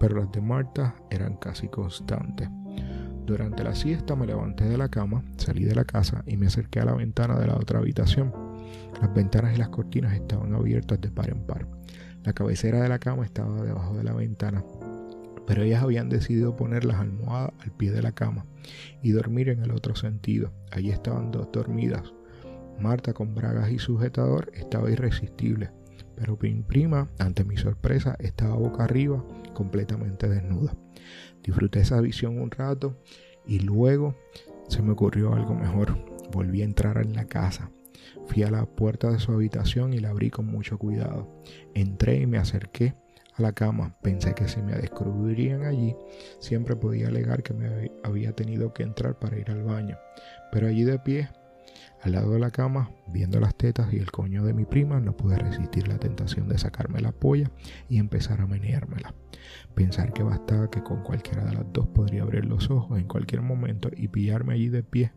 pero 0.00 0.16
las 0.16 0.32
de 0.32 0.40
Marta 0.40 0.94
eran 1.10 1.36
casi 1.36 1.68
constantes. 1.68 2.48
Durante 3.28 3.62
la 3.62 3.74
siesta 3.74 4.16
me 4.16 4.26
levanté 4.26 4.64
de 4.64 4.78
la 4.78 4.88
cama, 4.88 5.22
salí 5.36 5.62
de 5.64 5.74
la 5.74 5.84
casa 5.84 6.24
y 6.26 6.38
me 6.38 6.46
acerqué 6.46 6.80
a 6.80 6.86
la 6.86 6.94
ventana 6.94 7.38
de 7.38 7.46
la 7.46 7.56
otra 7.56 7.78
habitación. 7.78 8.32
Las 9.02 9.14
ventanas 9.14 9.54
y 9.54 9.58
las 9.58 9.68
cortinas 9.68 10.14
estaban 10.14 10.54
abiertas 10.54 10.98
de 10.98 11.10
par 11.10 11.28
en 11.28 11.42
par. 11.42 11.66
La 12.24 12.32
cabecera 12.32 12.80
de 12.80 12.88
la 12.88 12.98
cama 12.98 13.26
estaba 13.26 13.60
debajo 13.60 13.94
de 13.94 14.02
la 14.02 14.14
ventana, 14.14 14.64
pero 15.46 15.62
ellas 15.62 15.82
habían 15.82 16.08
decidido 16.08 16.56
poner 16.56 16.86
las 16.86 17.00
almohadas 17.00 17.52
al 17.60 17.70
pie 17.72 17.92
de 17.92 18.00
la 18.00 18.12
cama 18.12 18.46
y 19.02 19.10
dormir 19.10 19.50
en 19.50 19.62
el 19.62 19.72
otro 19.72 19.94
sentido. 19.94 20.50
Allí 20.72 20.88
estaban 20.88 21.30
dos 21.30 21.52
dormidas. 21.52 22.14
Marta 22.80 23.12
con 23.12 23.34
bragas 23.34 23.70
y 23.70 23.78
sujetador 23.78 24.50
estaba 24.54 24.90
irresistible, 24.90 25.70
pero 26.16 26.38
mi 26.40 26.62
prima, 26.62 27.10
ante 27.18 27.44
mi 27.44 27.58
sorpresa, 27.58 28.16
estaba 28.20 28.54
boca 28.54 28.84
arriba, 28.84 29.22
completamente 29.52 30.30
desnuda. 30.30 30.74
Disfruté 31.42 31.80
esa 31.80 32.00
visión 32.00 32.40
un 32.40 32.50
rato 32.50 32.96
y 33.46 33.60
luego 33.60 34.14
se 34.68 34.82
me 34.82 34.92
ocurrió 34.92 35.34
algo 35.34 35.54
mejor. 35.54 35.96
Volví 36.32 36.62
a 36.62 36.66
entrar 36.66 36.98
en 36.98 37.14
la 37.14 37.24
casa. 37.24 37.70
Fui 38.26 38.42
a 38.42 38.50
la 38.50 38.66
puerta 38.66 39.10
de 39.10 39.18
su 39.18 39.32
habitación 39.32 39.94
y 39.94 39.98
la 39.98 40.10
abrí 40.10 40.30
con 40.30 40.46
mucho 40.46 40.78
cuidado. 40.78 41.28
Entré 41.74 42.20
y 42.20 42.26
me 42.26 42.38
acerqué 42.38 42.94
a 43.34 43.42
la 43.42 43.52
cama. 43.52 43.96
Pensé 44.02 44.34
que 44.34 44.48
si 44.48 44.60
me 44.60 44.74
descubrirían 44.74 45.64
allí, 45.64 45.96
siempre 46.38 46.76
podía 46.76 47.08
alegar 47.08 47.42
que 47.42 47.54
me 47.54 47.90
había 48.02 48.32
tenido 48.32 48.72
que 48.74 48.82
entrar 48.82 49.18
para 49.18 49.38
ir 49.38 49.50
al 49.50 49.62
baño. 49.62 49.96
Pero 50.52 50.66
allí 50.66 50.84
de 50.84 50.98
pie, 50.98 51.28
al 52.02 52.12
lado 52.12 52.32
de 52.32 52.38
la 52.38 52.50
cama, 52.50 52.90
viendo 53.08 53.40
las 53.40 53.56
tetas 53.56 53.92
y 53.92 53.96
el 53.98 54.10
coño 54.10 54.44
de 54.44 54.54
mi 54.54 54.64
prima, 54.64 55.00
no 55.00 55.16
pude 55.16 55.36
resistir 55.36 55.88
la 55.88 55.98
tentación 55.98 56.48
de 56.48 56.58
sacarme 56.58 57.00
la 57.00 57.12
polla 57.12 57.50
y 57.88 57.98
empezar 57.98 58.40
a 58.40 58.46
meneármela. 58.46 59.14
Pensar 59.74 60.12
que 60.12 60.22
bastaba 60.22 60.70
que 60.70 60.82
con 60.82 61.02
cualquiera 61.02 61.44
de 61.44 61.54
las 61.54 61.72
dos 61.72 61.88
podría 61.88 62.22
abrir 62.22 62.44
los 62.44 62.70
ojos 62.70 62.98
en 62.98 63.06
cualquier 63.06 63.42
momento 63.42 63.90
y 63.96 64.08
pillarme 64.08 64.54
allí 64.54 64.68
de 64.68 64.82
pie 64.82 65.12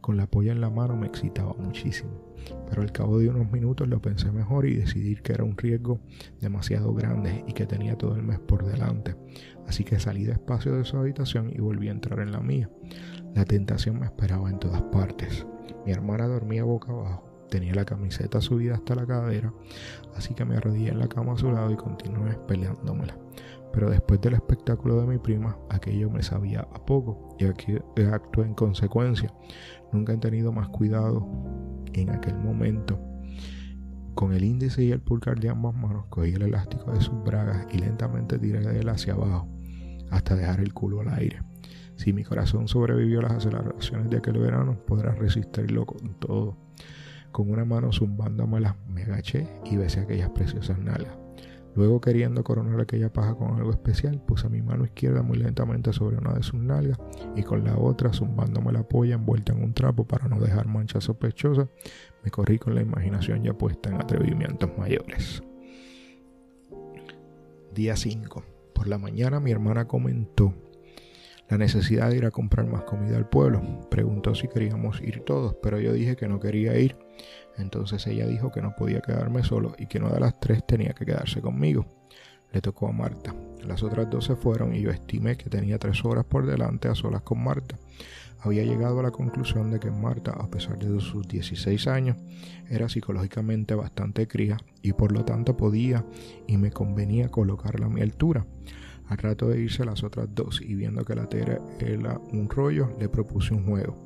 con 0.00 0.16
la 0.16 0.26
polla 0.26 0.52
en 0.52 0.60
la 0.60 0.70
mano 0.70 0.96
me 0.96 1.06
excitaba 1.06 1.54
muchísimo. 1.54 2.34
Pero 2.68 2.82
al 2.82 2.92
cabo 2.92 3.18
de 3.18 3.28
unos 3.28 3.50
minutos 3.50 3.88
lo 3.88 4.00
pensé 4.00 4.30
mejor 4.30 4.66
y 4.66 4.74
decidí 4.74 5.16
que 5.16 5.32
era 5.32 5.44
un 5.44 5.56
riesgo 5.56 6.00
demasiado 6.40 6.94
grande 6.94 7.44
y 7.46 7.52
que 7.52 7.66
tenía 7.66 7.96
todo 7.96 8.14
el 8.14 8.22
mes 8.22 8.38
por 8.38 8.64
delante. 8.64 9.16
Así 9.66 9.84
que 9.84 9.98
salí 9.98 10.24
despacio 10.24 10.74
de 10.76 10.84
su 10.84 10.96
habitación 10.96 11.50
y 11.54 11.60
volví 11.60 11.88
a 11.88 11.92
entrar 11.92 12.20
en 12.20 12.32
la 12.32 12.40
mía. 12.40 12.70
La 13.34 13.44
tentación 13.44 13.98
me 13.98 14.06
esperaba 14.06 14.48
en 14.48 14.58
todas 14.58 14.82
partes. 14.82 15.46
Mi 15.88 15.94
hermana 15.94 16.26
dormía 16.26 16.64
boca 16.64 16.92
abajo, 16.92 17.46
tenía 17.48 17.74
la 17.74 17.86
camiseta 17.86 18.42
subida 18.42 18.74
hasta 18.74 18.94
la 18.94 19.06
cadera, 19.06 19.54
así 20.14 20.34
que 20.34 20.44
me 20.44 20.54
arrodillé 20.54 20.90
en 20.90 20.98
la 20.98 21.08
cama 21.08 21.32
a 21.32 21.38
su 21.38 21.50
lado 21.50 21.70
y 21.70 21.76
continué 21.76 22.34
peleándomela. 22.46 23.16
Pero 23.72 23.88
después 23.88 24.20
del 24.20 24.34
espectáculo 24.34 25.00
de 25.00 25.06
mi 25.06 25.16
prima, 25.16 25.56
aquello 25.70 26.10
me 26.10 26.22
sabía 26.22 26.60
a 26.60 26.84
poco 26.84 27.34
y 27.38 27.46
aquí 27.46 27.78
actué 28.12 28.44
en 28.44 28.52
consecuencia. 28.52 29.32
Nunca 29.90 30.12
he 30.12 30.18
tenido 30.18 30.52
más 30.52 30.68
cuidado 30.68 31.26
en 31.94 32.10
aquel 32.10 32.36
momento. 32.36 33.00
Con 34.14 34.34
el 34.34 34.44
índice 34.44 34.84
y 34.84 34.92
el 34.92 35.00
pulgar 35.00 35.40
de 35.40 35.48
ambas 35.48 35.74
manos 35.74 36.04
cogí 36.10 36.34
el 36.34 36.42
elástico 36.42 36.92
de 36.92 37.00
sus 37.00 37.24
bragas 37.24 37.66
y 37.72 37.78
lentamente 37.78 38.38
tiré 38.38 38.60
de 38.60 38.80
él 38.80 38.90
hacia 38.90 39.14
abajo 39.14 39.48
hasta 40.10 40.36
dejar 40.36 40.60
el 40.60 40.74
culo 40.74 41.00
al 41.00 41.14
aire. 41.14 41.47
Si 41.98 42.12
mi 42.12 42.22
corazón 42.22 42.68
sobrevivió 42.68 43.18
a 43.18 43.22
las 43.22 43.32
aceleraciones 43.32 44.08
de 44.08 44.18
aquel 44.18 44.38
verano, 44.38 44.78
podrá 44.86 45.16
resistirlo 45.16 45.84
con 45.84 46.14
todo. 46.20 46.56
Con 47.32 47.50
una 47.50 47.64
mano 47.64 47.92
zumbándomelas 47.92 48.76
me 48.88 49.02
agaché 49.02 49.48
y 49.64 49.76
besé 49.76 50.00
aquellas 50.00 50.30
preciosas 50.30 50.78
nalgas. 50.78 51.18
Luego, 51.74 52.00
queriendo 52.00 52.44
coronar 52.44 52.80
aquella 52.80 53.12
paja 53.12 53.34
con 53.34 53.56
algo 53.56 53.72
especial, 53.72 54.22
puse 54.22 54.48
mi 54.48 54.62
mano 54.62 54.84
izquierda 54.84 55.22
muy 55.22 55.38
lentamente 55.38 55.92
sobre 55.92 56.18
una 56.18 56.34
de 56.34 56.44
sus 56.44 56.60
nalgas 56.60 56.98
y 57.34 57.42
con 57.42 57.64
la 57.64 57.76
otra, 57.76 58.12
zumbándome 58.12 58.72
la 58.72 58.84
polla 58.84 59.16
envuelta 59.16 59.52
en 59.52 59.64
un 59.64 59.74
trapo 59.74 60.06
para 60.06 60.28
no 60.28 60.38
dejar 60.38 60.68
manchas 60.68 61.02
sospechosas, 61.02 61.68
me 62.22 62.30
corrí 62.30 62.60
con 62.60 62.76
la 62.76 62.80
imaginación 62.80 63.42
ya 63.42 63.54
puesta 63.54 63.90
en 63.90 63.96
atrevimientos 63.96 64.70
mayores. 64.78 65.42
Día 67.74 67.96
5. 67.96 68.44
Por 68.72 68.86
la 68.86 68.98
mañana 68.98 69.40
mi 69.40 69.50
hermana 69.50 69.88
comentó 69.88 70.54
la 71.48 71.58
necesidad 71.58 72.10
de 72.10 72.16
ir 72.18 72.26
a 72.26 72.30
comprar 72.30 72.66
más 72.66 72.82
comida 72.82 73.16
al 73.16 73.28
pueblo. 73.28 73.62
Preguntó 73.90 74.34
si 74.34 74.48
queríamos 74.48 75.00
ir 75.00 75.20
todos, 75.20 75.56
pero 75.62 75.80
yo 75.80 75.92
dije 75.92 76.16
que 76.16 76.28
no 76.28 76.40
quería 76.40 76.78
ir 76.78 76.96
entonces 77.58 78.06
ella 78.06 78.26
dijo 78.26 78.50
que 78.50 78.62
no 78.62 78.74
podía 78.74 79.00
quedarme 79.00 79.42
solo 79.42 79.74
y 79.78 79.86
que 79.86 79.98
una 79.98 80.10
de 80.10 80.20
las 80.20 80.38
tres 80.40 80.64
tenía 80.66 80.92
que 80.92 81.04
quedarse 81.04 81.40
conmigo. 81.40 81.86
Le 82.52 82.60
tocó 82.60 82.88
a 82.88 82.92
Marta. 82.92 83.34
Las 83.66 83.82
otras 83.82 84.08
dos 84.08 84.24
se 84.24 84.36
fueron 84.36 84.74
y 84.74 84.80
yo 84.80 84.90
estimé 84.90 85.36
que 85.36 85.50
tenía 85.50 85.78
tres 85.78 86.04
horas 86.04 86.24
por 86.24 86.46
delante 86.46 86.88
a 86.88 86.94
solas 86.94 87.22
con 87.22 87.42
Marta. 87.42 87.76
Había 88.40 88.62
llegado 88.62 89.00
a 89.00 89.02
la 89.02 89.10
conclusión 89.10 89.70
de 89.70 89.80
que 89.80 89.90
Marta, 89.90 90.30
a 90.30 90.48
pesar 90.48 90.78
de 90.78 91.00
sus 91.00 91.26
16 91.26 91.88
años, 91.88 92.16
era 92.70 92.88
psicológicamente 92.88 93.74
bastante 93.74 94.28
cría 94.28 94.56
y 94.80 94.92
por 94.92 95.10
lo 95.10 95.24
tanto 95.24 95.56
podía 95.56 96.06
y 96.46 96.56
me 96.56 96.70
convenía 96.70 97.28
colocarla 97.28 97.86
a 97.86 97.90
mi 97.90 98.00
altura. 98.00 98.46
Al 99.08 99.18
rato 99.18 99.48
de 99.48 99.60
irse 99.60 99.84
las 99.84 100.04
otras 100.04 100.28
dos 100.34 100.60
y 100.60 100.74
viendo 100.74 101.04
que 101.04 101.14
la 101.14 101.28
tela 101.28 101.60
era 101.80 102.18
un 102.32 102.48
rollo, 102.48 102.90
le 102.98 103.08
propuse 103.08 103.54
un 103.54 103.64
juego. 103.64 103.96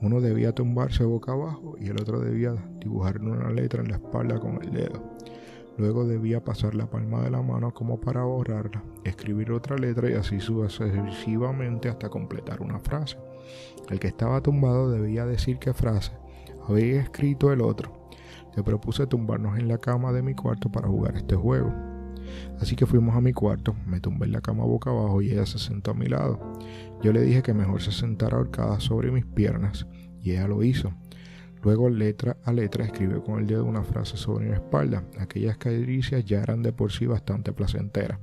Uno 0.00 0.20
debía 0.20 0.52
tumbarse 0.52 1.04
boca 1.04 1.32
abajo 1.32 1.76
y 1.80 1.86
el 1.86 2.00
otro 2.00 2.20
debía 2.20 2.54
dibujar 2.80 3.20
una 3.20 3.50
letra 3.50 3.82
en 3.82 3.88
la 3.88 3.96
espalda 3.96 4.38
con 4.40 4.62
el 4.62 4.72
dedo. 4.72 5.14
Luego 5.78 6.06
debía 6.06 6.44
pasar 6.44 6.74
la 6.74 6.86
palma 6.86 7.22
de 7.22 7.30
la 7.30 7.42
mano 7.42 7.72
como 7.72 8.00
para 8.00 8.22
borrarla, 8.22 8.82
escribir 9.04 9.50
otra 9.50 9.76
letra 9.76 10.10
y 10.10 10.14
así 10.14 10.40
sucesivamente 10.40 11.88
hasta 11.88 12.08
completar 12.08 12.60
una 12.60 12.78
frase. 12.80 13.16
El 13.88 13.98
que 13.98 14.08
estaba 14.08 14.40
tumbado 14.40 14.90
debía 14.90 15.26
decir 15.26 15.58
qué 15.58 15.72
frase 15.72 16.12
había 16.68 17.00
escrito 17.00 17.52
el 17.52 17.60
otro. 17.60 17.92
Le 18.56 18.62
propuse 18.62 19.06
tumbarnos 19.06 19.58
en 19.58 19.68
la 19.68 19.78
cama 19.78 20.12
de 20.12 20.22
mi 20.22 20.34
cuarto 20.34 20.70
para 20.70 20.88
jugar 20.88 21.16
este 21.16 21.34
juego. 21.34 21.93
Así 22.60 22.76
que 22.76 22.86
fuimos 22.86 23.16
a 23.16 23.20
mi 23.20 23.32
cuarto, 23.32 23.74
me 23.86 24.00
tumbé 24.00 24.26
en 24.26 24.32
la 24.32 24.40
cama 24.40 24.64
boca 24.64 24.90
abajo 24.90 25.22
y 25.22 25.30
ella 25.30 25.46
se 25.46 25.58
sentó 25.58 25.92
a 25.92 25.94
mi 25.94 26.06
lado. 26.06 26.40
Yo 27.02 27.12
le 27.12 27.22
dije 27.22 27.42
que 27.42 27.54
mejor 27.54 27.82
se 27.82 27.92
sentara 27.92 28.36
ahorcada 28.36 28.80
sobre 28.80 29.10
mis 29.10 29.26
piernas 29.26 29.86
y 30.22 30.32
ella 30.32 30.48
lo 30.48 30.62
hizo. 30.62 30.92
Luego, 31.62 31.88
letra 31.88 32.36
a 32.44 32.52
letra, 32.52 32.84
escribió 32.84 33.24
con 33.24 33.40
el 33.40 33.46
dedo 33.46 33.64
una 33.64 33.82
frase 33.82 34.18
sobre 34.18 34.46
mi 34.46 34.52
espalda. 34.52 35.02
Aquellas 35.18 35.56
caricias 35.56 36.22
ya 36.24 36.42
eran 36.42 36.62
de 36.62 36.72
por 36.72 36.92
sí 36.92 37.06
bastante 37.06 37.52
placenteras. 37.52 38.18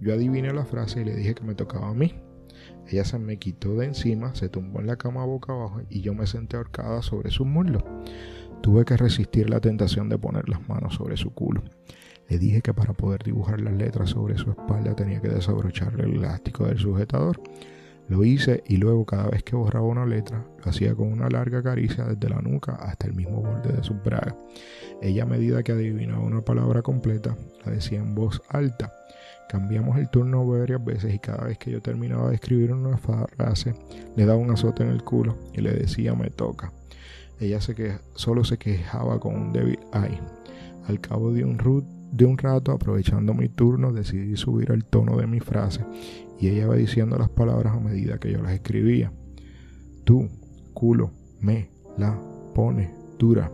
Yo 0.00 0.14
adiviné 0.14 0.52
la 0.52 0.64
frase 0.64 1.00
y 1.00 1.04
le 1.04 1.16
dije 1.16 1.34
que 1.34 1.42
me 1.42 1.56
tocaba 1.56 1.88
a 1.88 1.94
mí. 1.94 2.14
Ella 2.86 3.04
se 3.04 3.18
me 3.18 3.36
quitó 3.38 3.74
de 3.74 3.86
encima, 3.86 4.34
se 4.34 4.48
tumbó 4.48 4.80
en 4.80 4.86
la 4.86 4.96
cama 4.96 5.24
boca 5.24 5.52
abajo 5.52 5.82
y 5.90 6.00
yo 6.00 6.14
me 6.14 6.26
senté 6.26 6.56
ahorcada 6.56 7.02
sobre 7.02 7.30
su 7.30 7.44
muslo. 7.44 7.84
Tuve 8.62 8.84
que 8.84 8.96
resistir 8.96 9.50
la 9.50 9.60
tentación 9.60 10.08
de 10.08 10.18
poner 10.18 10.48
las 10.48 10.66
manos 10.68 10.94
sobre 10.94 11.16
su 11.16 11.32
culo. 11.32 11.62
Le 12.28 12.38
dije 12.38 12.60
que 12.60 12.74
para 12.74 12.92
poder 12.92 13.22
dibujar 13.22 13.60
las 13.60 13.74
letras 13.74 14.10
sobre 14.10 14.36
su 14.36 14.50
espalda 14.50 14.94
tenía 14.94 15.20
que 15.20 15.28
desabrocharle 15.28 16.04
el 16.04 16.14
elástico 16.16 16.66
del 16.66 16.78
sujetador. 16.78 17.40
Lo 18.08 18.24
hice 18.24 18.62
y 18.66 18.78
luego 18.78 19.04
cada 19.04 19.28
vez 19.28 19.42
que 19.42 19.56
borraba 19.56 19.86
una 19.86 20.06
letra, 20.06 20.44
lo 20.64 20.70
hacía 20.70 20.94
con 20.94 21.12
una 21.12 21.28
larga 21.28 21.62
caricia 21.62 22.04
desde 22.04 22.28
la 22.28 22.40
nuca 22.40 22.72
hasta 22.76 23.06
el 23.06 23.12
mismo 23.12 23.42
borde 23.42 23.72
de 23.72 23.84
su 23.84 23.94
braga. 23.94 24.34
Ella 25.02 25.24
a 25.24 25.26
medida 25.26 25.62
que 25.62 25.72
adivinaba 25.72 26.20
una 26.20 26.42
palabra 26.42 26.80
completa, 26.82 27.36
la 27.64 27.72
decía 27.72 27.98
en 27.98 28.14
voz 28.14 28.42
alta. 28.48 28.92
Cambiamos 29.48 29.98
el 29.98 30.10
turno 30.10 30.46
varias 30.46 30.82
veces 30.84 31.14
y 31.14 31.18
cada 31.18 31.44
vez 31.44 31.58
que 31.58 31.70
yo 31.70 31.80
terminaba 31.80 32.28
de 32.28 32.34
escribir 32.34 32.72
una 32.72 32.98
frase, 32.98 33.74
le 34.16 34.26
daba 34.26 34.38
un 34.38 34.50
azote 34.50 34.82
en 34.82 34.90
el 34.90 35.02
culo 35.02 35.36
y 35.54 35.60
le 35.60 35.72
decía 35.72 36.14
me 36.14 36.30
toca. 36.30 36.72
Ella 37.40 37.60
se 37.60 37.98
solo 38.14 38.44
se 38.44 38.58
quejaba 38.58 39.20
con 39.20 39.34
un 39.34 39.52
débil 39.52 39.78
ay. 39.92 40.18
Al 40.88 41.00
cabo 41.00 41.32
de 41.32 41.44
un, 41.44 41.58
de 42.10 42.24
un 42.24 42.38
rato, 42.38 42.72
aprovechando 42.72 43.34
mi 43.34 43.48
turno, 43.48 43.92
decidí 43.92 44.36
subir 44.36 44.70
el 44.70 44.84
tono 44.84 45.16
de 45.16 45.26
mi 45.26 45.40
frase 45.40 45.84
y 46.38 46.48
ella 46.48 46.68
va 46.68 46.76
diciendo 46.76 47.18
las 47.18 47.28
palabras 47.28 47.74
a 47.74 47.80
medida 47.80 48.18
que 48.18 48.30
yo 48.32 48.42
las 48.42 48.52
escribía. 48.52 49.12
Tú, 50.04 50.28
culo, 50.72 51.10
me, 51.40 51.70
la, 51.96 52.18
pone, 52.54 52.90
dura. 53.18 53.50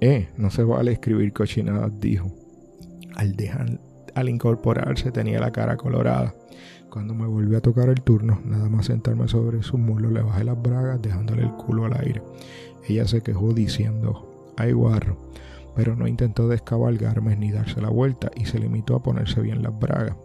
Eh, 0.00 0.28
no 0.36 0.50
se 0.50 0.64
vale 0.64 0.92
escribir 0.92 1.32
cochinadas, 1.32 1.92
dijo. 2.00 2.32
Al, 3.16 3.36
dejar, 3.36 3.78
al 4.14 4.28
incorporarse 4.28 5.12
tenía 5.12 5.38
la 5.38 5.52
cara 5.52 5.76
colorada. 5.76 6.34
Cuando 6.90 7.14
me 7.14 7.26
volvió 7.26 7.58
a 7.58 7.60
tocar 7.60 7.88
el 7.88 8.02
turno, 8.02 8.40
nada 8.44 8.68
más 8.68 8.86
sentarme 8.86 9.28
sobre 9.28 9.62
su 9.62 9.78
muslo, 9.78 10.10
le 10.10 10.22
bajé 10.22 10.44
las 10.44 10.60
bragas 10.60 11.00
dejándole 11.02 11.42
el 11.42 11.52
culo 11.52 11.84
al 11.84 11.94
aire. 12.00 12.22
Ella 12.88 13.06
se 13.06 13.20
quejó 13.20 13.52
diciendo, 13.52 14.52
ay 14.56 14.72
guarro, 14.72 15.16
pero 15.74 15.96
no 15.96 16.06
intentó 16.06 16.48
descabalgarme 16.48 17.36
ni 17.36 17.50
darse 17.50 17.80
la 17.80 17.88
vuelta 17.88 18.30
y 18.36 18.46
se 18.46 18.58
limitó 18.58 18.96
a 18.96 19.02
ponerse 19.02 19.40
bien 19.40 19.62
las 19.62 19.78
bragas. 19.78 20.16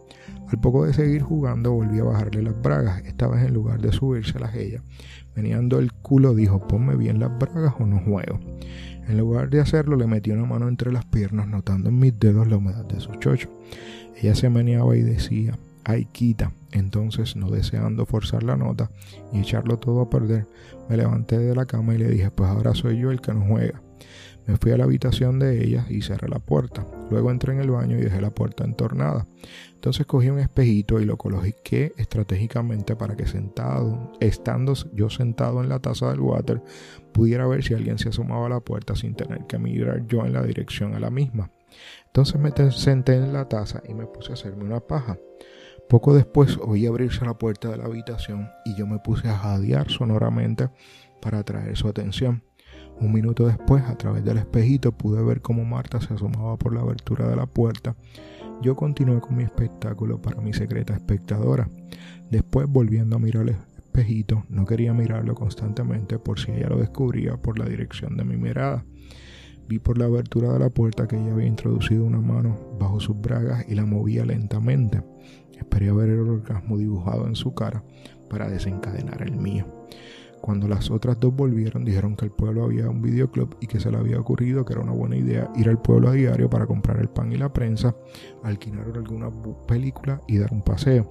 Al 0.48 0.60
poco 0.60 0.86
de 0.86 0.94
seguir 0.94 1.22
jugando 1.22 1.74
volví 1.74 2.00
a 2.00 2.04
bajarle 2.04 2.42
las 2.42 2.60
bragas, 2.60 3.04
esta 3.06 3.28
vez 3.28 3.46
en 3.46 3.54
lugar 3.54 3.82
de 3.82 3.92
subírselas 3.92 4.56
ella. 4.56 4.82
Meneando 5.36 5.80
el 5.80 5.94
culo 5.94 6.34
dijo, 6.34 6.68
ponme 6.68 6.96
bien 6.96 7.20
las 7.20 7.38
bragas 7.38 7.76
o 7.80 7.86
no 7.86 8.00
juego. 8.00 8.40
En 9.08 9.18
lugar 9.18 9.50
de 9.50 9.60
hacerlo 9.60 9.96
le 9.96 10.08
metí 10.08 10.32
una 10.32 10.46
mano 10.46 10.68
entre 10.68 10.92
las 10.92 11.06
piernas 11.06 11.48
notando 11.48 11.90
en 11.90 12.00
mis 12.00 12.20
dedos 12.20 12.48
la 12.48 12.58
humedad 12.58 12.86
de 12.86 13.00
su 13.00 13.12
chocho. 13.16 13.50
Ella 14.16 14.36
se 14.36 14.50
meneaba 14.50 14.96
y 14.96 15.02
decía, 15.02 15.58
ay 15.84 16.06
quita. 16.06 16.52
Entonces, 16.72 17.36
no 17.36 17.50
deseando 17.50 18.06
forzar 18.06 18.44
la 18.44 18.56
nota 18.56 18.92
y 19.34 19.40
echarlo 19.40 19.78
todo 19.78 20.02
a 20.02 20.10
perder, 20.10 20.48
me 20.88 20.98
levanté 20.98 21.38
de 21.38 21.56
la 21.56 21.66
cama 21.66 21.96
y 21.96 21.98
le 21.98 22.10
dije, 22.10 22.30
pues 22.30 22.50
ahora 22.50 22.76
soy 22.76 23.00
yo 23.00 23.12
el 23.12 23.22
que 23.22 23.34
no 23.34 23.46
juega. 23.46 23.82
Me 24.48 24.58
fui 24.58 24.72
a 24.72 24.78
la 24.78 24.86
habitación 24.86 25.38
de 25.40 25.64
ella 25.64 25.86
y 25.90 26.02
cerré 26.02 26.28
la 26.28 26.40
puerta. 26.40 26.86
Luego 27.12 27.30
entré 27.32 27.54
en 27.54 27.60
el 27.60 27.70
baño 27.70 27.98
y 27.98 28.02
dejé 28.02 28.20
la 28.20 28.32
puerta 28.32 28.64
entornada. 28.64 29.26
Entonces 29.74 30.06
cogí 30.06 30.30
un 30.30 30.40
espejito 30.40 31.00
y 31.00 31.06
lo 31.06 31.18
coloqué 31.18 31.94
estratégicamente 31.98 32.96
para 32.96 33.16
que 33.16 33.28
sentado, 33.28 34.12
estando 34.20 34.74
yo 34.94 35.10
sentado 35.10 35.62
en 35.62 35.70
la 35.70 35.80
taza 35.80 36.10
del 36.10 36.20
water, 36.20 36.62
pudiera 37.12 37.48
ver 37.48 37.64
si 37.64 37.74
alguien 37.74 37.98
se 37.98 38.10
asomaba 38.10 38.48
a 38.48 38.50
la 38.50 38.60
puerta 38.60 38.96
sin 38.96 39.16
tener 39.16 39.46
que 39.46 39.60
mirar 39.60 40.08
yo 40.08 40.26
en 40.26 40.34
la 40.34 40.44
dirección 40.44 40.96
a 40.96 41.00
la 41.00 41.10
misma. 41.10 41.52
Entonces 42.08 42.40
me 42.40 42.52
senté 42.72 43.16
en 43.16 43.34
la 43.34 43.48
taza 43.48 43.82
y 43.88 43.94
me 43.94 44.08
puse 44.08 44.32
a 44.32 44.34
hacerme 44.34 44.64
una 44.64 44.80
paja. 44.80 45.18
Poco 45.88 46.14
después 46.14 46.58
oí 46.62 46.86
abrirse 46.86 47.26
la 47.26 47.38
puerta 47.38 47.70
de 47.70 47.78
la 47.78 47.86
habitación 47.86 48.50
y 48.66 48.76
yo 48.76 48.86
me 48.86 49.00
puse 49.00 49.28
a 49.28 49.38
jadear 49.38 49.90
sonoramente 49.90 50.70
para 51.22 51.40
atraer 51.40 51.76
su 51.78 51.88
atención. 51.88 52.44
Un 53.02 53.14
minuto 53.14 53.48
después, 53.48 53.84
a 53.86 53.98
través 53.98 54.26
del 54.26 54.38
espejito, 54.38 54.92
pude 54.92 55.24
ver 55.24 55.42
cómo 55.42 55.64
Marta 55.64 56.02
se 56.02 56.14
asomaba 56.14 56.58
por 56.58 56.74
la 56.74 56.82
abertura 56.82 57.30
de 57.30 57.36
la 57.38 57.46
puerta. 57.46 57.96
Yo 58.62 58.76
continué 58.76 59.22
con 59.22 59.38
mi 59.38 59.44
espectáculo 59.44 60.22
para 60.22 60.42
mi 60.42 60.52
secreta 60.52 60.94
espectadora. 60.94 61.70
Después, 62.30 62.68
volviendo 62.68 63.16
a 63.16 63.20
mirar 63.20 63.44
el 63.44 63.56
espejito, 63.78 64.44
no 64.50 64.66
quería 64.66 64.94
mirarlo 64.94 65.34
constantemente 65.34 66.20
por 66.20 66.42
si 66.42 66.52
ella 66.52 66.68
lo 66.68 66.78
descubría 66.78 67.38
por 67.38 67.58
la 67.58 67.66
dirección 67.66 68.18
de 68.18 68.26
mi 68.26 68.36
mirada. 68.36 68.84
Vi 69.70 69.80
por 69.80 69.98
la 69.98 70.06
abertura 70.06 70.52
de 70.52 70.60
la 70.60 70.70
puerta 70.70 71.08
que 71.08 71.16
ella 71.16 71.32
había 71.32 71.48
introducido 71.48 72.04
una 72.04 72.20
mano 72.20 72.76
bajo 72.80 73.00
sus 73.00 73.22
bragas 73.22 73.66
y 73.70 73.76
la 73.76 73.86
movía 73.86 74.26
lentamente. 74.26 75.02
Esperé 75.58 75.88
a 75.88 75.94
ver 75.94 76.10
el 76.10 76.20
orgasmo 76.20 76.78
dibujado 76.78 77.28
en 77.28 77.36
su 77.36 77.54
cara 77.54 77.82
para 78.30 78.50
desencadenar 78.50 79.22
el 79.22 79.38
mío. 79.38 79.79
Cuando 80.42 80.68
las 80.68 80.90
otras 80.90 81.20
dos 81.20 81.36
volvieron, 81.36 81.86
dijeron 81.86 82.16
que 82.16 82.26
el 82.26 82.32
pueblo 82.32 82.64
había 82.64 82.90
un 82.90 83.02
videoclub 83.02 83.58
y 83.60 83.68
que 83.68 83.80
se 83.80 83.92
le 83.92 83.98
había 83.98 84.20
ocurrido 84.20 84.66
que 84.66 84.74
era 84.74 84.82
una 84.82 84.94
buena 84.94 85.16
idea 85.16 85.52
ir 85.56 85.70
al 85.70 85.82
pueblo 85.82 86.10
a 86.10 86.14
diario 86.14 86.50
para 86.50 86.66
comprar 86.66 87.00
el 87.00 87.10
pan 87.10 87.32
y 87.32 87.38
la 87.38 87.52
prensa, 87.52 87.96
alquilar 88.44 88.88
alguna 88.96 89.30
película 89.68 90.22
y 90.28 90.38
dar 90.38 90.54
un 90.54 90.62
paseo. 90.62 91.08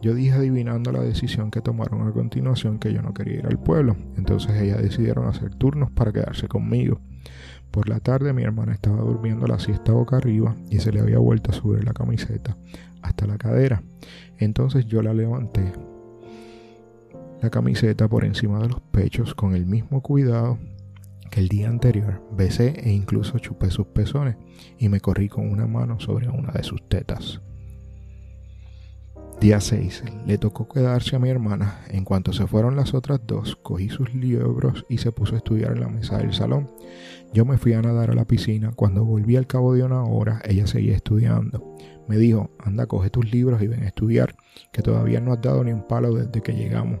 Yo 0.00 0.14
dije 0.14 0.32
adivinando 0.32 0.92
la 0.92 1.00
decisión 1.00 1.50
que 1.50 1.60
tomaron 1.60 2.06
a 2.06 2.12
continuación 2.12 2.78
que 2.78 2.92
yo 2.92 3.02
no 3.02 3.14
quería 3.14 3.38
ir 3.38 3.46
al 3.46 3.58
pueblo, 3.58 3.96
entonces 4.16 4.60
ellas 4.60 4.80
decidieron 4.80 5.26
hacer 5.26 5.54
turnos 5.54 5.90
para 5.90 6.12
quedarse 6.12 6.46
conmigo. 6.46 7.00
Por 7.70 7.88
la 7.88 8.00
tarde 8.00 8.32
mi 8.32 8.42
hermana 8.42 8.72
estaba 8.72 8.98
durmiendo 8.98 9.46
la 9.46 9.58
siesta 9.58 9.92
boca 9.92 10.16
arriba 10.16 10.54
y 10.70 10.78
se 10.78 10.92
le 10.92 11.00
había 11.00 11.18
vuelto 11.18 11.50
a 11.50 11.54
subir 11.54 11.84
la 11.84 11.92
camiseta 11.92 12.56
hasta 13.02 13.26
la 13.26 13.38
cadera. 13.38 13.82
Entonces 14.38 14.86
yo 14.86 15.02
la 15.02 15.12
levanté, 15.12 15.72
la 17.40 17.50
camiseta 17.50 18.08
por 18.08 18.24
encima 18.24 18.58
de 18.60 18.68
los 18.68 18.80
pechos 18.80 19.34
con 19.34 19.54
el 19.54 19.66
mismo 19.66 20.02
cuidado 20.02 20.58
que 21.30 21.40
el 21.40 21.48
día 21.48 21.68
anterior. 21.68 22.22
Besé 22.32 22.80
e 22.82 22.90
incluso 22.90 23.38
chupé 23.38 23.70
sus 23.70 23.86
pezones 23.86 24.36
y 24.78 24.88
me 24.88 25.00
corrí 25.00 25.28
con 25.28 25.50
una 25.50 25.66
mano 25.66 26.00
sobre 26.00 26.28
una 26.28 26.52
de 26.52 26.62
sus 26.62 26.88
tetas. 26.88 27.40
Día 29.40 29.60
6. 29.60 30.02
Le 30.26 30.36
tocó 30.36 30.68
quedarse 30.68 31.14
a 31.14 31.20
mi 31.20 31.28
hermana. 31.28 31.82
En 31.90 32.04
cuanto 32.04 32.32
se 32.32 32.48
fueron 32.48 32.74
las 32.74 32.92
otras 32.92 33.20
dos, 33.24 33.54
cogí 33.54 33.88
sus 33.88 34.12
libros 34.12 34.84
y 34.88 34.98
se 34.98 35.12
puso 35.12 35.34
a 35.34 35.38
estudiar 35.38 35.72
en 35.72 35.80
la 35.80 35.88
mesa 35.88 36.18
del 36.18 36.32
salón. 36.32 36.68
Yo 37.32 37.44
me 37.44 37.56
fui 37.56 37.72
a 37.74 37.82
nadar 37.82 38.10
a 38.10 38.14
la 38.14 38.24
piscina. 38.24 38.72
Cuando 38.74 39.04
volví 39.04 39.36
al 39.36 39.46
cabo 39.46 39.74
de 39.74 39.84
una 39.84 40.02
hora, 40.02 40.40
ella 40.44 40.66
seguía 40.66 40.96
estudiando. 40.96 41.76
Me 42.08 42.16
dijo, 42.16 42.50
anda, 42.58 42.86
coge 42.86 43.10
tus 43.10 43.30
libros 43.30 43.62
y 43.62 43.68
ven 43.68 43.84
a 43.84 43.88
estudiar, 43.88 44.34
que 44.72 44.82
todavía 44.82 45.20
no 45.20 45.32
has 45.32 45.40
dado 45.40 45.62
ni 45.62 45.72
un 45.72 45.86
palo 45.86 46.12
desde 46.14 46.42
que 46.42 46.54
llegamos. 46.54 47.00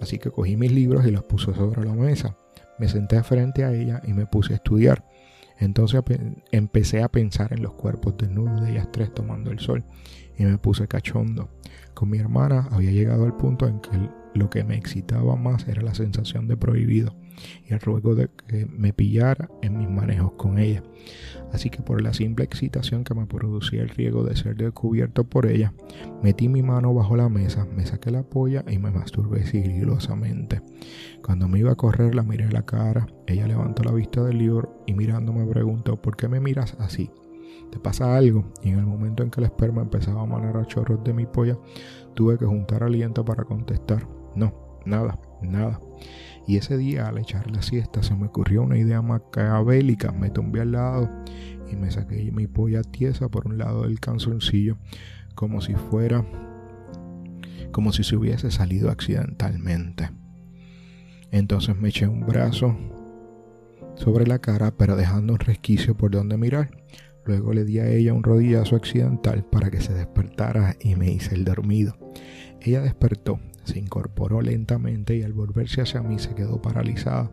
Así 0.00 0.18
que 0.18 0.30
cogí 0.30 0.56
mis 0.56 0.72
libros 0.72 1.06
y 1.06 1.10
los 1.10 1.24
puse 1.24 1.54
sobre 1.54 1.84
la 1.84 1.94
mesa. 1.94 2.36
Me 2.78 2.88
senté 2.88 3.22
frente 3.22 3.64
a 3.64 3.72
ella 3.72 4.00
y 4.06 4.12
me 4.12 4.26
puse 4.26 4.54
a 4.54 4.56
estudiar. 4.56 5.04
Entonces 5.58 6.00
empecé 6.52 7.02
a 7.02 7.10
pensar 7.10 7.52
en 7.52 7.62
los 7.62 7.74
cuerpos 7.74 8.16
desnudos 8.16 8.62
de 8.62 8.72
ellas 8.72 8.88
tres 8.90 9.12
tomando 9.12 9.50
el 9.50 9.58
sol 9.58 9.84
y 10.38 10.44
me 10.44 10.56
puse 10.56 10.88
cachondo. 10.88 11.50
Con 11.92 12.08
mi 12.08 12.18
hermana 12.18 12.68
había 12.70 12.92
llegado 12.92 13.26
al 13.26 13.36
punto 13.36 13.68
en 13.68 13.80
que 13.80 13.90
lo 14.34 14.48
que 14.48 14.64
me 14.64 14.76
excitaba 14.76 15.36
más 15.36 15.68
era 15.68 15.82
la 15.82 15.94
sensación 15.94 16.48
de 16.48 16.56
prohibido 16.56 17.14
y 17.68 17.72
el 17.72 17.80
ruego 17.80 18.14
de 18.14 18.28
que 18.46 18.66
me 18.66 18.92
pillara 18.92 19.48
en 19.62 19.78
mis 19.78 19.88
manejos 19.88 20.32
con 20.32 20.58
ella. 20.58 20.82
Así 21.52 21.70
que 21.70 21.82
por 21.82 22.00
la 22.00 22.12
simple 22.14 22.44
excitación 22.44 23.04
que 23.04 23.14
me 23.14 23.26
producía 23.26 23.82
el 23.82 23.88
riesgo 23.88 24.24
de 24.24 24.36
ser 24.36 24.56
descubierto 24.56 25.24
por 25.24 25.46
ella, 25.46 25.72
metí 26.22 26.48
mi 26.48 26.62
mano 26.62 26.94
bajo 26.94 27.16
la 27.16 27.28
mesa, 27.28 27.66
me 27.76 27.86
saqué 27.86 28.10
la 28.10 28.22
polla 28.22 28.64
y 28.68 28.78
me 28.78 28.90
masturbé 28.90 29.44
sigilosamente. 29.46 30.62
Cuando 31.22 31.48
me 31.48 31.58
iba 31.58 31.72
a 31.72 31.76
correr 31.76 32.14
la 32.14 32.22
miré 32.22 32.50
la 32.50 32.62
cara, 32.62 33.06
ella 33.26 33.46
levantó 33.46 33.82
la 33.82 33.92
vista 33.92 34.22
del 34.22 34.38
libro 34.38 34.82
y 34.86 34.94
mirando 34.94 35.32
me 35.32 35.46
preguntó, 35.46 35.96
¿por 36.00 36.16
qué 36.16 36.28
me 36.28 36.40
miras 36.40 36.76
así? 36.78 37.10
¿Te 37.70 37.78
pasa 37.78 38.16
algo? 38.16 38.52
Y 38.62 38.70
en 38.70 38.78
el 38.78 38.86
momento 38.86 39.22
en 39.22 39.30
que 39.30 39.40
el 39.40 39.46
esperma 39.46 39.82
empezaba 39.82 40.22
a 40.22 40.26
manar 40.26 40.56
a 40.56 40.66
chorros 40.66 41.02
de 41.04 41.12
mi 41.12 41.26
polla, 41.26 41.56
tuve 42.14 42.36
que 42.36 42.46
juntar 42.46 42.82
aliento 42.82 43.24
para 43.24 43.44
contestar, 43.44 44.08
no, 44.34 44.80
nada, 44.84 45.18
nada. 45.42 45.80
Y 46.50 46.56
ese 46.56 46.76
día 46.76 47.06
al 47.06 47.16
echar 47.18 47.48
la 47.48 47.62
siesta 47.62 48.02
se 48.02 48.16
me 48.16 48.26
ocurrió 48.26 48.62
una 48.62 48.76
idea 48.76 49.00
macabélica. 49.02 50.10
Me 50.10 50.30
tumbé 50.30 50.62
al 50.62 50.72
lado 50.72 51.08
y 51.70 51.76
me 51.76 51.92
saqué 51.92 52.28
mi 52.32 52.48
polla 52.48 52.82
tiesa 52.82 53.28
por 53.28 53.46
un 53.46 53.56
lado 53.56 53.82
del 53.82 54.00
canzoncillo 54.00 54.76
como 55.36 55.60
si 55.60 55.74
fuera 55.74 56.26
como 57.70 57.92
si 57.92 58.02
se 58.02 58.16
hubiese 58.16 58.50
salido 58.50 58.90
accidentalmente. 58.90 60.10
Entonces 61.30 61.76
me 61.76 61.90
eché 61.90 62.08
un 62.08 62.26
brazo 62.26 62.76
sobre 63.94 64.26
la 64.26 64.40
cara, 64.40 64.72
pero 64.76 64.96
dejando 64.96 65.34
un 65.34 65.38
resquicio 65.38 65.96
por 65.96 66.10
donde 66.10 66.36
mirar. 66.36 66.82
Luego 67.26 67.52
le 67.52 67.64
di 67.64 67.78
a 67.78 67.88
ella 67.88 68.12
un 68.12 68.24
rodillazo 68.24 68.74
accidental 68.74 69.44
para 69.44 69.70
que 69.70 69.80
se 69.80 69.94
despertara 69.94 70.74
y 70.80 70.96
me 70.96 71.12
hice 71.12 71.36
el 71.36 71.44
dormido. 71.44 71.96
Ella 72.60 72.80
despertó, 72.80 73.38
se 73.70 73.78
incorporó 73.78 74.42
lentamente 74.42 75.16
y 75.16 75.22
al 75.22 75.32
volverse 75.32 75.80
hacia 75.80 76.02
mí 76.02 76.18
se 76.18 76.34
quedó 76.34 76.60
paralizada. 76.60 77.32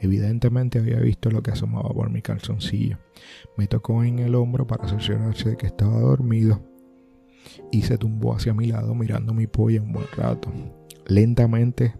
Evidentemente 0.00 0.78
había 0.78 0.98
visto 0.98 1.30
lo 1.30 1.42
que 1.42 1.52
asomaba 1.52 1.90
por 1.90 2.10
mi 2.10 2.22
calzoncillo. 2.22 2.98
Me 3.56 3.66
tocó 3.66 4.04
en 4.04 4.18
el 4.18 4.34
hombro 4.34 4.66
para 4.66 4.88
cerciorarse 4.88 5.50
de 5.50 5.56
que 5.56 5.66
estaba 5.66 6.00
dormido 6.00 6.60
y 7.70 7.82
se 7.82 7.98
tumbó 7.98 8.34
hacia 8.34 8.54
mi 8.54 8.66
lado 8.66 8.94
mirando 8.94 9.34
mi 9.34 9.46
polla 9.46 9.82
un 9.82 9.92
buen 9.92 10.06
rato. 10.16 10.52
Lentamente 11.06 11.94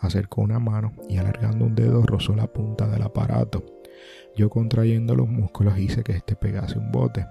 acercó 0.00 0.42
una 0.42 0.58
mano 0.58 0.92
y 1.08 1.16
alargando 1.16 1.64
un 1.64 1.74
dedo 1.74 2.02
rozó 2.02 2.34
la 2.34 2.46
punta 2.46 2.88
del 2.88 3.02
aparato. 3.02 3.64
Yo 4.36 4.50
contrayendo 4.50 5.14
los 5.14 5.28
músculos 5.28 5.78
hice 5.78 6.02
que 6.02 6.12
éste 6.12 6.34
pegase 6.36 6.78
un 6.78 6.90
bote. 6.90 7.26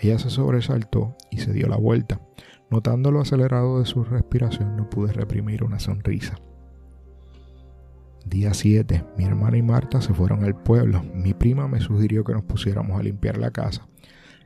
Ella 0.00 0.18
se 0.18 0.30
sobresaltó 0.30 1.16
y 1.30 1.38
se 1.38 1.52
dio 1.52 1.68
la 1.68 1.76
vuelta. 1.76 2.20
Notando 2.70 3.10
lo 3.10 3.20
acelerado 3.20 3.80
de 3.80 3.84
su 3.84 4.04
respiración 4.04 4.76
no 4.76 4.88
pude 4.88 5.12
reprimir 5.12 5.64
una 5.64 5.80
sonrisa. 5.80 6.36
Día 8.24 8.54
7. 8.54 9.04
Mi 9.18 9.24
hermana 9.24 9.56
y 9.56 9.62
Marta 9.62 10.00
se 10.00 10.14
fueron 10.14 10.44
al 10.44 10.54
pueblo. 10.54 11.02
Mi 11.12 11.34
prima 11.34 11.66
me 11.66 11.80
sugirió 11.80 12.22
que 12.22 12.32
nos 12.32 12.44
pusiéramos 12.44 12.96
a 12.96 13.02
limpiar 13.02 13.38
la 13.38 13.50
casa. 13.50 13.88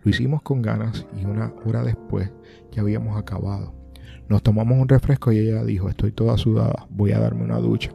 Lo 0.03 0.11
hicimos 0.11 0.41
con 0.41 0.63
ganas 0.63 1.07
y 1.21 1.27
una 1.27 1.53
hora 1.67 1.83
después 1.83 2.31
ya 2.73 2.81
habíamos 2.81 3.19
acabado. 3.19 3.75
Nos 4.27 4.43
tomamos 4.43 4.79
un 4.79 4.89
refresco 4.89 5.31
y 5.31 5.39
ella 5.41 5.63
dijo, 5.63 5.91
estoy 5.91 6.11
toda 6.11 6.39
sudada, 6.39 6.87
voy 6.89 7.13
a 7.13 7.19
darme 7.19 7.45
una 7.45 7.59
ducha. 7.59 7.91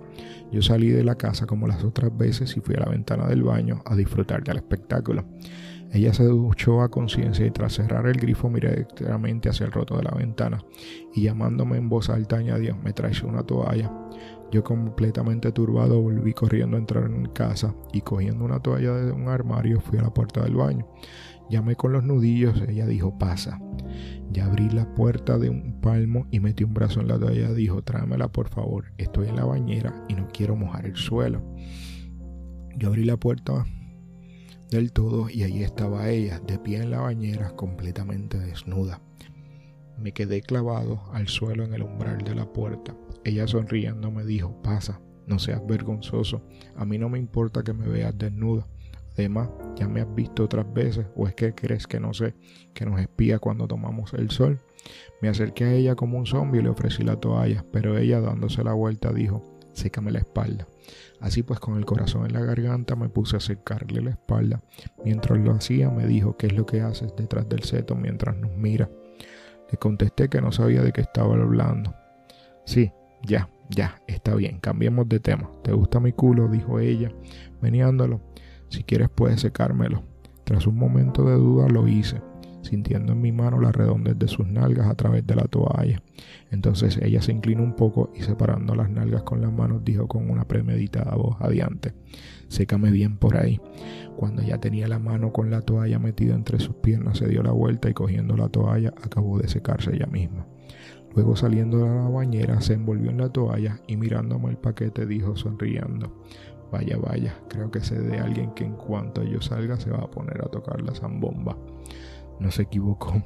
Yo 0.51 0.61
salí 0.61 0.89
de 0.89 1.03
la 1.03 1.15
casa 1.15 1.47
como 1.47 1.67
las 1.67 1.83
otras 1.83 2.15
veces 2.15 2.55
y 2.55 2.59
fui 2.59 2.75
a 2.75 2.81
la 2.81 2.91
ventana 2.91 3.25
del 3.25 3.41
baño 3.41 3.81
a 3.83 3.95
disfrutar 3.95 4.43
del 4.43 4.57
espectáculo. 4.57 5.25
Ella 5.91 6.13
se 6.13 6.23
duchó 6.23 6.81
a 6.81 6.89
conciencia 6.89 7.45
y 7.45 7.51
tras 7.51 7.73
cerrar 7.73 8.05
el 8.05 8.17
grifo 8.17 8.49
miré 8.49 8.69
directamente 8.69 9.49
hacia 9.49 9.65
el 9.65 9.71
roto 9.71 9.97
de 9.97 10.03
la 10.03 10.11
ventana 10.11 10.63
y 11.15 11.23
llamándome 11.23 11.77
en 11.77 11.89
voz 11.89 12.09
alta 12.09 12.37
añadió, 12.37 12.75
me 12.77 12.93
traes 12.93 13.23
una 13.23 13.43
toalla. 13.43 13.91
Yo 14.51 14.63
completamente 14.63 15.51
turbado 15.51 16.01
volví 16.01 16.33
corriendo 16.33 16.75
a 16.75 16.79
entrar 16.79 17.05
en 17.05 17.25
casa 17.27 17.75
y 17.91 18.01
cogiendo 18.01 18.45
una 18.45 18.59
toalla 18.59 18.93
de 18.93 19.11
un 19.11 19.27
armario 19.29 19.79
fui 19.79 19.97
a 19.97 20.03
la 20.03 20.13
puerta 20.13 20.43
del 20.43 20.55
baño. 20.55 20.87
Llamé 21.49 21.75
con 21.75 21.91
los 21.91 22.03
nudillos, 22.03 22.61
ella 22.67 22.85
dijo, 22.85 23.17
pasa. 23.17 23.59
Ya 24.31 24.45
abrí 24.45 24.69
la 24.69 24.93
puerta 24.93 25.39
de 25.39 25.49
un 25.49 25.81
palmo 25.81 26.27
y 26.29 26.39
metí 26.39 26.63
un 26.63 26.75
brazo 26.75 27.01
en 27.01 27.07
la 27.07 27.19
toalla. 27.19 27.51
Dijo, 27.53 27.81
tráemela 27.83 28.27
por 28.27 28.49
favor, 28.49 28.91
estoy 28.97 29.27
en 29.29 29.35
la 29.35 29.45
bañera 29.45 30.05
y 30.07 30.13
no 30.13 30.27
quiero 30.27 30.55
mojar 30.55 30.85
el 30.85 30.95
suelo. 30.95 31.41
Yo 32.75 32.89
abrí 32.89 33.03
la 33.03 33.17
puerta 33.17 33.65
del 34.69 34.91
todo 34.91 35.29
y 35.29 35.43
allí 35.43 35.63
estaba 35.63 36.09
ella, 36.09 36.39
de 36.39 36.59
pie 36.59 36.77
en 36.77 36.91
la 36.91 36.99
bañera, 36.99 37.55
completamente 37.55 38.37
desnuda. 38.37 39.01
Me 39.97 40.13
quedé 40.13 40.41
clavado 40.41 41.01
al 41.11 41.27
suelo 41.27 41.63
en 41.63 41.73
el 41.73 41.83
umbral 41.83 42.19
de 42.19 42.35
la 42.35 42.51
puerta. 42.51 42.95
Ella 43.23 43.47
sonriendo 43.47 44.11
me 44.11 44.23
dijo, 44.23 44.61
pasa, 44.61 45.01
no 45.27 45.39
seas 45.39 45.65
vergonzoso, 45.65 46.41
a 46.75 46.85
mí 46.85 46.97
no 46.97 47.09
me 47.09 47.19
importa 47.19 47.63
que 47.63 47.73
me 47.73 47.87
veas 47.87 48.17
desnuda. 48.17 48.65
Además, 49.13 49.49
ya 49.75 49.87
me 49.87 49.99
has 50.01 50.15
visto 50.15 50.45
otras 50.45 50.71
veces, 50.73 51.05
o 51.15 51.27
es 51.27 51.35
que 51.35 51.53
crees 51.53 51.87
que 51.87 51.99
no 51.99 52.13
sé, 52.13 52.35
que 52.73 52.85
nos 52.85 53.01
espía 53.01 53.39
cuando 53.39 53.67
tomamos 53.67 54.13
el 54.13 54.29
sol. 54.29 54.59
Me 55.21 55.27
acerqué 55.27 55.65
a 55.65 55.73
ella 55.73 55.95
como 55.95 56.17
un 56.17 56.25
zombie 56.25 56.61
y 56.61 56.63
le 56.63 56.69
ofrecí 56.69 57.03
la 57.03 57.17
toalla, 57.17 57.65
pero 57.71 57.97
ella 57.97 58.21
dándose 58.21 58.63
la 58.63 58.73
vuelta 58.73 59.11
dijo, 59.11 59.43
sécame 59.73 60.11
la 60.11 60.19
espalda. 60.19 60.67
Así 61.21 61.43
pues 61.43 61.59
con 61.59 61.77
el 61.77 61.85
corazón 61.85 62.25
en 62.25 62.33
la 62.33 62.41
garganta 62.41 62.95
me 62.95 63.09
puse 63.09 63.37
a 63.37 63.39
secarle 63.39 64.01
la 64.01 64.11
espalda. 64.11 64.61
Mientras 65.03 65.39
lo 65.39 65.51
hacía 65.51 65.89
me 65.89 66.07
dijo 66.07 66.37
qué 66.37 66.47
es 66.47 66.53
lo 66.53 66.65
que 66.65 66.81
haces 66.81 67.13
detrás 67.17 67.47
del 67.49 67.63
seto 67.63 67.95
mientras 67.95 68.37
nos 68.37 68.55
mira. 68.55 68.89
Le 69.71 69.77
contesté 69.77 70.29
que 70.29 70.41
no 70.41 70.51
sabía 70.51 70.81
de 70.81 70.91
qué 70.91 71.01
estaba 71.01 71.35
hablando. 71.35 71.93
Sí, 72.65 72.91
ya, 73.23 73.49
ya, 73.69 74.01
está 74.07 74.35
bien, 74.35 74.59
cambiemos 74.59 75.07
de 75.09 75.19
tema. 75.19 75.49
¿Te 75.63 75.73
gusta 75.73 75.99
mi 75.99 76.13
culo? 76.13 76.47
dijo 76.47 76.79
ella, 76.79 77.11
meneándolo. 77.61 78.21
Si 78.69 78.83
quieres 78.83 79.09
puedes 79.09 79.41
secármelo. 79.41 80.03
Tras 80.45 80.65
un 80.65 80.77
momento 80.77 81.23
de 81.23 81.35
duda 81.35 81.67
lo 81.67 81.87
hice 81.87 82.21
sintiendo 82.61 83.13
en 83.13 83.21
mi 83.21 83.31
mano 83.31 83.59
la 83.59 83.71
redondez 83.71 84.17
de 84.17 84.27
sus 84.27 84.47
nalgas 84.47 84.87
a 84.87 84.95
través 84.95 85.25
de 85.25 85.35
la 85.35 85.43
toalla. 85.43 86.01
Entonces 86.51 86.97
ella 87.01 87.21
se 87.21 87.31
inclinó 87.31 87.63
un 87.63 87.75
poco 87.75 88.11
y 88.15 88.21
separando 88.21 88.73
las 88.75 88.89
nalgas 88.89 89.23
con 89.23 89.41
las 89.41 89.51
manos 89.51 89.83
dijo 89.83 90.07
con 90.07 90.29
una 90.29 90.47
premeditada 90.47 91.15
voz 91.15 91.37
adiante, 91.39 91.93
sécame 92.47 92.91
bien 92.91 93.17
por 93.17 93.37
ahí. 93.37 93.61
Cuando 94.15 94.41
ya 94.41 94.57
tenía 94.59 94.87
la 94.87 94.99
mano 94.99 95.31
con 95.31 95.51
la 95.51 95.61
toalla 95.61 95.99
metida 95.99 96.33
entre 96.33 96.59
sus 96.59 96.75
piernas 96.75 97.19
se 97.19 97.27
dio 97.27 97.43
la 97.43 97.51
vuelta 97.51 97.89
y 97.89 97.93
cogiendo 97.93 98.35
la 98.35 98.49
toalla 98.49 98.93
acabó 99.03 99.37
de 99.37 99.47
secarse 99.47 99.95
ella 99.95 100.07
misma. 100.07 100.47
Luego 101.15 101.35
saliendo 101.35 101.79
de 101.79 101.85
la 101.85 102.09
bañera 102.09 102.61
se 102.61 102.73
envolvió 102.73 103.11
en 103.11 103.17
la 103.17 103.29
toalla 103.29 103.79
y 103.87 103.97
mirándome 103.97 104.49
el 104.49 104.57
paquete 104.57 105.05
dijo 105.05 105.35
sonriendo, 105.35 106.23
vaya 106.71 106.97
vaya, 106.97 107.35
creo 107.47 107.71
que 107.71 107.81
sé 107.81 107.99
de 107.99 108.19
alguien 108.19 108.53
que 108.53 108.63
en 108.63 108.75
cuanto 108.75 109.23
yo 109.23 109.41
salga 109.41 109.79
se 109.79 109.91
va 109.91 109.99
a 109.99 110.11
poner 110.11 110.41
a 110.43 110.49
tocar 110.49 110.81
la 110.81 110.93
zambomba. 110.93 111.57
No 112.39 112.51
se 112.51 112.63
equivocó. 112.63 113.21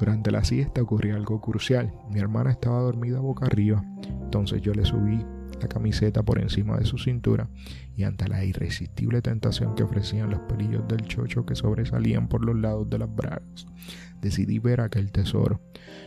Durante 0.00 0.30
la 0.30 0.42
siesta 0.44 0.80
ocurrió 0.80 1.14
algo 1.14 1.42
crucial. 1.42 1.92
Mi 2.10 2.20
hermana 2.20 2.50
estaba 2.50 2.80
dormida 2.80 3.20
boca 3.20 3.44
arriba, 3.44 3.84
entonces 4.22 4.62
yo 4.62 4.72
le 4.72 4.86
subí 4.86 5.22
la 5.60 5.68
camiseta 5.68 6.22
por 6.22 6.40
encima 6.40 6.78
de 6.78 6.86
su 6.86 6.96
cintura 6.96 7.50
y 7.94 8.04
ante 8.04 8.26
la 8.26 8.42
irresistible 8.42 9.20
tentación 9.20 9.74
que 9.74 9.82
ofrecían 9.82 10.30
los 10.30 10.40
pelillos 10.40 10.88
del 10.88 11.02
chocho 11.02 11.44
que 11.44 11.54
sobresalían 11.54 12.28
por 12.28 12.42
los 12.42 12.56
lados 12.56 12.88
de 12.88 12.98
las 12.98 13.14
bragas, 13.14 13.66
decidí 14.22 14.58
ver 14.58 14.80
aquel 14.80 15.12
tesoro. 15.12 15.60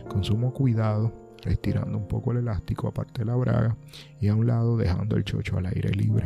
Con 0.10 0.24
sumo 0.24 0.54
cuidado 0.54 1.14
retirando 1.44 1.98
un 1.98 2.08
poco 2.08 2.32
el 2.32 2.40
elástico 2.40 2.88
aparte 2.88 3.20
de 3.20 3.26
la 3.26 3.36
braga 3.36 3.78
y 4.20 4.28
a 4.28 4.36
un 4.36 4.48
lado 4.48 4.78
dejando 4.78 5.16
el 5.16 5.24
chocho 5.24 5.58
al 5.58 5.66
aire 5.68 5.90
libre. 5.90 6.24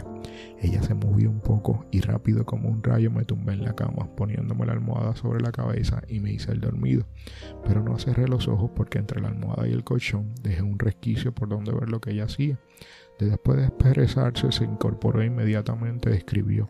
Ella 0.62 0.82
se 0.84 0.94
movió 0.94 1.30
un 1.30 1.40
poco 1.40 1.86
y 1.92 2.02
rápido 2.02 2.46
como 2.46 2.70
un 2.70 2.84
rayo 2.84 3.12
me 3.12 3.26
tumbé 3.26 3.54
en 3.54 3.64
la 3.64 3.76
cama, 3.76 4.08
poniéndome 4.16 4.66
la 4.66 4.74
almohada 4.74 5.16
sobre 5.16 5.42
la 5.42 5.52
cabeza 5.52 6.02
y 6.08 6.20
me 6.20 6.32
hice 6.32 6.52
el 6.52 6.62
dormido. 6.62 7.06
Pero 7.66 7.84
no 7.84 7.98
cerré 7.98 8.28
los 8.28 8.48
ojos 8.48 8.72
porque 8.76 9.00
entre 9.00 9.22
la 9.22 9.30
almohada 9.30 9.68
y 9.68 9.72
el 9.72 9.84
colchón 9.84 10.34
dejé 10.42 10.62
un 10.62 10.80
resquicio 10.80 11.34
por 11.34 11.50
donde 11.50 11.72
ver 11.72 11.90
lo 11.90 12.00
que 12.00 12.12
ella 12.12 12.26
hacía. 12.26 12.60
Después 13.20 13.58
de 13.58 13.66
expresarse 13.66 14.52
se 14.52 14.64
incorporó 14.64 15.22
e 15.22 15.26
inmediatamente 15.26 16.10
describió 16.10 16.70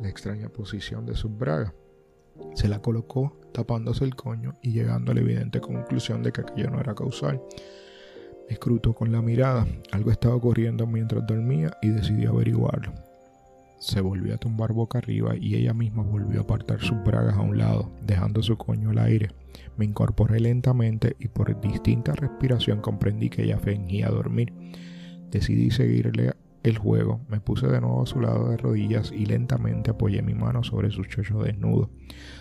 la 0.00 0.08
extraña 0.08 0.48
posición 0.48 1.06
de 1.06 1.14
sus 1.14 1.36
bragas. 1.36 1.72
Se 2.54 2.68
la 2.68 2.80
colocó 2.80 3.36
tapándose 3.52 4.04
el 4.04 4.14
coño 4.14 4.56
y 4.62 4.72
llegando 4.72 5.12
a 5.12 5.14
la 5.14 5.20
evidente 5.20 5.60
conclusión 5.60 6.22
de 6.22 6.32
que 6.32 6.42
aquello 6.42 6.70
no 6.70 6.80
era 6.80 6.94
causal. 6.94 7.42
Escrutó 8.48 8.94
con 8.94 9.12
la 9.12 9.22
mirada. 9.22 9.66
Algo 9.92 10.10
estaba 10.10 10.34
ocurriendo 10.34 10.86
mientras 10.86 11.26
dormía 11.26 11.70
y 11.82 11.88
decidió 11.88 12.30
averiguarlo. 12.30 12.92
Se 13.78 14.00
volvió 14.00 14.34
a 14.34 14.38
tumbar 14.38 14.72
boca 14.72 14.98
arriba 14.98 15.34
y 15.36 15.54
ella 15.54 15.72
misma 15.72 16.02
volvió 16.02 16.40
a 16.40 16.42
apartar 16.42 16.80
sus 16.80 17.02
bragas 17.02 17.36
a 17.36 17.40
un 17.40 17.56
lado, 17.56 17.90
dejando 18.02 18.42
su 18.42 18.58
coño 18.58 18.90
al 18.90 18.98
aire. 18.98 19.30
Me 19.76 19.86
incorporé 19.86 20.38
lentamente 20.40 21.16
y 21.18 21.28
por 21.28 21.58
distinta 21.60 22.12
respiración 22.12 22.80
comprendí 22.80 23.30
que 23.30 23.44
ella 23.44 23.58
fingía 23.58 24.10
dormir. 24.10 24.52
Decidí 25.30 25.70
seguirle 25.70 26.34
el 26.62 26.76
juego, 26.76 27.20
me 27.28 27.40
puse 27.40 27.66
de 27.66 27.80
nuevo 27.80 28.02
a 28.02 28.06
su 28.06 28.20
lado 28.20 28.50
de 28.50 28.56
rodillas 28.56 29.12
y 29.12 29.24
lentamente 29.24 29.90
apoyé 29.90 30.22
mi 30.22 30.34
mano 30.34 30.62
sobre 30.62 30.90
su 30.90 31.04
chocho 31.04 31.42
desnudo. 31.42 31.90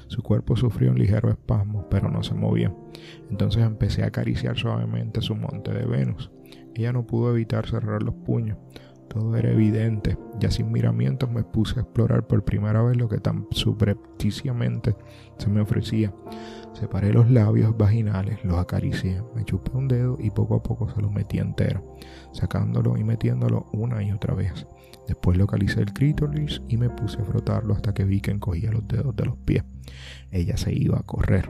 Su 0.08 0.24
cuerpo 0.24 0.56
sufrió 0.56 0.92
un 0.92 1.00
ligero 1.00 1.30
espasmo, 1.30 1.88
pero 1.90 2.10
no 2.10 2.24
se 2.24 2.34
movía. 2.34 2.74
Entonces 3.30 3.64
empecé 3.64 4.04
a 4.04 4.08
acariciar 4.08 4.58
suavemente 4.58 5.22
su 5.22 5.36
monte 5.36 5.72
de 5.72 5.86
Venus. 5.86 6.32
Ella 6.76 6.92
no 6.92 7.08
pudo 7.08 7.32
evitar 7.32 7.68
cerrar 7.68 8.04
los 8.04 8.16
puños. 8.16 8.58
Todo 9.08 9.36
era 9.36 9.52
evidente. 9.52 10.18
Ya 10.40 10.52
sin 10.52 10.72
miramientos 10.72 11.32
me 11.32 11.44
puse 11.44 11.80
a 11.80 11.84
explorar 11.84 12.28
por 12.28 12.44
primera 12.44 12.82
vez 12.84 12.96
lo 12.98 13.10
que 13.10 13.18
tan 13.18 13.48
subrepticiamente 13.52 14.96
se 15.38 15.50
me 15.50 15.62
ofrecía. 15.62 16.14
Separé 16.74 17.12
los 17.12 17.30
labios 17.30 17.76
vaginales, 17.78 18.44
los 18.46 18.58
acaricié, 18.58 19.22
me 19.36 19.44
chupé 19.44 19.72
un 19.76 19.88
dedo 19.88 20.18
y 20.20 20.30
poco 20.30 20.56
a 20.56 20.64
poco 20.64 20.90
se 20.90 21.02
lo 21.02 21.10
metí 21.10 21.40
entero, 21.40 21.98
sacándolo 22.32 22.98
y 22.98 23.04
metiéndolo 23.04 23.66
una 23.74 24.02
y 24.04 24.12
otra 24.12 24.34
vez. 24.34 24.66
Después 25.08 25.38
localicé 25.38 25.82
el 25.82 25.94
clítoris 25.94 26.62
y 26.68 26.78
me 26.78 26.90
puse 26.90 27.20
a 27.20 27.26
frotarlo 27.26 27.74
hasta 27.74 27.94
que 27.94 28.06
vi 28.06 28.22
que 28.22 28.32
encogía 28.32 28.72
los 28.72 28.88
dedos 28.88 29.16
de 29.16 29.26
los 29.26 29.38
pies. 29.38 29.64
Ella 30.32 30.56
se 30.56 30.74
iba 30.74 31.00
a 31.00 31.04
correr. 31.04 31.50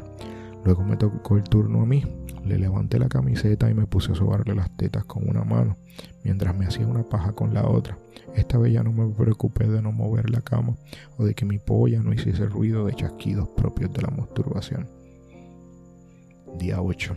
Luego 0.63 0.83
me 0.83 0.97
tocó 0.97 1.37
el 1.37 1.43
turno 1.43 1.81
a 1.81 1.85
mí. 1.85 2.03
Le 2.45 2.57
levanté 2.57 2.99
la 2.99 3.09
camiseta 3.09 3.69
y 3.69 3.73
me 3.73 3.85
puse 3.85 4.13
a 4.13 4.15
sobarle 4.15 4.55
las 4.55 4.75
tetas 4.77 5.03
con 5.03 5.29
una 5.29 5.43
mano, 5.43 5.75
mientras 6.23 6.55
me 6.55 6.65
hacía 6.65 6.87
una 6.87 7.03
paja 7.03 7.33
con 7.33 7.53
la 7.53 7.67
otra. 7.67 7.99
Esta 8.33 8.57
vez 8.57 8.73
ya 8.73 8.81
no 8.81 8.93
me 8.93 9.13
preocupé 9.13 9.67
de 9.67 9.81
no 9.81 9.91
mover 9.91 10.29
la 10.29 10.41
cama 10.41 10.75
o 11.17 11.25
de 11.25 11.35
que 11.35 11.45
mi 11.45 11.59
polla 11.59 12.01
no 12.01 12.13
hiciese 12.13 12.45
ruido 12.45 12.85
de 12.85 12.93
chasquidos 12.93 13.49
propios 13.49 13.91
de 13.91 14.01
la 14.01 14.09
masturbación. 14.09 14.98
Día 16.57 16.81
8. 16.81 17.15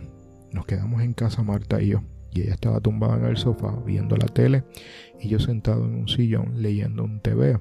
Nos 0.51 0.65
quedamos 0.65 1.01
en 1.01 1.13
casa 1.13 1.43
Marta 1.43 1.81
y 1.81 1.89
yo, 1.89 2.03
y 2.31 2.41
ella 2.41 2.53
estaba 2.53 2.79
tumbada 2.79 3.17
en 3.17 3.25
el 3.25 3.37
sofá 3.37 3.75
viendo 3.85 4.15
la 4.17 4.27
tele 4.27 4.63
y 5.19 5.29
yo 5.29 5.39
sentado 5.39 5.85
en 5.85 5.95
un 5.95 6.07
sillón 6.07 6.61
leyendo 6.61 7.03
un 7.03 7.19
TV. 7.19 7.59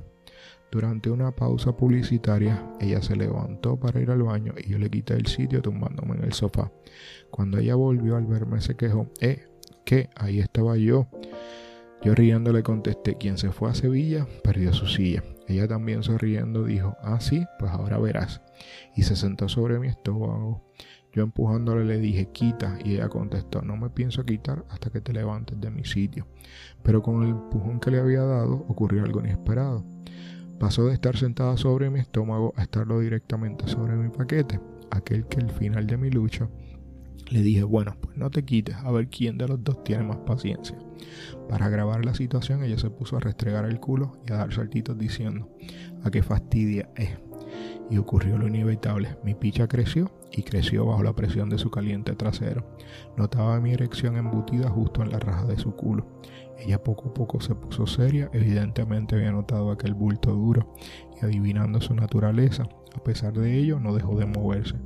Durante 0.70 1.11
una 1.11 1.33
pausa 1.33 1.77
publicitaria, 1.77 2.66
ella 2.81 3.03
se 3.03 3.14
levantó 3.14 3.79
para 3.79 4.01
ir 4.01 4.11
al 4.11 4.23
baño 4.23 4.55
y 4.57 4.70
yo 4.70 4.79
le 4.79 4.91
quité 4.91 5.14
el 5.14 5.27
sitio 5.27 5.61
tumbándome 5.61 6.16
en 6.16 6.25
el 6.25 6.33
sofá. 6.33 6.73
Cuando 7.31 7.59
ella 7.59 7.75
volvió 7.75 8.16
al 8.16 8.27
verme 8.27 8.61
se 8.61 8.75
quejó, 8.75 9.09
eh, 9.20 9.47
¿qué? 9.85 10.09
Ahí 10.16 10.41
estaba 10.41 10.77
yo. 10.77 11.09
Yo 12.03 12.14
riendo 12.14 12.53
le 12.53 12.62
contesté, 12.62 13.16
quien 13.16 13.39
se 13.39 13.53
fue 13.53 13.70
a 13.70 13.75
Sevilla 13.75 14.27
perdió 14.43 14.73
su 14.73 14.87
silla. 14.87 15.23
Ella 15.47 15.68
también 15.68 16.03
sonriendo 16.03 16.64
dijo, 16.64 16.97
ah 17.03 17.20
sí, 17.20 17.45
pues 17.59 17.70
ahora 17.70 17.99
verás. 17.99 18.41
Y 18.97 19.03
se 19.03 19.14
sentó 19.14 19.49
sobre 19.49 19.79
mi 19.79 19.89
estómago. 19.89 20.64
Yo 21.13 21.23
empujándole 21.23 21.85
le 21.85 21.99
dije, 21.99 22.31
quita, 22.33 22.79
y 22.83 22.95
ella 22.95 23.09
contestó, 23.09 23.61
no 23.63 23.77
me 23.77 23.91
pienso 23.91 24.25
quitar 24.25 24.65
hasta 24.71 24.91
que 24.91 25.01
te 25.01 25.13
levantes 25.13 25.61
de 25.61 25.71
mi 25.71 25.85
sitio. 25.85 26.27
Pero 26.83 27.03
con 27.03 27.23
el 27.23 27.31
empujón 27.31 27.81
que 27.81 27.91
le 27.91 28.01
había 28.01 28.23
dado 28.23 28.65
ocurrió 28.69 29.05
algo 29.05 29.21
inesperado. 29.21 29.85
Pasó 30.59 30.87
de 30.87 30.95
estar 30.95 31.17
sentada 31.17 31.57
sobre 31.57 31.91
mi 31.91 32.01
estómago 32.01 32.55
a 32.57 32.63
estarlo 32.63 33.01
directamente 33.01 33.69
sobre 33.69 33.95
mi 33.97 34.09
paquete, 34.09 34.61
aquel 34.91 35.27
que 35.27 35.41
al 35.41 35.51
final 35.51 35.87
de 35.87 35.97
mi 35.97 36.11
lucha 36.11 36.49
le 37.31 37.43
dije, 37.43 37.63
bueno, 37.63 37.97
pues 38.01 38.17
no 38.17 38.31
te 38.31 38.45
quites, 38.45 38.77
a 38.77 38.91
ver 38.91 39.09
quién 39.09 39.39
de 39.39 39.49
los 39.49 39.63
dos 39.65 39.83
tiene 39.85 40.05
más 40.05 40.19
paciencia. 40.19 40.77
Para 41.49 41.69
grabar 41.69 42.05
la 42.05 42.15
situación, 42.15 42.63
ella 42.63 42.79
se 42.79 42.91
puso 42.91 43.17
a 43.17 43.21
restregar 43.21 43.65
el 43.65 43.81
culo 43.81 44.19
y 44.29 44.33
a 44.33 44.37
dar 44.37 44.53
saltitos 44.53 44.99
diciendo, 44.99 45.49
a 46.05 46.11
qué 46.11 46.23
fastidia 46.23 46.91
es. 46.95 47.11
Y 47.91 47.99
ocurrió 47.99 48.39
lo 48.39 48.49
inevitable, 48.49 49.16
mi 49.22 49.35
picha 49.35 49.68
creció 49.68 50.11
y 50.30 50.43
creció 50.43 50.87
bajo 50.87 51.03
la 51.03 51.12
presión 51.12 51.51
de 51.51 51.59
su 51.59 51.70
caliente 51.70 52.14
trasero. 52.14 52.64
Notaba 53.16 53.61
mi 53.61 53.72
erección 53.72 54.16
embutida 54.16 54.70
justo 54.70 55.03
en 55.03 55.11
la 55.11 55.18
raja 55.18 55.45
de 55.45 55.59
su 55.59 55.74
culo 55.76 56.07
ella 56.64 56.83
poco 56.83 57.09
a 57.09 57.14
poco 57.14 57.41
se 57.41 57.55
puso 57.55 57.87
seria, 57.87 58.30
evidentemente 58.33 59.16
había 59.16 59.33
notado 59.33 59.72
aquel 59.72 59.95
bulto 59.95 60.30
duro 60.30 60.72
y 61.20 61.24
adivinando 61.24 61.80
su 61.80 61.95
naturaleza. 61.95 62.68
A 62.95 63.03
pesar 63.03 63.33
de 63.33 63.59
ello, 63.59 63.80
no 63.80 63.95
dejó 63.95 64.16
de 64.16 64.26
moverse. 64.26 64.76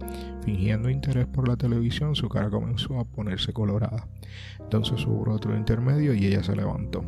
Fingiendo 0.42 0.88
interés 0.88 1.26
por 1.26 1.48
la 1.48 1.56
televisión, 1.56 2.14
su 2.14 2.28
cara 2.28 2.48
comenzó 2.48 2.98
a 2.98 3.04
ponerse 3.04 3.52
colorada. 3.52 4.08
Entonces 4.60 5.04
hubo 5.06 5.30
otro 5.30 5.56
intermedio 5.56 6.14
y 6.14 6.26
ella 6.26 6.42
se 6.42 6.56
levantó. 6.56 7.04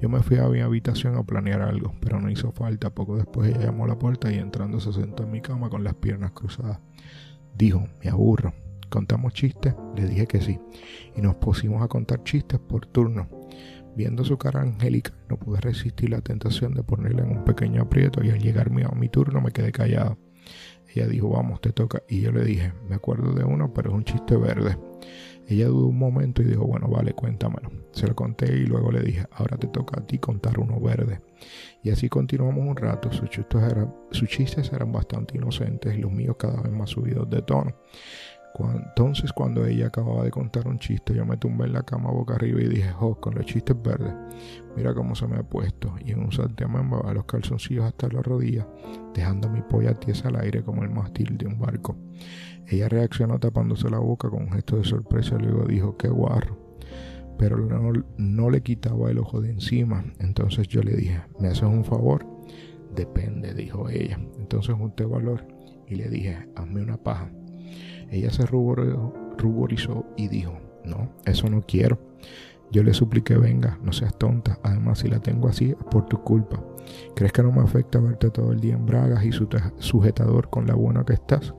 Yo 0.00 0.08
me 0.08 0.22
fui 0.22 0.38
a 0.38 0.48
mi 0.48 0.60
habitación 0.60 1.16
a 1.16 1.24
planear 1.24 1.60
algo, 1.60 1.92
pero 2.00 2.20
no 2.20 2.30
hizo 2.30 2.52
falta. 2.52 2.90
Poco 2.90 3.16
después 3.16 3.50
ella 3.50 3.66
llamó 3.66 3.84
a 3.84 3.88
la 3.88 3.98
puerta 3.98 4.32
y 4.32 4.36
entrando 4.36 4.78
se 4.78 4.92
sentó 4.92 5.24
en 5.24 5.32
mi 5.32 5.40
cama 5.40 5.70
con 5.70 5.82
las 5.82 5.94
piernas 5.94 6.32
cruzadas. 6.32 6.78
Dijo, 7.56 7.86
me 8.02 8.10
aburro. 8.10 8.54
¿Contamos 8.88 9.34
chistes? 9.34 9.74
Le 9.96 10.06
dije 10.06 10.26
que 10.26 10.40
sí. 10.40 10.58
Y 11.16 11.20
nos 11.20 11.34
pusimos 11.34 11.82
a 11.82 11.88
contar 11.88 12.22
chistes 12.22 12.58
por 12.60 12.86
turno. 12.86 13.28
Viendo 13.96 14.24
su 14.24 14.38
cara 14.38 14.60
angélica, 14.60 15.12
no 15.28 15.36
pude 15.36 15.60
resistir 15.60 16.10
la 16.10 16.20
tentación 16.20 16.72
de 16.74 16.84
ponerla 16.84 17.24
en 17.24 17.38
un 17.38 17.44
pequeño 17.44 17.82
aprieto 17.82 18.22
y 18.22 18.30
al 18.30 18.38
llegar 18.38 18.68
a 18.68 18.94
mi 18.94 19.08
turno 19.08 19.40
me 19.40 19.50
quedé 19.50 19.72
callado. 19.72 20.16
Ella 20.94 21.06
dijo, 21.06 21.28
vamos, 21.28 21.60
te 21.60 21.72
toca. 21.72 22.02
Y 22.08 22.20
yo 22.20 22.32
le 22.32 22.44
dije, 22.44 22.72
me 22.88 22.94
acuerdo 22.94 23.32
de 23.32 23.44
uno, 23.44 23.74
pero 23.74 23.90
es 23.90 23.96
un 23.96 24.04
chiste 24.04 24.36
verde. 24.36 24.78
Ella 25.48 25.66
dudó 25.66 25.86
un 25.86 25.98
momento 25.98 26.42
y 26.42 26.44
dijo, 26.44 26.66
bueno, 26.66 26.88
vale, 26.88 27.14
cuéntamelo. 27.14 27.70
Se 27.92 28.06
lo 28.06 28.14
conté 28.14 28.54
y 28.54 28.66
luego 28.66 28.92
le 28.92 29.00
dije, 29.00 29.26
ahora 29.32 29.56
te 29.56 29.66
toca 29.66 29.98
a 29.98 30.06
ti 30.06 30.18
contar 30.18 30.58
uno 30.58 30.78
verde. 30.78 31.22
Y 31.82 31.90
así 31.90 32.10
continuamos 32.10 32.66
un 32.66 32.76
rato. 32.76 33.10
Sus 33.10 33.30
chistes 33.30 33.62
eran, 33.62 33.94
sus 34.10 34.28
chistes 34.28 34.70
eran 34.72 34.92
bastante 34.92 35.38
inocentes 35.38 35.96
y 35.96 35.98
los 36.02 36.12
míos 36.12 36.36
cada 36.38 36.60
vez 36.60 36.70
más 36.70 36.90
subidos 36.90 37.30
de 37.30 37.40
tono. 37.40 37.74
Entonces 38.58 39.32
cuando 39.32 39.64
ella 39.64 39.86
acababa 39.86 40.24
de 40.24 40.30
contar 40.30 40.66
un 40.66 40.78
chiste, 40.78 41.14
yo 41.14 41.24
me 41.24 41.36
tumbé 41.36 41.66
en 41.66 41.74
la 41.74 41.84
cama 41.84 42.10
boca 42.10 42.34
arriba 42.34 42.60
y 42.60 42.68
dije, 42.68 42.92
oh, 42.98 43.14
con 43.14 43.34
los 43.34 43.46
chistes 43.46 43.80
verdes, 43.80 44.12
mira 44.76 44.94
cómo 44.94 45.14
se 45.14 45.28
me 45.28 45.36
ha 45.36 45.42
puesto. 45.42 45.94
Y 46.04 46.10
en 46.10 46.20
un 46.20 46.32
santiamén 46.32 46.90
a 47.04 47.12
los 47.12 47.24
calzoncillos 47.24 47.84
hasta 47.84 48.08
la 48.08 48.20
rodilla, 48.20 48.66
dejando 49.14 49.48
mi 49.48 49.62
polla 49.62 49.94
tiesa 49.94 50.28
al 50.28 50.36
aire 50.36 50.62
como 50.62 50.82
el 50.82 50.90
mástil 50.90 51.38
de 51.38 51.46
un 51.46 51.58
barco. 51.58 51.96
Ella 52.68 52.88
reaccionó 52.88 53.38
tapándose 53.38 53.88
la 53.88 53.98
boca 53.98 54.28
con 54.28 54.42
un 54.42 54.52
gesto 54.52 54.76
de 54.76 54.84
sorpresa 54.84 55.36
y 55.38 55.42
luego 55.42 55.64
dijo, 55.64 55.96
qué 55.96 56.08
guarro. 56.08 56.58
Pero 57.38 57.56
no, 57.56 57.92
no 58.18 58.50
le 58.50 58.62
quitaba 58.62 59.10
el 59.10 59.18
ojo 59.18 59.40
de 59.40 59.50
encima. 59.50 60.04
Entonces 60.18 60.68
yo 60.68 60.82
le 60.82 60.94
dije, 60.94 61.20
¿me 61.40 61.48
haces 61.48 61.62
un 61.62 61.84
favor? 61.84 62.26
Depende, 62.94 63.54
dijo 63.54 63.88
ella. 63.88 64.18
Entonces 64.38 64.74
junté 64.74 65.04
valor 65.04 65.46
y 65.86 65.94
le 65.94 66.08
dije, 66.08 66.48
hazme 66.56 66.82
una 66.82 66.96
paja. 66.98 67.30
Ella 68.10 68.30
se 68.30 68.44
ruborizó 68.46 70.04
y 70.16 70.28
dijo, 70.28 70.58
no, 70.84 71.10
eso 71.24 71.48
no 71.48 71.62
quiero. 71.62 71.98
Yo 72.70 72.82
le 72.82 72.92
supliqué, 72.92 73.36
venga, 73.38 73.78
no 73.82 73.92
seas 73.92 74.16
tonta. 74.18 74.58
Además, 74.62 74.98
si 74.98 75.08
la 75.08 75.20
tengo 75.20 75.48
así, 75.48 75.70
es 75.70 75.84
por 75.90 76.06
tu 76.06 76.22
culpa. 76.22 76.62
¿Crees 77.14 77.32
que 77.32 77.42
no 77.42 77.50
me 77.50 77.62
afecta 77.62 77.98
verte 77.98 78.30
todo 78.30 78.52
el 78.52 78.60
día 78.60 78.74
en 78.74 78.84
bragas 78.84 79.24
y 79.24 79.30
sujetador 79.78 80.50
con 80.50 80.66
la 80.66 80.74
buena 80.74 81.04
que 81.04 81.14
estás? 81.14 81.54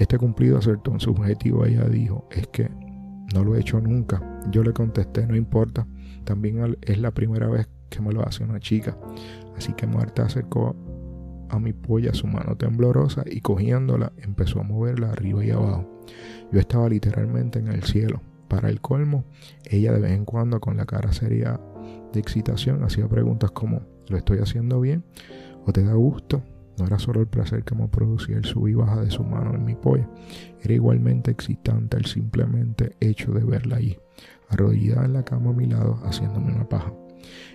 Este 0.00 0.16
cumplido 0.16 0.56
acertó 0.56 0.92
en 0.92 0.98
su 0.98 1.10
objetivo. 1.10 1.66
Ella 1.66 1.84
dijo, 1.84 2.26
es 2.30 2.46
que 2.48 2.70
no 3.34 3.44
lo 3.44 3.54
he 3.54 3.60
hecho 3.60 3.80
nunca. 3.80 4.40
Yo 4.50 4.64
le 4.64 4.72
contesté, 4.72 5.26
no 5.26 5.36
importa. 5.36 5.86
También 6.24 6.76
es 6.80 6.98
la 6.98 7.10
primera 7.10 7.48
vez 7.48 7.68
que 7.90 8.00
me 8.00 8.10
lo 8.10 8.26
hace 8.26 8.42
una 8.42 8.58
chica. 8.60 8.96
Así 9.58 9.74
que 9.74 9.86
Marta 9.86 10.24
acercó 10.24 10.74
a 11.50 11.58
mi 11.58 11.74
polla 11.74 12.14
su 12.14 12.26
mano 12.26 12.56
temblorosa 12.56 13.24
y 13.26 13.42
cogiéndola 13.42 14.12
empezó 14.16 14.60
a 14.60 14.62
moverla 14.62 15.10
arriba 15.10 15.44
y 15.44 15.50
abajo. 15.50 15.86
Yo 16.50 16.58
estaba 16.58 16.88
literalmente 16.88 17.58
en 17.58 17.68
el 17.68 17.82
cielo. 17.82 18.22
Para 18.48 18.70
el 18.70 18.80
colmo, 18.80 19.24
ella 19.64 19.92
de 19.92 20.00
vez 20.00 20.12
en 20.12 20.24
cuando 20.24 20.60
con 20.60 20.78
la 20.78 20.86
cara 20.86 21.12
seria 21.12 21.60
de 22.12 22.18
excitación 22.18 22.82
hacía 22.84 23.06
preguntas 23.06 23.50
como 23.50 23.82
¿lo 24.08 24.16
estoy 24.16 24.38
haciendo 24.38 24.80
bien? 24.80 25.04
¿O 25.66 25.72
te 25.72 25.84
da 25.84 25.92
gusto? 25.92 26.42
No 26.80 26.86
era 26.86 26.98
solo 26.98 27.20
el 27.20 27.26
placer 27.26 27.62
que 27.62 27.74
me 27.74 27.88
producía 27.88 28.38
el 28.38 28.46
sub 28.46 28.66
y 28.66 28.72
baja 28.72 29.02
de 29.02 29.10
su 29.10 29.22
mano 29.22 29.54
en 29.54 29.66
mi 29.66 29.74
polla, 29.74 30.08
era 30.62 30.72
igualmente 30.72 31.30
excitante 31.30 31.98
el 31.98 32.06
simplemente 32.06 32.96
hecho 33.00 33.32
de 33.32 33.44
verla 33.44 33.76
ahí, 33.76 33.98
arrodillada 34.48 35.04
en 35.04 35.12
la 35.12 35.22
cama 35.22 35.50
a 35.50 35.52
mi 35.52 35.66
lado, 35.66 36.00
haciéndome 36.04 36.54
una 36.54 36.66
paja. 36.66 36.90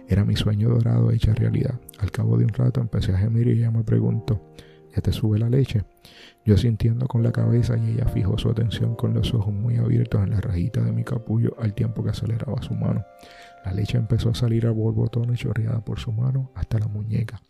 Era 0.07 0.25
mi 0.25 0.35
sueño 0.35 0.69
dorado 0.69 1.09
hecha 1.09 1.33
realidad. 1.33 1.79
Al 1.97 2.11
cabo 2.11 2.37
de 2.37 2.45
un 2.45 2.53
rato 2.53 2.81
empecé 2.81 3.13
a 3.13 3.17
gemir 3.17 3.47
y 3.47 3.53
ella 3.53 3.71
me 3.71 3.83
preguntó, 3.83 4.39
ya 4.95 5.01
te 5.01 5.11
sube 5.11 5.39
la 5.39 5.49
leche. 5.49 5.83
Yo 6.45 6.55
sintiendo 6.55 7.07
con 7.07 7.23
la 7.23 7.31
cabeza 7.31 7.75
y 7.79 7.93
ella 7.93 8.05
fijó 8.05 8.37
su 8.37 8.51
atención 8.51 8.95
con 8.95 9.15
los 9.15 9.33
ojos 9.33 9.51
muy 9.51 9.77
abiertos 9.77 10.21
en 10.23 10.29
la 10.29 10.39
rajita 10.39 10.81
de 10.81 10.91
mi 10.91 11.03
capullo 11.03 11.55
al 11.59 11.73
tiempo 11.73 12.03
que 12.03 12.11
aceleraba 12.11 12.61
su 12.61 12.75
mano. 12.75 13.03
La 13.65 13.73
leche 13.73 13.97
empezó 13.97 14.29
a 14.29 14.35
salir 14.35 14.67
a 14.67 14.71
borbotón 14.71 15.33
y 15.33 15.37
chorreada 15.37 15.83
por 15.83 15.99
su 15.99 16.11
mano 16.11 16.51
hasta 16.53 16.77
la 16.77 16.87
muñeca. 16.87 17.41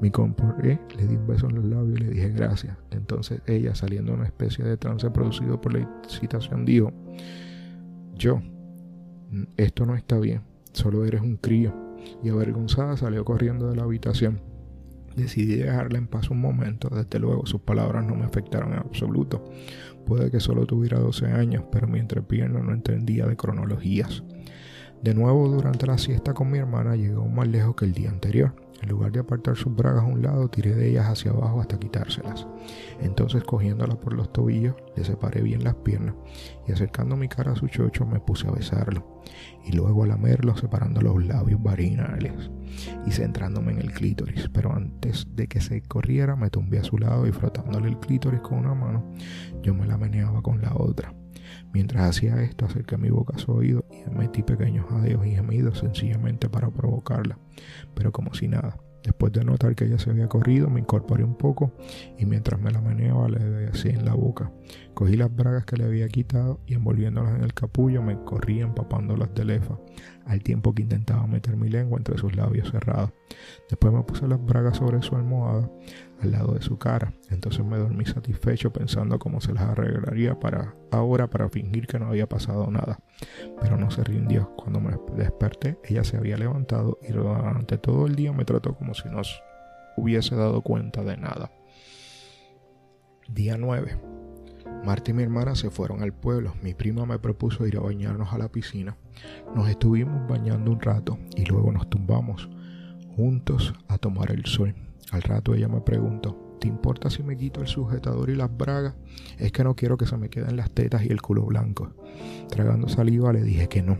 Me 0.00 0.10
comporté, 0.10 0.80
le 0.96 1.06
di 1.06 1.16
un 1.16 1.26
beso 1.26 1.48
en 1.50 1.56
los 1.56 1.64
labios 1.66 2.00
y 2.00 2.02
le 2.02 2.10
dije 2.10 2.30
gracias. 2.30 2.78
Entonces 2.90 3.42
ella, 3.46 3.74
saliendo 3.74 4.12
de 4.12 4.18
una 4.18 4.26
especie 4.26 4.64
de 4.64 4.78
trance 4.78 5.10
producido 5.10 5.60
por 5.60 5.74
la 5.74 5.80
excitación, 6.02 6.64
dijo, 6.64 6.92
yo, 8.14 8.40
esto 9.58 9.84
no 9.84 9.94
está 9.96 10.18
bien, 10.18 10.40
solo 10.72 11.04
eres 11.04 11.20
un 11.20 11.36
crío. 11.36 11.74
Y 12.22 12.30
avergonzada 12.30 12.96
salió 12.96 13.22
corriendo 13.26 13.68
de 13.68 13.76
la 13.76 13.82
habitación. 13.82 14.40
Decidí 15.14 15.56
dejarla 15.56 15.98
en 15.98 16.06
paz 16.06 16.30
un 16.30 16.40
momento, 16.40 16.88
desde 16.88 17.18
luego 17.18 17.44
sus 17.44 17.60
palabras 17.60 18.06
no 18.06 18.14
me 18.14 18.24
afectaron 18.24 18.72
en 18.72 18.78
absoluto. 18.78 19.44
Puede 20.06 20.30
que 20.30 20.40
solo 20.40 20.64
tuviera 20.64 20.98
12 20.98 21.26
años, 21.26 21.64
pero 21.70 21.86
mi 21.86 21.98
entrepierna 21.98 22.60
no 22.60 22.72
entendía 22.72 23.26
de 23.26 23.36
cronologías. 23.36 24.22
De 25.02 25.14
nuevo, 25.14 25.48
durante 25.48 25.86
la 25.86 25.96
siesta 25.96 26.34
con 26.34 26.50
mi 26.50 26.58
hermana, 26.58 26.94
llegó 26.94 27.26
más 27.26 27.48
lejos 27.48 27.74
que 27.74 27.86
el 27.86 27.94
día 27.94 28.10
anterior. 28.10 28.54
En 28.82 28.90
lugar 28.90 29.12
de 29.12 29.20
apartar 29.20 29.56
sus 29.56 29.74
bragas 29.74 30.04
a 30.04 30.06
un 30.06 30.20
lado, 30.20 30.48
tiré 30.48 30.74
de 30.74 30.90
ellas 30.90 31.06
hacia 31.06 31.30
abajo 31.30 31.58
hasta 31.60 31.78
quitárselas. 31.78 32.46
Entonces, 33.00 33.42
cogiéndola 33.44 33.98
por 33.98 34.12
los 34.12 34.30
tobillos, 34.30 34.74
le 34.96 35.04
separé 35.04 35.40
bien 35.40 35.64
las 35.64 35.74
piernas 35.76 36.14
y 36.68 36.72
acercando 36.72 37.16
mi 37.16 37.28
cara 37.28 37.52
a 37.52 37.56
su 37.56 37.68
chocho 37.68 38.04
me 38.04 38.20
puse 38.20 38.46
a 38.46 38.50
besarlo 38.50 39.22
y 39.64 39.72
luego 39.72 40.04
a 40.04 40.06
lamerlo 40.06 40.54
separando 40.54 41.00
los 41.00 41.24
labios 41.24 41.62
vaginales 41.62 42.50
y 43.06 43.10
centrándome 43.10 43.72
en 43.72 43.78
el 43.78 43.92
clítoris. 43.92 44.50
Pero 44.52 44.74
antes 44.74 45.26
de 45.34 45.46
que 45.46 45.62
se 45.62 45.80
corriera, 45.80 46.36
me 46.36 46.50
tumbé 46.50 46.78
a 46.78 46.84
su 46.84 46.98
lado 46.98 47.26
y 47.26 47.32
frotándole 47.32 47.88
el 47.88 47.98
clítoris 47.98 48.40
con 48.40 48.58
una 48.58 48.74
mano, 48.74 49.14
yo 49.62 49.74
me 49.74 49.86
la 49.86 49.96
meneaba 49.96 50.42
con 50.42 50.60
la 50.60 50.74
otra. 50.74 51.14
Mientras 51.72 52.02
hacía 52.02 52.42
esto, 52.42 52.66
acerqué 52.66 52.96
mi 52.96 53.10
boca 53.10 53.36
a 53.36 53.38
su 53.38 53.52
oído 53.52 53.84
metí 54.08 54.42
pequeños 54.42 54.86
jadeos 54.86 55.26
y 55.26 55.30
gemidos 55.30 55.78
sencillamente 55.78 56.48
para 56.48 56.70
provocarla, 56.70 57.38
pero 57.94 58.12
como 58.12 58.34
si 58.34 58.48
nada. 58.48 58.76
Después 59.02 59.32
de 59.32 59.44
notar 59.44 59.74
que 59.74 59.86
ella 59.86 59.98
se 59.98 60.10
había 60.10 60.28
corrido, 60.28 60.68
me 60.68 60.80
incorporé 60.80 61.24
un 61.24 61.34
poco 61.34 61.72
y 62.18 62.26
mientras 62.26 62.60
me 62.60 62.70
la 62.70 62.82
meneaba 62.82 63.28
le 63.28 63.68
así 63.68 63.88
en 63.88 64.04
la 64.04 64.12
boca. 64.12 64.52
Cogí 64.92 65.16
las 65.16 65.34
bragas 65.34 65.64
que 65.64 65.76
le 65.76 65.84
había 65.84 66.06
quitado 66.08 66.60
y 66.66 66.74
envolviéndolas 66.74 67.36
en 67.36 67.42
el 67.42 67.54
capullo 67.54 68.02
me 68.02 68.22
corrí 68.24 68.60
empapándolas 68.60 69.34
de 69.34 69.44
lefa, 69.46 69.78
al 70.30 70.44
tiempo 70.44 70.72
que 70.72 70.82
intentaba 70.82 71.26
meter 71.26 71.56
mi 71.56 71.68
lengua 71.68 71.98
entre 71.98 72.16
sus 72.16 72.36
labios 72.36 72.70
cerrados. 72.70 73.10
Después 73.68 73.92
me 73.92 74.02
puse 74.04 74.28
las 74.28 74.42
bragas 74.44 74.76
sobre 74.76 75.02
su 75.02 75.16
almohada 75.16 75.68
al 76.22 76.30
lado 76.30 76.54
de 76.54 76.62
su 76.62 76.78
cara. 76.78 77.12
Entonces 77.30 77.64
me 77.64 77.78
dormí 77.78 78.04
satisfecho 78.04 78.72
pensando 78.72 79.18
cómo 79.18 79.40
se 79.40 79.52
las 79.52 79.64
arreglaría 79.64 80.38
para 80.38 80.76
ahora 80.92 81.28
para 81.28 81.48
fingir 81.48 81.88
que 81.88 81.98
no 81.98 82.06
había 82.06 82.28
pasado 82.28 82.70
nada. 82.70 83.00
Pero 83.60 83.76
no 83.76 83.90
se 83.90 84.04
rindió. 84.04 84.54
Cuando 84.54 84.80
me 84.80 84.96
desperté, 85.16 85.78
ella 85.82 86.04
se 86.04 86.16
había 86.16 86.36
levantado 86.36 86.98
y 87.02 87.12
durante 87.12 87.76
todo 87.76 88.06
el 88.06 88.14
día 88.14 88.32
me 88.32 88.44
trató 88.44 88.76
como 88.76 88.94
si 88.94 89.08
no 89.08 89.22
hubiese 89.96 90.36
dado 90.36 90.62
cuenta 90.62 91.02
de 91.02 91.16
nada. 91.16 91.50
Día 93.28 93.56
9. 93.58 94.19
Marta 94.84 95.10
y 95.10 95.14
mi 95.14 95.22
hermana 95.22 95.54
se 95.54 95.70
fueron 95.70 96.02
al 96.02 96.12
pueblo. 96.12 96.54
Mi 96.62 96.72
prima 96.74 97.04
me 97.04 97.18
propuso 97.18 97.66
ir 97.66 97.76
a 97.76 97.80
bañarnos 97.80 98.32
a 98.32 98.38
la 98.38 98.48
piscina. 98.48 98.96
Nos 99.54 99.68
estuvimos 99.68 100.26
bañando 100.26 100.70
un 100.70 100.80
rato 100.80 101.18
y 101.36 101.44
luego 101.44 101.70
nos 101.70 101.88
tumbamos 101.90 102.48
juntos 103.14 103.74
a 103.88 103.98
tomar 103.98 104.30
el 104.30 104.46
sol. 104.46 104.74
Al 105.12 105.22
rato 105.22 105.54
ella 105.54 105.68
me 105.68 105.82
preguntó, 105.82 106.56
¿te 106.60 106.68
importa 106.68 107.10
si 107.10 107.22
me 107.22 107.36
quito 107.36 107.60
el 107.60 107.66
sujetador 107.66 108.30
y 108.30 108.36
las 108.36 108.56
bragas? 108.56 108.94
Es 109.38 109.52
que 109.52 109.64
no 109.64 109.76
quiero 109.76 109.98
que 109.98 110.06
se 110.06 110.16
me 110.16 110.30
queden 110.30 110.56
las 110.56 110.70
tetas 110.70 111.04
y 111.04 111.08
el 111.08 111.20
culo 111.20 111.44
blanco. 111.44 111.90
Tragando 112.48 112.88
saliva 112.88 113.32
le 113.32 113.42
dije 113.42 113.68
que 113.68 113.82
no. 113.82 113.98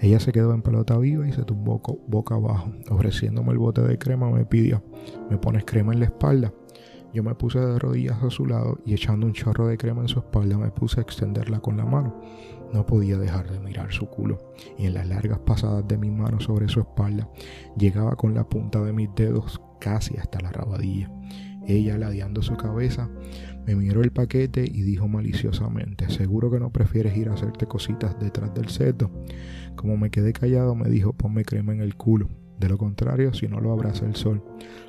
Ella 0.00 0.20
se 0.20 0.32
quedó 0.32 0.54
en 0.54 0.62
pelota 0.62 0.96
viva 0.98 1.28
y 1.28 1.32
se 1.32 1.42
tumbó 1.42 1.82
boca 2.06 2.36
abajo. 2.36 2.72
Ofreciéndome 2.90 3.52
el 3.52 3.58
bote 3.58 3.82
de 3.82 3.98
crema 3.98 4.30
me 4.30 4.46
pidió, 4.46 4.82
¿me 5.30 5.36
pones 5.36 5.64
crema 5.64 5.92
en 5.92 6.00
la 6.00 6.06
espalda? 6.06 6.52
Yo 7.16 7.22
me 7.22 7.34
puse 7.34 7.58
de 7.58 7.78
rodillas 7.78 8.22
a 8.22 8.28
su 8.28 8.44
lado 8.44 8.78
y 8.84 8.92
echando 8.92 9.24
un 9.24 9.32
chorro 9.32 9.68
de 9.68 9.78
crema 9.78 10.02
en 10.02 10.08
su 10.08 10.18
espalda 10.18 10.58
me 10.58 10.70
puse 10.70 11.00
a 11.00 11.02
extenderla 11.02 11.60
con 11.60 11.78
la 11.78 11.86
mano. 11.86 12.20
No 12.74 12.84
podía 12.84 13.16
dejar 13.16 13.50
de 13.50 13.58
mirar 13.58 13.90
su 13.90 14.06
culo, 14.06 14.52
y 14.76 14.84
en 14.84 14.92
las 14.92 15.08
largas 15.08 15.38
pasadas 15.38 15.88
de 15.88 15.96
mi 15.96 16.10
mano 16.10 16.40
sobre 16.40 16.68
su 16.68 16.80
espalda 16.80 17.26
llegaba 17.78 18.16
con 18.16 18.34
la 18.34 18.46
punta 18.46 18.82
de 18.82 18.92
mis 18.92 19.08
dedos 19.14 19.62
casi 19.80 20.18
hasta 20.18 20.40
la 20.40 20.52
rabadilla. 20.52 21.10
Ella, 21.66 21.96
ladeando 21.96 22.42
su 22.42 22.54
cabeza, 22.58 23.08
me 23.66 23.74
miró 23.74 24.02
el 24.02 24.12
paquete 24.12 24.66
y 24.70 24.82
dijo 24.82 25.08
maliciosamente, 25.08 26.10
seguro 26.10 26.50
que 26.50 26.60
no 26.60 26.68
prefieres 26.68 27.16
ir 27.16 27.30
a 27.30 27.32
hacerte 27.32 27.64
cositas 27.64 28.20
detrás 28.20 28.52
del 28.52 28.68
seto. 28.68 29.10
Como 29.74 29.96
me 29.96 30.10
quedé 30.10 30.34
callado, 30.34 30.74
me 30.74 30.90
dijo, 30.90 31.14
ponme 31.14 31.46
crema 31.46 31.72
en 31.72 31.80
el 31.80 31.96
culo. 31.96 32.28
De 32.58 32.68
lo 32.68 32.78
contrario, 32.78 33.34
si 33.34 33.48
no 33.48 33.60
lo 33.60 33.72
abraza 33.72 34.06
el 34.06 34.16
sol, 34.16 34.42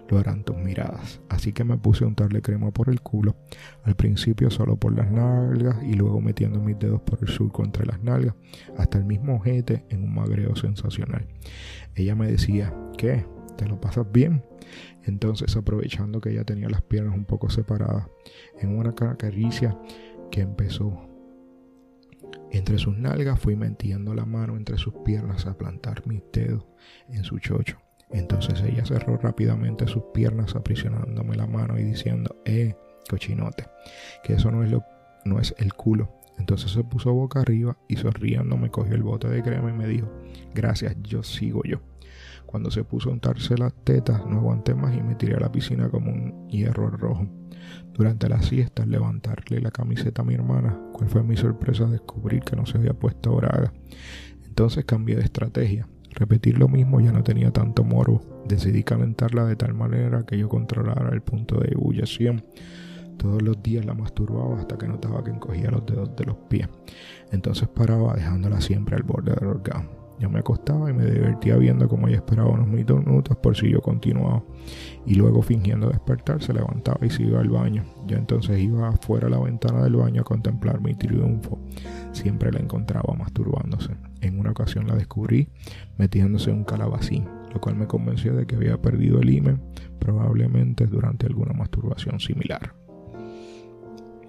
lo 0.07 0.17
harán 0.17 0.43
tus 0.43 0.55
miradas. 0.57 1.19
Así 1.29 1.51
que 1.51 1.63
me 1.63 1.77
puse 1.77 2.05
a 2.05 2.07
untarle 2.07 2.41
crema 2.41 2.71
por 2.71 2.89
el 2.89 3.01
culo, 3.01 3.35
al 3.83 3.95
principio 3.95 4.49
solo 4.49 4.77
por 4.77 4.95
las 4.95 5.11
nalgas 5.11 5.77
y 5.83 5.93
luego 5.93 6.21
metiendo 6.21 6.61
mis 6.61 6.79
dedos 6.79 7.01
por 7.01 7.19
el 7.21 7.27
surco 7.27 7.63
entre 7.63 7.85
las 7.85 8.01
nalgas, 8.01 8.35
hasta 8.77 8.97
el 8.97 9.05
mismo 9.05 9.35
ojete 9.35 9.85
en 9.89 10.03
un 10.03 10.15
magreo 10.15 10.55
sensacional. 10.55 11.27
Ella 11.95 12.15
me 12.15 12.27
decía, 12.27 12.73
¿qué? 12.97 13.25
¿Te 13.57 13.67
lo 13.67 13.81
pasas 13.81 14.05
bien? 14.11 14.43
Entonces, 15.03 15.55
aprovechando 15.55 16.21
que 16.21 16.29
ella 16.31 16.43
tenía 16.43 16.69
las 16.69 16.81
piernas 16.83 17.15
un 17.15 17.25
poco 17.25 17.49
separadas, 17.49 18.07
en 18.59 18.77
una 18.77 18.93
caricia 18.93 19.77
que 20.31 20.41
empezó 20.41 21.06
entre 22.51 22.77
sus 22.77 22.97
nalgas, 22.97 23.39
fui 23.39 23.55
metiendo 23.55 24.13
la 24.13 24.25
mano 24.25 24.55
entre 24.55 24.77
sus 24.77 24.93
piernas 25.05 25.45
a 25.45 25.57
plantar 25.57 26.05
mis 26.07 26.21
dedos 26.31 26.65
en 27.09 27.23
su 27.23 27.39
chocho. 27.39 27.77
Entonces 28.09 28.61
ella 28.61 28.85
cerró 28.85 29.17
rápidamente 29.17 29.87
sus 29.87 30.03
piernas 30.13 30.55
aprisionándome 30.55 31.35
la 31.35 31.47
mano 31.47 31.77
y 31.77 31.83
diciendo, 31.83 32.35
eh, 32.45 32.75
cochinote, 33.09 33.67
que 34.23 34.33
eso 34.33 34.49
no 34.51 34.63
es, 34.63 34.71
lo, 34.71 34.83
no 35.25 35.39
es 35.39 35.53
el 35.57 35.73
culo. 35.73 36.13
Entonces 36.37 36.71
se 36.71 36.83
puso 36.83 37.13
boca 37.13 37.41
arriba 37.41 37.77
y 37.87 37.97
sonriendo 37.97 38.57
me 38.57 38.69
cogió 38.69 38.95
el 38.95 39.03
bote 39.03 39.27
de 39.27 39.41
crema 39.41 39.69
y 39.69 39.73
me 39.73 39.87
dijo, 39.87 40.09
gracias, 40.53 40.95
yo 41.01 41.23
sigo 41.23 41.63
yo. 41.63 41.81
Cuando 42.47 42.71
se 42.71 42.85
puso 42.85 43.09
a 43.09 43.13
untarse 43.13 43.57
las 43.57 43.73
tetas, 43.83 44.25
no 44.25 44.37
aguanté 44.37 44.73
más 44.73 44.95
y 44.95 45.03
me 45.03 45.15
tiré 45.15 45.35
a 45.35 45.41
la 45.41 45.51
piscina 45.51 45.89
como 45.89 46.09
un 46.09 46.47
hierro 46.47 46.89
rojo. 46.89 47.27
Durante 47.93 48.29
la 48.29 48.41
siesta, 48.41 48.83
al 48.83 48.89
levantarle 48.89 49.59
la 49.59 49.69
camiseta 49.69 50.21
a 50.21 50.25
mi 50.25 50.33
hermana, 50.33 50.79
cuál 50.93 51.09
fue 51.09 51.23
mi 51.23 51.35
sorpresa 51.35 51.85
descubrir 51.87 52.41
que 52.43 52.55
no 52.55 52.65
se 52.65 52.77
había 52.77 52.93
puesto 52.93 53.35
braga. 53.35 53.73
Entonces 54.45 54.85
cambié 54.85 55.17
de 55.17 55.23
estrategia. 55.23 55.89
Repetir 56.11 56.57
lo 56.57 56.69
mismo 56.69 57.01
ya 57.01 57.11
no 57.11 57.21
tenía 57.21 57.51
tanto 57.51 57.83
morbo. 57.83 58.21
Decidí 58.47 58.83
calentarla 58.83 59.45
de 59.45 59.57
tal 59.57 59.73
manera 59.73 60.25
que 60.25 60.37
yo 60.37 60.47
controlara 60.47 61.09
el 61.13 61.21
punto 61.21 61.59
de 61.59 61.73
ebullición. 61.73 62.45
Todos 63.17 63.41
los 63.41 63.61
días 63.61 63.85
la 63.85 63.93
masturbaba 63.93 64.57
hasta 64.57 64.77
que 64.77 64.87
notaba 64.87 65.21
que 65.21 65.31
encogía 65.31 65.69
los 65.69 65.85
dedos 65.85 66.15
de 66.15 66.25
los 66.25 66.37
pies. 66.47 66.69
Entonces 67.31 67.67
paraba 67.67 68.13
dejándola 68.15 68.61
siempre 68.61 68.95
al 68.95 69.03
borde 69.03 69.33
del 69.35 69.49
orgasmo. 69.49 69.96
Yo 70.19 70.29
me 70.29 70.39
acostaba 70.39 70.89
y 70.89 70.93
me 70.93 71.05
divertía 71.05 71.57
viendo 71.57 71.87
cómo 71.87 72.07
ella 72.07 72.17
esperaba 72.17 72.49
unos 72.49 72.67
minutos 72.67 73.37
por 73.37 73.55
si 73.55 73.69
yo 73.69 73.81
continuaba. 73.81 74.43
Y 75.05 75.15
luego 75.15 75.41
fingiendo 75.41 75.89
despertar 75.89 76.41
se 76.41 76.53
levantaba 76.53 77.05
y 77.05 77.09
se 77.09 77.23
iba 77.23 77.39
al 77.39 77.49
baño. 77.49 77.83
Yo 78.07 78.17
entonces 78.17 78.59
iba 78.59 78.89
afuera 78.89 79.27
a 79.27 79.29
la 79.29 79.39
ventana 79.39 79.83
del 79.83 79.95
baño 79.95 80.21
a 80.21 80.25
contemplar 80.25 80.81
mi 80.81 80.95
triunfo. 80.95 81.59
Siempre 82.13 82.51
la 82.51 82.59
encontraba 82.59 83.13
masturbándose. 83.13 83.95
En 84.21 84.39
una 84.39 84.51
ocasión 84.51 84.87
la 84.87 84.95
descubrí 84.95 85.49
metiéndose 85.97 86.49
en 86.49 86.57
un 86.57 86.63
calabacín, 86.63 87.25
lo 87.53 87.61
cual 87.61 87.75
me 87.75 87.85
convenció 87.85 88.35
de 88.35 88.47
que 88.47 88.55
había 88.55 88.81
perdido 88.81 89.19
el 89.19 89.29
himen, 89.29 89.61
probablemente 89.99 90.87
durante 90.87 91.27
alguna 91.27 91.53
masturbación 91.53 92.19
similar. 92.19 92.73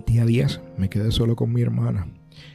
Día 0.07 0.25
10 0.25 0.61
me 0.77 0.89
quedé 0.89 1.11
solo 1.11 1.35
con 1.35 1.53
mi 1.53 1.63
hermana. 1.63 2.09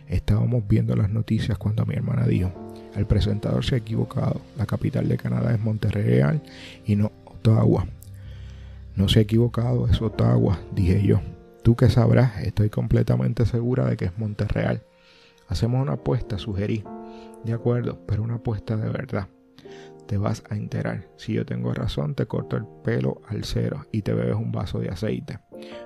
Estábamos 0.08 0.68
viendo 0.68 0.96
las 0.96 1.10
noticias 1.10 1.58
cuando 1.58 1.86
mi 1.86 1.96
hermana 1.96 2.26
dijo, 2.26 2.52
el 2.96 3.06
presentador 3.06 3.66
se 3.66 3.76
ha 3.76 3.78
equivocado. 3.78 4.42
La 4.58 4.66
capital 4.66 5.08
de 5.08 5.18
Canadá 5.18 5.54
es 5.54 5.60
Montreal 5.60 6.42
y 6.86 6.96
no 6.96 7.12
Ottawa. 7.26 7.88
No 8.96 9.10
se 9.10 9.20
ha 9.20 9.22
equivocado, 9.24 9.88
es 9.88 10.02
Ottawa, 10.02 10.60
dije 10.74 11.02
yo. 11.04 11.22
Tú 11.64 11.76
que 11.76 11.90
sabrás, 11.90 12.42
estoy 12.44 12.70
completamente 12.70 13.46
segura 13.46 13.86
de 13.86 13.98
que 13.98 14.06
es 14.06 14.18
Monterreal. 14.18 14.84
Hacemos 15.48 15.82
una 15.82 15.94
apuesta, 15.94 16.38
sugerí. 16.38 16.84
De 17.44 17.54
acuerdo, 17.54 18.00
pero 18.06 18.24
una 18.24 18.36
apuesta 18.36 18.78
de 18.78 18.90
verdad. 18.90 19.28
Te 20.08 20.18
vas 20.18 20.44
a 20.50 20.56
enterar. 20.56 21.08
Si 21.18 21.34
yo 21.34 21.46
tengo 21.46 21.74
razón, 21.74 22.16
te 22.16 22.26
corto 22.26 22.58
el 22.58 22.66
pelo 22.84 23.22
al 23.28 23.44
cero 23.44 23.86
y 23.92 24.02
te 24.02 24.14
bebes 24.14 24.36
un 24.36 24.52
vaso 24.52 24.80
de 24.80 24.90
aceite. 24.90 25.40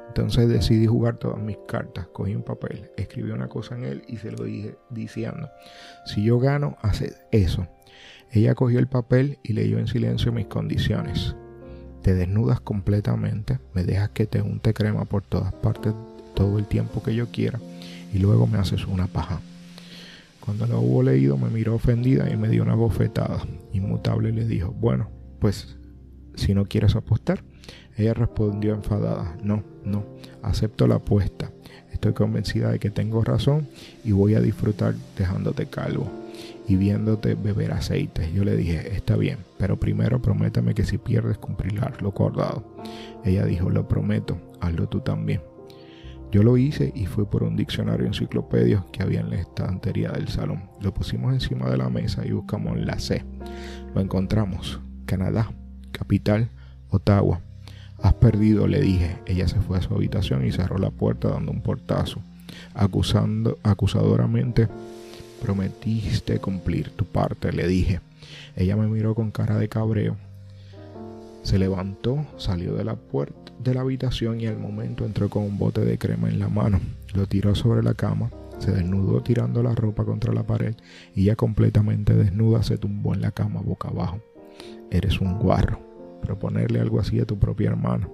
Entonces 0.08 0.50
decidí 0.50 0.88
jugar 0.88 1.18
todas 1.18 1.40
mis 1.40 1.58
cartas. 1.68 2.08
Cogí 2.08 2.36
un 2.36 2.44
papel, 2.44 2.90
escribí 2.98 3.32
una 3.32 3.48
cosa 3.48 3.76
en 3.76 3.84
él 3.84 4.04
y 4.08 4.18
se 4.18 4.32
lo 4.32 4.44
dije 4.44 4.76
diciendo, 4.90 5.50
si 6.06 6.24
yo 6.24 6.40
gano, 6.40 6.78
hace 6.82 7.14
eso. 7.32 7.68
Ella 8.32 8.56
cogió 8.56 8.80
el 8.80 8.88
papel 8.88 9.40
y 9.44 9.54
leyó 9.54 9.78
en 9.78 9.88
silencio 9.88 10.32
mis 10.32 10.48
condiciones. 10.48 11.36
te 12.02 12.14
desnudas 12.14 12.62
completamente, 12.62 13.60
me 13.74 13.84
dejas 13.84 14.10
que 14.12 14.28
te 14.28 14.42
unte 14.42 14.74
crema 14.74 15.04
por 15.04 15.24
todas 15.24 15.54
partes 15.54 15.94
todo 16.36 16.58
el 16.58 16.66
tiempo 16.66 17.04
que 17.04 17.14
yo 17.14 17.28
quiera 17.32 17.60
y 18.14 18.20
luego 18.20 18.48
me 18.48 18.60
haces 18.60 18.86
una 18.86 19.08
paja. 19.08 19.42
Cuando 20.48 20.66
lo 20.66 20.80
hubo 20.80 21.04
leído 21.04 21.38
me 21.38 21.50
miró 21.50 21.76
ofendida 21.76 22.32
y 22.32 22.38
me 22.38 22.48
dio 22.48 22.64
una 22.64 22.74
bofetada. 22.74 23.46
Inmutable 23.74 24.32
le 24.32 24.48
dijo, 24.48 24.72
bueno, 24.72 25.10
pues 25.42 25.76
si 26.36 26.54
no 26.54 26.64
quieres 26.68 26.96
apostar. 26.96 27.44
Ella 27.98 28.14
respondió 28.14 28.74
enfadada, 28.74 29.36
no, 29.44 29.66
no, 29.84 30.06
acepto 30.42 30.88
la 30.88 30.96
apuesta. 30.96 31.52
Estoy 31.92 32.14
convencida 32.14 32.72
de 32.72 32.80
que 32.80 32.90
tengo 32.90 33.26
razón 33.26 33.68
y 34.06 34.14
voy 34.14 34.36
a 34.36 34.40
disfrutar 34.40 34.96
dejándote 35.18 35.66
calvo 35.66 36.10
y 36.66 36.78
viéndote 36.78 37.36
beber 37.36 37.74
aceite. 37.74 38.32
Yo 38.34 38.46
le 38.46 38.56
dije, 38.56 38.96
está 38.96 39.18
bien, 39.18 39.40
pero 39.58 39.78
primero 39.78 40.22
prométeme 40.22 40.74
que 40.74 40.86
si 40.86 40.98
pierdes 40.98 41.38
cumplirás 41.40 42.02
lo 42.02 42.08
acordado. 42.08 42.64
Ella 43.26 43.44
dijo, 43.44 43.70
lo 43.70 43.86
prometo, 43.86 44.38
hazlo 44.62 44.88
tú 44.88 45.02
también. 45.02 45.42
Yo 46.32 46.44
lo 46.44 46.58
hice 46.58 46.92
y 46.94 47.06
fui 47.06 47.26
por 47.26 47.44
un 47.44 47.56
diccionario 47.56 48.06
enciclopedia 48.06 48.84
que 48.92 49.04
había 49.04 49.22
en 49.22 49.30
la 49.30 49.38
estantería 49.38 50.12
del 50.12 50.28
salón. 50.28 50.70
Lo 50.82 50.94
pusimos 50.94 51.34
encima 51.34 51.70
de 51.70 51.78
la 51.78 51.90
mesa 51.90 52.26
y 52.26 52.32
buscamos 52.32 52.78
la 52.78 53.00
C. 53.00 53.24
Lo 53.96 54.02
encontramos. 54.02 54.80
Canadá, 55.06 55.52
capital, 55.92 56.50
Ottawa. 56.90 57.42
Has 58.02 58.14
perdido, 58.16 58.68
le 58.68 58.82
dije. 58.82 59.18
Ella 59.26 59.48
se 59.48 59.60
fue 59.62 59.78
a 59.78 59.82
su 59.82 59.94
habitación 59.94 60.46
y 60.46 60.52
cerró 60.52 60.78
la 60.78 60.92
puerta 60.92 61.30
dando 61.30 61.52
un 61.52 61.62
portazo, 61.62 62.22
acusando 62.74 63.58
acusadoramente 63.64 64.68
Prometiste 65.42 66.40
cumplir 66.40 66.90
tu 66.92 67.06
parte, 67.06 67.52
le 67.52 67.68
dije. 67.68 68.02
Ella 68.56 68.76
me 68.76 68.88
miró 68.88 69.14
con 69.14 69.32
cara 69.32 69.58
de 69.58 69.70
cabreo. 69.70 70.18
Se 71.48 71.58
levantó, 71.58 72.26
salió 72.36 72.76
de 72.76 72.84
la 72.84 72.98
puerta 72.98 73.54
de 73.64 73.74
la 73.74 73.80
habitación 73.80 74.42
y 74.42 74.48
al 74.48 74.58
momento 74.58 75.06
entró 75.06 75.30
con 75.30 75.44
un 75.44 75.58
bote 75.58 75.80
de 75.80 75.98
crema 75.98 76.28
en 76.28 76.40
la 76.40 76.50
mano. 76.50 76.82
Lo 77.14 77.26
tiró 77.26 77.56
sobre 77.56 77.82
la 77.84 77.94
cama, 77.94 78.30
se 78.60 78.74
desnudó 78.74 79.24
tirando 79.24 79.64
la 79.64 79.74
ropa 79.74 80.04
contra 80.04 80.34
la 80.34 80.44
pared 80.44 80.76
y 81.16 81.24
ya 81.24 81.38
completamente 81.38 82.16
desnuda 82.16 82.64
se 82.64 82.78
tumbó 82.78 83.14
en 83.14 83.22
la 83.22 83.32
cama 83.32 83.62
boca 83.62 83.88
abajo. 83.88 84.20
Eres 84.92 85.22
un 85.22 85.40
guarro. 85.40 85.80
Proponerle 86.22 86.82
algo 86.82 87.00
así 87.00 87.18
a 87.22 87.26
tu 87.26 87.40
propia 87.40 87.70
hermana. 87.70 88.10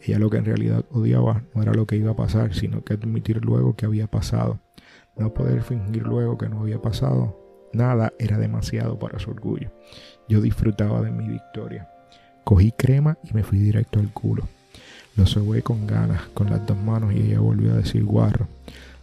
Ella 0.00 0.18
lo 0.18 0.30
que 0.30 0.38
en 0.38 0.46
realidad 0.46 0.82
odiaba 0.92 1.42
no 1.54 1.60
era 1.60 1.74
lo 1.74 1.86
que 1.86 1.96
iba 1.96 2.12
a 2.12 2.16
pasar, 2.16 2.54
sino 2.54 2.82
que 2.84 2.94
admitir 2.94 3.44
luego 3.44 3.76
que 3.76 3.84
había 3.84 4.06
pasado. 4.06 4.60
No 5.18 5.34
poder 5.34 5.60
fingir 5.60 6.04
luego 6.04 6.38
que 6.38 6.48
no 6.48 6.60
había 6.60 6.80
pasado 6.80 7.38
nada 7.74 8.14
era 8.18 8.38
demasiado 8.38 8.98
para 8.98 9.18
su 9.18 9.30
orgullo. 9.30 9.70
Yo 10.26 10.40
disfrutaba 10.40 11.02
de 11.02 11.10
mi 11.10 11.28
victoria. 11.28 11.91
Cogí 12.44 12.72
crema 12.72 13.16
y 13.28 13.34
me 13.34 13.42
fui 13.42 13.58
directo 13.58 14.00
al 14.00 14.12
culo. 14.12 14.48
Lo 15.16 15.26
sobé 15.26 15.62
con 15.62 15.86
ganas, 15.86 16.22
con 16.34 16.50
las 16.50 16.66
dos 16.66 16.76
manos 16.76 17.12
y 17.14 17.18
ella 17.18 17.40
volvió 17.40 17.72
a 17.72 17.76
decir 17.76 18.04
guarro. 18.04 18.48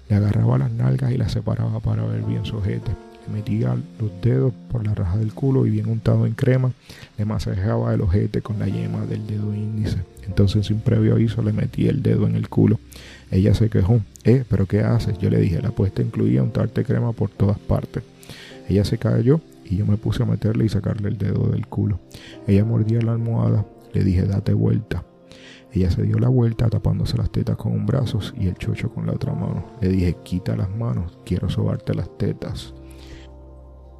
Le 0.10 0.16
agarraba 0.16 0.58
las 0.58 0.72
nalgas 0.72 1.12
y 1.12 1.18
las 1.18 1.32
separaba 1.32 1.80
para 1.80 2.04
ver 2.04 2.24
bien 2.24 2.46
su 2.46 2.58
ojete. 2.58 2.92
Le 3.28 3.34
metía 3.34 3.78
los 4.00 4.22
dedos 4.22 4.54
por 4.72 4.86
la 4.86 4.96
raja 4.96 5.18
del 5.18 5.34
culo 5.34 5.68
y 5.68 5.70
bien 5.70 5.88
untado 5.88 6.26
en 6.26 6.34
crema, 6.34 6.72
le 7.18 7.26
masajeaba 7.26 7.94
el 7.94 8.02
ojete 8.02 8.42
con 8.42 8.58
la 8.58 8.68
yema 8.68 9.06
del 9.06 9.28
dedo 9.28 9.54
índice. 9.54 10.00
Entonces 10.26 10.68
sin 10.68 10.80
previo 10.80 11.14
aviso 11.14 11.42
le 11.44 11.54
metí 11.54 11.88
el 11.88 12.02
dedo 12.02 12.28
en 12.28 12.36
el 12.36 12.50
culo 12.50 12.80
ella 13.32 13.54
se 13.54 13.70
quejó. 13.70 14.02
Eh, 14.24 14.44
pero 14.50 14.66
¿qué 14.66 14.82
haces? 14.82 15.18
Yo 15.20 15.30
le 15.30 15.40
dije, 15.40 15.62
la 15.62 15.70
apuesta 15.70 16.02
incluía 16.02 16.44
untarte 16.44 16.84
crema 16.84 17.14
por 17.14 17.30
todas 17.30 17.60
partes. 17.60 18.04
Ella 18.68 18.86
se 18.86 18.98
cayó 18.98 19.42
y 19.70 19.78
yo 19.78 19.86
me 19.86 19.98
puse 19.98 20.24
a 20.24 20.26
meterle 20.26 20.66
y 20.66 20.70
sacarle 20.70 21.10
el 21.10 21.18
dedo 21.18 21.48
del 21.50 21.68
culo. 21.68 22.00
Ella 22.48 22.66
mordía 22.66 23.02
la 23.02 23.12
almohada. 23.14 23.66
Le 23.94 24.04
dije, 24.04 24.24
date 24.24 24.54
vuelta. 24.54 25.06
Ella 25.72 25.92
se 25.92 26.02
dio 26.02 26.18
la 26.18 26.30
vuelta 26.30 26.68
tapándose 26.68 27.18
las 27.18 27.32
tetas 27.32 27.56
con 27.56 27.74
un 27.74 27.86
brazo 27.86 28.20
y 28.36 28.48
el 28.48 28.56
chocho 28.56 28.92
con 28.92 29.06
la 29.06 29.14
otra 29.14 29.34
mano. 29.34 29.66
Le 29.82 29.90
dije, 29.90 30.18
quita 30.24 30.56
las 30.56 30.70
manos, 30.70 31.20
quiero 31.26 31.50
sobarte 31.50 31.94
las 31.94 32.18
tetas. 32.18 32.74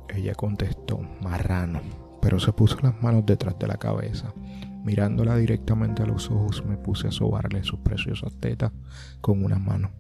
Ella 0.10 0.34
contestó, 0.34 1.00
marrano, 1.22 1.82
pero 2.22 2.40
se 2.40 2.52
puso 2.52 2.78
las 2.82 3.00
manos 3.04 3.26
detrás 3.28 3.58
de 3.60 3.68
la 3.68 3.78
cabeza. 3.78 4.34
Mirándola 4.84 5.36
directamente 5.36 6.02
a 6.02 6.08
los 6.08 6.32
ojos 6.32 6.66
me 6.66 6.78
puse 6.78 7.10
a 7.10 7.12
sobarle 7.12 7.64
sus 7.64 7.80
preciosas 7.80 8.34
tetas 8.40 8.72
con 9.22 9.44
una 9.44 9.60
mano. 9.60 9.92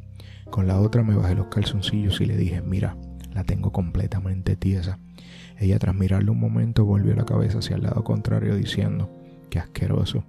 Con 0.49 0.65
la 0.65 0.79
otra 0.79 1.03
me 1.03 1.15
bajé 1.15 1.35
los 1.35 1.47
calzoncillos 1.47 2.19
y 2.21 2.25
le 2.25 2.35
dije, 2.35 2.61
mira, 2.61 2.97
la 3.33 3.43
tengo 3.43 3.71
completamente 3.71 4.55
tiesa. 4.55 4.97
Ella 5.59 5.77
tras 5.77 5.93
mirarle 5.93 6.31
un 6.31 6.39
momento 6.39 6.85
volvió 6.85 7.13
la 7.13 7.25
cabeza 7.25 7.59
hacia 7.59 7.75
el 7.75 7.83
lado 7.83 8.03
contrario 8.03 8.55
diciendo, 8.55 9.09
qué 9.49 9.59
asqueroso. 9.59 10.23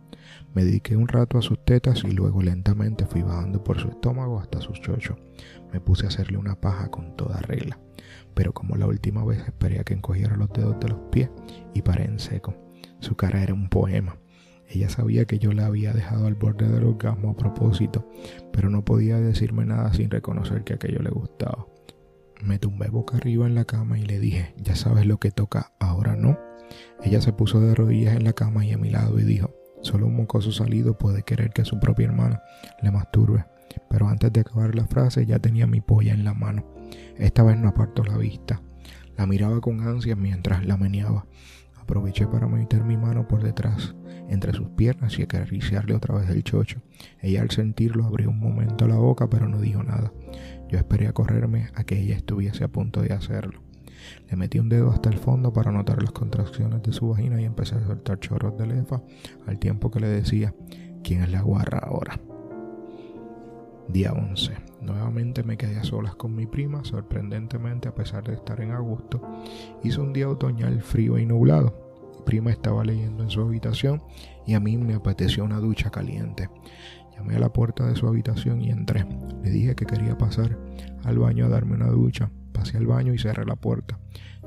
Me 0.55 0.65
dediqué 0.65 0.97
un 0.97 1.07
rato 1.07 1.39
a 1.39 1.43
sus 1.43 1.65
tetas 1.65 2.03
y 2.03 2.11
luego 2.11 2.43
lentamente 2.43 3.07
fui 3.07 3.23
bajando 3.23 3.63
por 3.63 3.79
su 3.79 3.89
estómago 3.89 4.41
hasta 4.41 4.61
sus 4.61 4.81
chochos. 4.81 5.17
Me 5.73 5.81
puse 5.81 6.05
a 6.05 6.09
hacerle 6.09 6.37
una 6.37 6.61
paja 6.61 6.91
con 6.91 7.17
toda 7.17 7.41
regla, 7.41 7.79
pero 8.35 8.53
como 8.53 8.75
la 8.77 8.87
última 8.87 9.25
vez 9.25 9.39
esperé 9.47 9.79
a 9.79 9.85
que 9.85 9.95
encogiera 9.95 10.37
los 10.37 10.53
dedos 10.53 10.81
de 10.81 10.89
los 10.89 10.99
pies 11.13 11.31
y 11.75 11.83
paré 11.83 12.07
en 12.07 12.19
seco. 12.19 12.57
Su 12.99 13.15
cara 13.15 13.43
era 13.43 13.55
un 13.55 13.69
poema. 13.69 14.17
Ella 14.69 14.89
sabía 14.89 15.25
que 15.25 15.39
yo 15.39 15.53
la 15.53 15.67
había 15.67 15.93
dejado 15.93 16.27
al 16.27 16.35
borde 16.35 16.69
del 16.69 16.85
orgasmo 16.85 17.31
a 17.31 17.37
propósito, 17.37 18.09
pero 18.53 18.69
no 18.69 18.85
podía 18.85 19.19
decirme 19.19 19.65
nada 19.65 19.93
sin 19.95 20.11
reconocer 20.11 20.65
que 20.65 20.75
aquello 20.75 21.01
le 21.01 21.11
gustaba. 21.11 21.67
Me 22.43 22.59
tumbé 22.59 22.89
boca 22.89 23.19
arriba 23.19 23.47
en 23.47 23.55
la 23.55 23.67
cama 23.67 23.99
y 23.99 24.03
le 24.03 24.19
dije, 24.19 24.55
ya 24.57 24.75
sabes 24.75 25.05
lo 25.05 25.19
que 25.19 25.31
toca, 25.31 25.73
ahora 25.79 26.17
no. 26.17 26.39
Ella 27.03 27.21
se 27.21 27.33
puso 27.33 27.61
de 27.61 27.75
rodillas 27.75 28.17
en 28.17 28.25
la 28.25 28.33
cama 28.33 28.65
y 28.65 28.73
a 28.73 28.79
mi 28.79 28.89
lado 28.89 29.19
y 29.19 29.25
dijo, 29.25 29.51
solo 29.83 30.07
un 30.07 30.17
mocoso 30.17 30.51
salido 30.51 30.97
puede 30.97 31.23
querer 31.23 31.51
que 31.51 31.67
su 31.67 31.79
propia 31.79 32.07
hermana 32.07 32.43
le 32.83 32.91
masturbe. 32.91 33.45
Pero 33.91 34.09
antes 34.09 34.33
de 34.33 34.41
acabar 34.41 34.75
la 34.75 34.87
frase 34.87 35.27
ya 35.27 35.39
tenía 35.39 35.67
mi 35.67 35.81
polla 35.81 36.15
en 36.15 36.25
la 36.25 36.33
mano. 36.33 36.65
Esta 37.19 37.43
vez 37.43 37.59
no 37.59 37.69
apartó 37.69 38.05
la 38.05 38.17
vista. 38.17 38.63
La 39.17 39.27
miraba 39.27 39.61
con 39.61 39.87
ansias 39.87 40.17
mientras 40.17 40.65
la 40.65 40.79
meneaba. 40.79 41.27
Aproveché 41.79 42.27
para 42.27 42.47
meter 42.47 42.85
mi 42.85 42.97
mano 42.97 43.27
por 43.27 43.43
detrás, 43.43 43.95
entre 44.29 44.53
sus 44.53 44.69
piernas 44.71 45.19
y 45.19 45.23
acariciarle 45.23 45.95
otra 45.95 46.15
vez 46.15 46.31
el 46.31 46.45
chocho. 46.45 46.81
Ella 47.21 47.43
al 47.43 47.51
sentirlo 47.51 48.07
abrió 48.07 48.31
un 48.31 48.39
momento 48.39 48.87
la 48.87 48.97
boca 48.97 49.29
pero 49.29 49.49
no 49.49 49.61
dijo 49.61 49.83
nada. 49.83 50.13
Yo 50.71 50.79
esperé 50.79 51.09
a 51.09 51.13
correrme 51.13 51.69
a 51.75 51.83
que 51.83 51.99
ella 51.99 52.15
estuviese 52.15 52.63
a 52.63 52.69
punto 52.69 53.03
de 53.03 53.13
hacerlo. 53.13 53.61
Le 54.31 54.37
metí 54.37 54.61
un 54.61 54.69
dedo 54.69 54.91
hasta 54.91 55.11
el 55.11 55.19
fondo 55.19 55.53
para 55.53 55.73
notar 55.73 56.01
las 56.01 56.13
contracciones 56.13 56.81
de 56.85 56.93
su 56.93 57.09
vagina 57.09 57.41
y 57.41 57.45
empecé 57.45 57.75
a 57.75 57.85
soltar 57.85 58.21
chorros 58.21 58.57
de 58.57 58.69
lefa 58.69 59.03
al 59.49 59.59
tiempo 59.59 59.91
que 59.91 59.99
le 59.99 60.09
decía, 60.09 60.55
¿quién 61.03 61.23
es 61.23 61.33
la 61.33 61.43
guarra 61.43 61.81
ahora? 61.81 62.21
Día 63.89 64.13
11. 64.13 64.53
Nuevamente 64.83 65.43
me 65.43 65.57
quedé 65.57 65.77
a 65.77 65.85
solas 65.85 66.15
con 66.15 66.37
mi 66.37 66.47
prima, 66.47 66.85
sorprendentemente 66.85 67.89
a 67.89 67.95
pesar 67.95 68.23
de 68.23 68.35
estar 68.35 68.61
en 68.61 68.71
agosto. 68.71 69.21
Hizo 69.83 70.03
un 70.03 70.13
día 70.13 70.29
otoñal 70.29 70.83
frío 70.83 71.19
y 71.19 71.27
nublado. 71.27 71.75
Mi 72.17 72.25
prima 72.25 72.53
estaba 72.53 72.85
leyendo 72.85 73.25
en 73.25 73.31
su 73.31 73.41
habitación 73.41 74.03
y 74.47 74.55
a 74.55 74.61
mí 74.61 74.77
me 74.77 74.95
apeteció 74.95 75.43
una 75.43 75.59
ducha 75.59 75.91
caliente. 75.91 76.49
Llamé 77.21 77.37
a 77.37 77.41
la 77.41 77.53
puerta 77.53 77.87
de 77.87 77.97
su 77.97 78.09
habitación 78.09 78.63
y 78.63 78.71
entré. 78.71 79.07
Le 79.43 79.51
dije 79.51 79.75
que 79.75 79.85
quería 79.85 80.17
pasar 80.17 80.59
al 81.05 81.19
baño 81.19 81.45
a 81.45 81.49
darme 81.49 81.75
una 81.75 81.89
ducha. 81.89 82.31
Pasé 82.53 82.79
al 82.79 82.87
baño 82.87 83.13
y 83.13 83.19
cerré 83.19 83.45
la 83.45 83.57
puerta. 83.57 83.99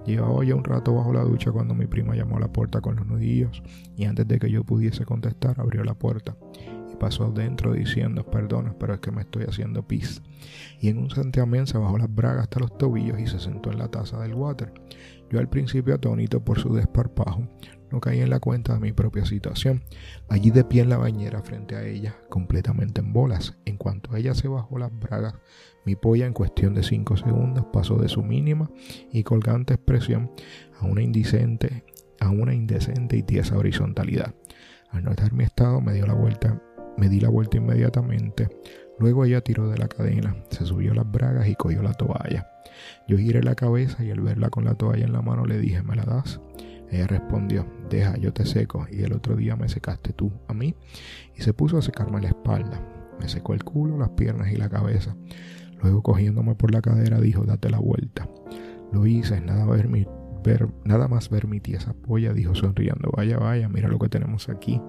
Llevaba 0.08 0.44
ya 0.44 0.56
un 0.56 0.64
rato 0.64 0.94
bajo 0.96 1.14
la 1.14 1.22
ducha 1.22 1.52
cuando 1.52 1.76
mi 1.76 1.86
prima 1.86 2.16
llamó 2.16 2.38
a 2.38 2.42
la 2.42 2.52
puerta 2.52 2.82
con 2.82 2.96
los 2.96 3.06
nudillos 3.06 3.62
y 3.96 4.06
antes 4.06 4.28
de 4.28 4.40
que 4.40 4.50
yo 4.50 4.64
pudiese 4.64 5.06
contestar 5.06 5.62
abrió 5.62 5.84
la 5.84 5.94
puerta 5.94 6.36
pasó 7.04 7.32
dentro 7.32 7.74
diciendo, 7.74 8.26
perdona, 8.26 8.74
pero 8.80 8.94
es 8.94 9.02
que 9.02 9.12
me 9.12 9.24
estoy 9.24 9.44
haciendo 9.44 9.86
pis. 9.86 10.22
Y 10.80 10.88
en 10.88 11.00
un 11.00 11.10
santiamén 11.10 11.68
se 11.68 11.78
bajó 11.78 11.98
las 11.98 12.14
bragas 12.14 12.44
hasta 12.44 12.62
los 12.62 12.78
tobillos 12.78 13.20
y 13.20 13.28
se 13.28 13.40
sentó 13.40 13.74
en 13.74 13.80
la 13.80 13.90
taza 13.90 14.22
del 14.22 14.36
water. 14.36 14.72
Yo 15.30 15.40
al 15.40 15.50
principio 15.50 15.96
atónito 15.96 16.46
por 16.46 16.60
su 16.60 16.74
desparpajo, 16.74 17.44
no 17.94 18.02
caí 18.02 18.22
en 18.22 18.32
la 18.32 18.40
cuenta 18.40 18.74
de 18.74 18.80
mi 18.80 18.92
propia 18.92 19.24
situación. 19.24 19.84
Allí 20.28 20.50
de 20.50 20.64
pie 20.64 20.82
en 20.82 20.90
la 20.90 20.98
bañera 20.98 21.44
frente 21.44 21.76
a 21.76 21.86
ella, 21.86 22.18
completamente 22.28 23.02
en 23.02 23.14
bolas. 23.14 23.56
En 23.66 23.78
cuanto 23.78 24.16
ella 24.16 24.34
se 24.34 24.48
bajó 24.48 24.80
las 24.80 24.92
bragas, 25.00 25.36
mi 25.86 25.96
polla 25.96 26.26
en 26.26 26.34
cuestión 26.34 26.74
de 26.74 26.82
5 26.82 27.18
segundos 27.18 27.66
pasó 27.72 27.98
de 27.98 28.10
su 28.10 28.24
mínima 28.24 28.70
y 29.12 29.24
colgante 29.24 29.76
expresión 29.76 30.32
a 30.80 30.86
una 30.86 31.04
indecente, 31.04 31.86
a 32.20 32.32
una 32.32 32.56
indecente 32.56 33.16
y 33.16 33.24
tiesa 33.24 33.58
horizontalidad. 33.58 34.34
Al 34.90 35.04
notar 35.04 35.32
mi 35.32 35.44
estado 35.44 35.80
me 35.80 35.94
dio 35.94 36.08
la 36.08 36.14
vuelta 36.14 36.60
me 36.98 37.10
di 37.10 37.20
la 37.20 37.30
vuelta 37.30 37.58
inmediatamente. 37.58 38.50
Luego 39.00 39.26
ella 39.26 39.42
tiró 39.42 39.68
de 39.70 39.78
la 39.78 39.88
cadena, 39.88 40.36
se 40.50 40.66
subió 40.66 40.94
las 40.94 41.10
bragas 41.10 41.48
y 41.48 41.56
cogió 41.56 41.82
la 41.82 41.94
toalla. 41.94 42.48
Yo 43.08 43.18
giré 43.18 43.44
la 43.44 43.56
cabeza 43.56 44.04
y 44.04 44.12
al 44.12 44.22
verla 44.22 44.50
con 44.50 44.66
la 44.66 44.76
toalla 44.76 45.06
en 45.06 45.14
la 45.14 45.22
mano 45.22 45.46
le 45.46 45.58
dije, 45.58 45.82
¿me 45.84 45.96
la 45.96 46.04
das? 46.04 46.40
Ella 46.94 47.08
respondió, 47.08 47.66
deja, 47.90 48.18
yo 48.18 48.34
te 48.34 48.46
seco 48.46 48.86
y 48.92 49.02
el 49.02 49.14
otro 49.14 49.36
día 49.36 49.56
me 49.56 49.68
secaste 49.68 50.14
tú 50.14 50.32
a 50.48 50.54
mí 50.54 50.76
y 51.36 51.42
se 51.42 51.54
puso 51.54 51.78
a 51.78 51.82
secarme 51.82 52.22
la 52.22 52.30
espalda. 52.30 52.82
Me 53.20 53.28
secó 53.28 53.54
el 53.54 53.64
culo, 53.64 53.98
las 53.98 54.10
piernas 54.10 54.52
y 54.52 54.56
la 54.56 54.70
cabeza. 54.70 55.16
Luego 55.82 56.04
cogiéndome 56.04 56.56
por 56.56 56.72
la 56.72 56.82
cadera 56.82 57.20
dijo, 57.20 57.44
date 57.46 57.70
la 57.70 57.80
vuelta. 57.80 58.28
Lo 58.92 59.08
hice, 59.08 59.42
nada 59.42 59.66
ver 59.66 59.90
ver, 60.44 60.68
nada 60.84 61.08
más 61.08 61.30
ver 61.30 61.48
mi 61.48 61.60
tía 61.60 61.78
esa 61.78 61.94
polla, 61.94 62.34
dijo 62.34 62.54
sonriendo, 62.54 63.10
vaya, 63.16 63.38
vaya, 63.38 63.70
mira 63.70 63.88
lo 63.88 63.98
que 63.98 64.10
tenemos 64.10 64.50
aquí. 64.50 64.80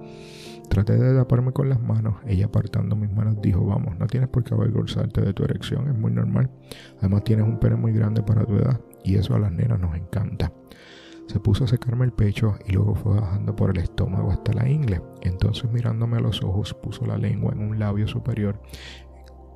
Traté 0.69 0.99
de 0.99 1.15
taparme 1.15 1.53
con 1.53 1.69
las 1.69 1.81
manos. 1.81 2.17
Ella 2.27 2.47
apartando 2.47 2.97
mis 2.97 3.13
manos 3.13 3.41
dijo, 3.41 3.65
vamos, 3.65 3.97
no 3.99 4.07
tienes 4.07 4.29
por 4.29 4.45
qué 4.45 4.55
avergonzarte 4.55 5.21
de 5.21 5.33
tu 5.33 5.45
erección, 5.45 5.89
es 5.89 5.97
muy 5.97 6.13
normal. 6.13 6.51
Además 6.99 7.25
tienes 7.25 7.47
un 7.47 7.59
pene 7.59 7.77
muy 7.77 7.93
grande 7.93 8.23
para 8.23 8.45
tu 8.45 8.57
edad 8.57 8.81
y 9.05 9.15
eso 9.17 9.35
a 9.35 9.39
las 9.39 9.53
nenas 9.53 9.79
nos 9.79 9.95
encanta. 9.97 10.53
Se 11.27 11.41
puso 11.41 11.65
a 11.65 11.69
secarme 11.69 12.05
el 12.05 12.13
pecho 12.13 12.57
y 12.67 12.73
luego 12.73 12.95
fue 12.95 13.15
bajando 13.19 13.57
por 13.57 13.71
el 13.71 13.83
estómago 13.83 14.31
hasta 14.31 14.53
la 14.53 14.69
ingle. 14.69 15.01
Entonces 15.23 15.71
mirándome 15.73 16.19
a 16.19 16.21
los 16.21 16.43
ojos 16.43 16.75
puso 16.75 17.07
la 17.07 17.17
lengua 17.17 17.53
en 17.53 17.61
un 17.61 17.79
labio 17.79 18.07
superior 18.07 18.61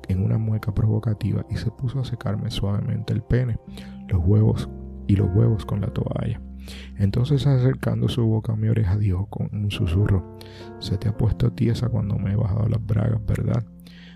en 0.09 0.23
una 0.23 0.37
mueca 0.37 0.73
provocativa 0.73 1.45
y 1.49 1.55
se 1.55 1.71
puso 1.71 2.01
a 2.01 2.05
secarme 2.05 2.51
suavemente 2.51 3.13
el 3.13 3.21
pene, 3.21 3.57
los 4.09 4.21
huevos 4.25 4.69
y 5.07 5.15
los 5.15 5.29
huevos 5.33 5.65
con 5.65 5.81
la 5.81 5.87
toalla. 5.87 6.41
Entonces 6.97 7.47
acercando 7.47 8.09
su 8.09 8.25
boca 8.25 8.53
a 8.53 8.55
mi 8.55 8.67
oreja 8.67 8.97
dijo 8.97 9.27
con 9.27 9.49
un 9.53 9.71
susurro, 9.71 10.37
se 10.79 10.97
te 10.97 11.07
ha 11.07 11.15
puesto 11.15 11.51
tiesa 11.51 11.87
cuando 11.89 12.17
me 12.17 12.33
he 12.33 12.35
bajado 12.35 12.67
las 12.67 12.85
bragas, 12.85 13.23
¿verdad? 13.25 13.63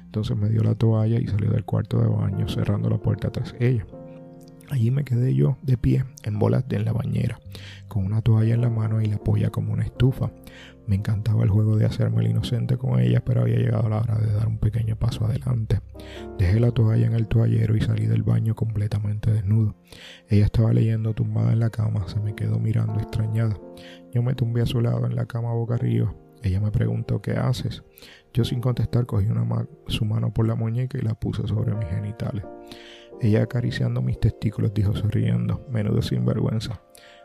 Entonces 0.03 0.35
me 0.35 0.49
dio 0.49 0.61
la 0.63 0.75
toalla 0.75 1.19
y 1.19 1.27
salió 1.27 1.49
del 1.51 1.63
cuarto 1.63 1.99
de 2.01 2.07
baño 2.07 2.47
cerrando 2.47 2.89
la 2.89 2.97
puerta 2.97 3.31
tras 3.31 3.55
ella. 3.59 3.85
Allí 4.69 4.91
me 4.91 5.03
quedé 5.03 5.35
yo 5.35 5.57
de 5.61 5.77
pie 5.77 6.05
en 6.23 6.39
bolas 6.39 6.65
en 6.69 6.85
la 6.85 6.93
bañera, 6.93 7.39
con 7.87 8.05
una 8.05 8.21
toalla 8.21 8.53
en 8.53 8.61
la 8.61 8.69
mano 8.69 9.01
y 9.01 9.05
la 9.05 9.17
polla 9.17 9.49
como 9.49 9.73
una 9.73 9.83
estufa. 9.83 10.31
Me 10.87 10.95
encantaba 10.95 11.43
el 11.43 11.49
juego 11.49 11.77
de 11.77 11.85
hacerme 11.85 12.23
el 12.23 12.31
inocente 12.31 12.77
con 12.77 12.99
ella, 12.99 13.23
pero 13.23 13.41
había 13.41 13.57
llegado 13.57 13.87
la 13.87 13.99
hora 13.99 14.17
de 14.17 14.33
dar 14.33 14.47
un 14.47 14.57
pequeño 14.57 14.97
paso 14.97 15.25
adelante. 15.25 15.79
Dejé 16.37 16.59
la 16.59 16.71
toalla 16.71 17.05
en 17.05 17.13
el 17.13 17.27
toallero 17.27 17.77
y 17.77 17.81
salí 17.81 18.05
del 18.05 18.23
baño 18.23 18.55
completamente 18.55 19.31
desnudo. 19.31 19.75
Ella 20.27 20.45
estaba 20.45 20.73
leyendo 20.73 21.13
tumbada 21.13 21.53
en 21.53 21.59
la 21.59 21.69
cama, 21.69 22.07
se 22.07 22.19
me 22.19 22.35
quedó 22.35 22.59
mirando 22.59 22.99
extrañada. 22.99 23.57
Yo 24.11 24.23
me 24.23 24.35
tumbé 24.35 24.61
a 24.61 24.65
su 24.65 24.81
lado 24.81 25.05
en 25.05 25.15
la 25.15 25.25
cama 25.25 25.53
boca 25.53 25.75
arriba. 25.75 26.13
Ella 26.41 26.59
me 26.59 26.71
preguntó 26.71 27.21
¿qué 27.21 27.31
haces? 27.31 27.83
Yo 28.33 28.43
sin 28.43 28.59
contestar 28.59 29.05
cogí 29.05 29.27
una 29.27 29.67
su 29.87 30.03
mano 30.03 30.33
por 30.33 30.47
la 30.47 30.55
muñeca 30.55 30.97
y 30.97 31.01
la 31.01 31.13
puse 31.13 31.47
sobre 31.47 31.73
mis 31.75 31.87
genitales. 31.87 32.43
Ella 33.23 33.43
acariciando 33.43 34.01
mis 34.01 34.19
testículos 34.19 34.73
dijo 34.73 34.93
sonriendo, 34.97 35.65
menudo 35.71 36.01
sinvergüenza. 36.01 36.81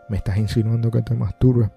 ¿Me 0.08 0.16
estás 0.16 0.36
insinuando 0.36 0.92
que 0.92 1.02
te 1.02 1.12
masturbes? 1.16 1.70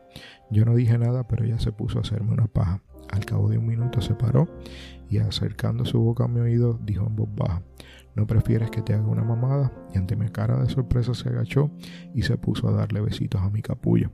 Yo 0.51 0.63
no 0.63 0.76
dije 0.76 0.95
nada, 0.99 1.28
pero 1.28 1.43
ella 1.43 1.57
se 1.57 1.72
puso 1.72 1.97
a 1.97 2.01
hacerme 2.01 2.32
una 2.34 2.45
paja. 2.45 2.84
Al 3.09 3.26
cabo 3.26 3.49
de 3.49 3.57
un 3.57 3.65
minuto 3.65 3.99
se 3.99 4.13
paró 4.13 4.47
y 5.09 5.17
acercando 5.17 5.86
su 5.86 5.99
boca 5.99 6.26
a 6.26 6.28
mi 6.28 6.39
oído 6.39 6.80
dijo 6.84 7.07
en 7.07 7.15
voz 7.15 7.30
baja, 7.34 7.63
¿no 8.16 8.28
prefieres 8.28 8.70
que 8.70 8.82
te 8.82 8.93
haga 8.93 9.07
una 9.07 9.24
mamada? 9.24 9.72
Y 9.93 9.97
ante 9.97 10.16
mi 10.16 10.30
cara 10.30 10.62
de 10.62 10.70
sorpresa 10.70 11.14
se 11.14 11.30
agachó 11.30 11.72
y 12.14 12.24
se 12.24 12.38
puso 12.38 12.68
a 12.68 12.72
darle 12.72 13.01
besitos 13.01 13.41
a 13.41 13.49
mi 13.49 13.62
capullo. 13.62 14.12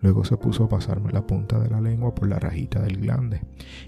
Luego 0.00 0.24
se 0.24 0.36
puso 0.36 0.64
a 0.64 0.68
pasarme 0.68 1.12
la 1.12 1.26
punta 1.26 1.60
de 1.60 1.70
la 1.70 1.80
lengua 1.80 2.14
por 2.14 2.28
la 2.28 2.38
rajita 2.38 2.82
del 2.82 2.98
glande 2.98 3.42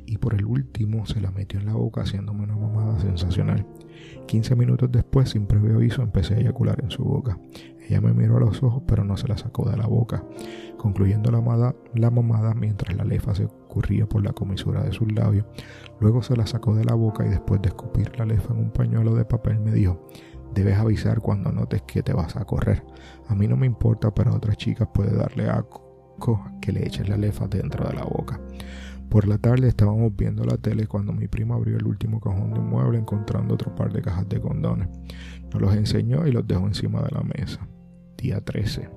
y 0.07 0.19
por 0.19 0.35
el 0.35 0.45
último 0.45 1.07
se 1.07 1.21
la 1.21 1.31
metió 1.31 1.59
en 1.59 1.67
la 1.67 1.75
boca 1.75 2.03
haciéndome 2.03 2.45
una 2.45 2.57
mamada 2.57 3.01
sensacional. 3.01 3.67
15 4.27 4.57
minutos 4.57 4.91
después, 4.93 5.31
sin 5.31 5.47
previo 5.47 5.77
aviso, 5.77 6.03
empecé 6.03 6.35
a 6.35 6.39
eyacular 6.39 6.83
en 6.83 6.91
su 6.91 7.05
boca. 7.05 7.39
Ella 7.87 8.01
me 8.01 8.13
miró 8.13 8.39
a 8.39 8.41
los 8.41 8.63
ojos, 8.63 8.83
pero 8.87 9.05
no 9.05 9.17
se 9.17 9.29
la 9.29 9.37
sacó 9.37 9.69
de 9.69 9.77
la 9.77 9.87
boca, 9.87 10.25
concluyendo 10.79 11.31
la, 11.31 12.11
mamada 12.11 12.55
mientras 12.55 12.97
la 12.97 13.05
lefa 13.05 13.35
se 13.35 13.47
corría 13.69 14.07
por 14.07 14.25
la 14.25 14.33
comisura 14.33 14.83
de 14.83 14.93
sus 14.93 15.13
labios. 15.13 15.47
Luego 16.01 16.23
se 16.23 16.37
la 16.37 16.47
sacó 16.47 16.75
de 16.75 16.85
la 16.85 16.95
boca 16.95 17.27
y 17.27 17.29
después 17.29 17.61
de 17.61 17.69
escupir 17.69 18.19
la 18.19 18.25
lefa 18.25 18.55
en 18.55 18.61
un 18.61 18.71
pañuelo 18.71 19.15
de 19.15 19.25
papel 19.25 19.61
me 19.61 19.73
dijo, 19.73 20.07
debes 20.55 20.79
avisar 20.79 21.21
cuando 21.21 21.53
notes 21.53 21.83
que 21.83 22.03
te 22.03 22.13
vas 22.13 22.37
a 22.37 22.45
correr. 22.45 22.83
A 23.29 23.35
mí 23.35 23.47
no 23.47 23.57
me 23.57 23.67
importa, 23.67 24.15
pero 24.15 24.33
a 24.33 24.37
otras 24.37 24.57
chicas 24.57 24.89
puede 24.93 25.15
darle 25.15 25.49
asco 25.49 25.83
que 26.61 26.73
le 26.73 26.87
eches 26.87 27.09
la 27.09 27.17
lefa 27.17 27.49
dentro 27.49 27.87
de 27.87 27.95
la 27.95 28.05
boca. 28.05 28.41
Por 29.09 29.29
la 29.29 29.39
tarde 29.39 29.69
estábamos 29.69 30.17
viendo 30.17 30.45
la 30.45 30.57
tele 30.57 30.87
cuando 30.87 31.13
mi 31.13 31.29
primo 31.29 31.55
abrió 31.55 31.77
el 31.77 31.87
último 31.87 32.21
cajón 32.21 32.53
de 32.53 32.61
un 32.61 32.69
mueble 32.69 32.99
encontrando 32.99 33.55
otro 33.55 33.75
par 33.75 33.93
de 33.93 34.03
cajas 34.03 34.29
de 34.29 34.41
condones. 34.41 34.89
Nos 35.53 35.63
los 35.63 35.75
enseñó 35.75 36.27
y 36.27 36.33
los 36.33 36.47
dejó 36.47 36.67
encima 36.67 37.03
de 37.03 37.11
la 37.11 37.23
mesa. 37.23 37.69
Día 38.25 38.41
13. 38.41 38.89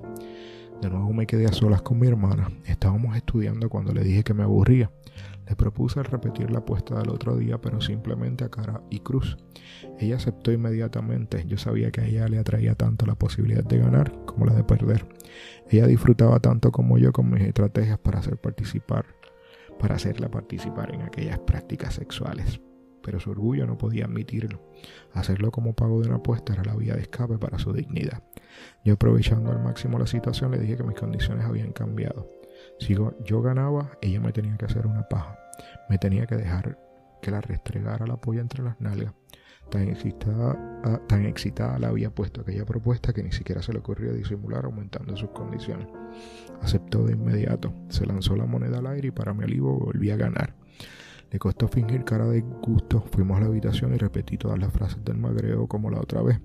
De 0.80 0.88
nuevo 0.88 1.12
me 1.12 1.26
quedé 1.26 1.44
a 1.44 1.52
solas 1.52 1.82
con 1.82 1.98
mi 1.98 2.06
hermana. 2.06 2.50
Estábamos 2.64 3.14
estudiando 3.14 3.68
cuando 3.68 3.92
le 3.92 4.02
dije 4.02 4.24
que 4.24 4.32
me 4.32 4.42
aburría. 4.42 4.90
Le 5.46 5.54
propuse 5.54 6.02
repetir 6.02 6.50
la 6.50 6.60
apuesta 6.60 6.98
del 6.98 7.10
otro 7.10 7.36
día, 7.36 7.60
pero 7.60 7.82
simplemente 7.82 8.44
a 8.44 8.48
cara 8.48 8.80
y 8.88 9.00
cruz. 9.00 9.36
Ella 9.98 10.16
aceptó 10.16 10.50
inmediatamente. 10.50 11.44
Yo 11.46 11.58
sabía 11.58 11.90
que 11.90 12.00
a 12.00 12.06
ella 12.06 12.26
le 12.26 12.38
atraía 12.38 12.74
tanto 12.74 13.04
la 13.04 13.16
posibilidad 13.16 13.64
de 13.64 13.76
ganar 13.76 14.18
como 14.24 14.46
la 14.46 14.54
de 14.54 14.64
perder. 14.64 15.04
Ella 15.68 15.86
disfrutaba 15.86 16.40
tanto 16.40 16.72
como 16.72 16.96
yo 16.96 17.12
con 17.12 17.30
mis 17.30 17.42
estrategias 17.42 17.98
para 17.98 18.20
hacer 18.20 18.38
participar, 18.38 19.04
para 19.78 19.96
hacerla 19.96 20.30
participar 20.30 20.94
en 20.94 21.02
aquellas 21.02 21.38
prácticas 21.40 21.92
sexuales. 21.92 22.62
Pero 23.08 23.20
su 23.20 23.30
orgullo 23.30 23.66
no 23.66 23.78
podía 23.78 24.04
admitirlo. 24.04 24.60
Hacerlo 25.14 25.50
como 25.50 25.72
pago 25.72 26.02
de 26.02 26.08
una 26.08 26.18
apuesta 26.18 26.52
era 26.52 26.62
la 26.62 26.76
vía 26.76 26.92
de 26.92 27.00
escape 27.00 27.38
para 27.38 27.58
su 27.58 27.72
dignidad. 27.72 28.22
Yo 28.84 28.92
aprovechando 28.92 29.50
al 29.50 29.62
máximo 29.62 29.98
la 29.98 30.06
situación 30.06 30.50
le 30.50 30.58
dije 30.58 30.76
que 30.76 30.82
mis 30.82 30.94
condiciones 30.94 31.46
habían 31.46 31.72
cambiado. 31.72 32.30
Si 32.78 32.94
yo 32.94 33.40
ganaba, 33.40 33.92
ella 34.02 34.20
me 34.20 34.30
tenía 34.30 34.58
que 34.58 34.66
hacer 34.66 34.86
una 34.86 35.08
paja. 35.08 35.38
Me 35.88 35.96
tenía 35.96 36.26
que 36.26 36.36
dejar 36.36 36.78
que 37.22 37.30
la 37.30 37.40
restregara 37.40 38.06
la 38.06 38.18
polla 38.18 38.42
entre 38.42 38.62
las 38.62 38.78
nalgas. 38.78 39.14
Tan 39.70 39.88
excitada, 39.88 40.82
ah, 40.84 41.00
tan 41.08 41.24
excitada 41.24 41.78
la 41.78 41.88
había 41.88 42.10
puesto 42.10 42.42
aquella 42.42 42.66
propuesta 42.66 43.14
que 43.14 43.22
ni 43.22 43.32
siquiera 43.32 43.62
se 43.62 43.72
le 43.72 43.78
ocurrió 43.78 44.12
disimular 44.12 44.66
aumentando 44.66 45.16
sus 45.16 45.30
condiciones. 45.30 45.88
Aceptó 46.60 47.06
de 47.06 47.14
inmediato, 47.14 47.72
se 47.88 48.04
lanzó 48.04 48.36
la 48.36 48.44
moneda 48.44 48.80
al 48.80 48.86
aire 48.86 49.08
y 49.08 49.12
para 49.12 49.32
mi 49.32 49.44
alivio 49.44 49.72
volví 49.72 50.10
a 50.10 50.16
ganar. 50.16 50.57
Le 51.30 51.38
costó 51.38 51.68
fingir 51.68 52.04
cara 52.04 52.26
de 52.26 52.40
gusto, 52.40 53.04
fuimos 53.12 53.36
a 53.36 53.40
la 53.40 53.46
habitación 53.46 53.94
y 53.94 53.98
repetí 53.98 54.38
todas 54.38 54.58
las 54.58 54.72
frases 54.72 55.04
del 55.04 55.18
magreo 55.18 55.66
como 55.66 55.90
la 55.90 56.00
otra 56.00 56.22
vez. 56.22 56.40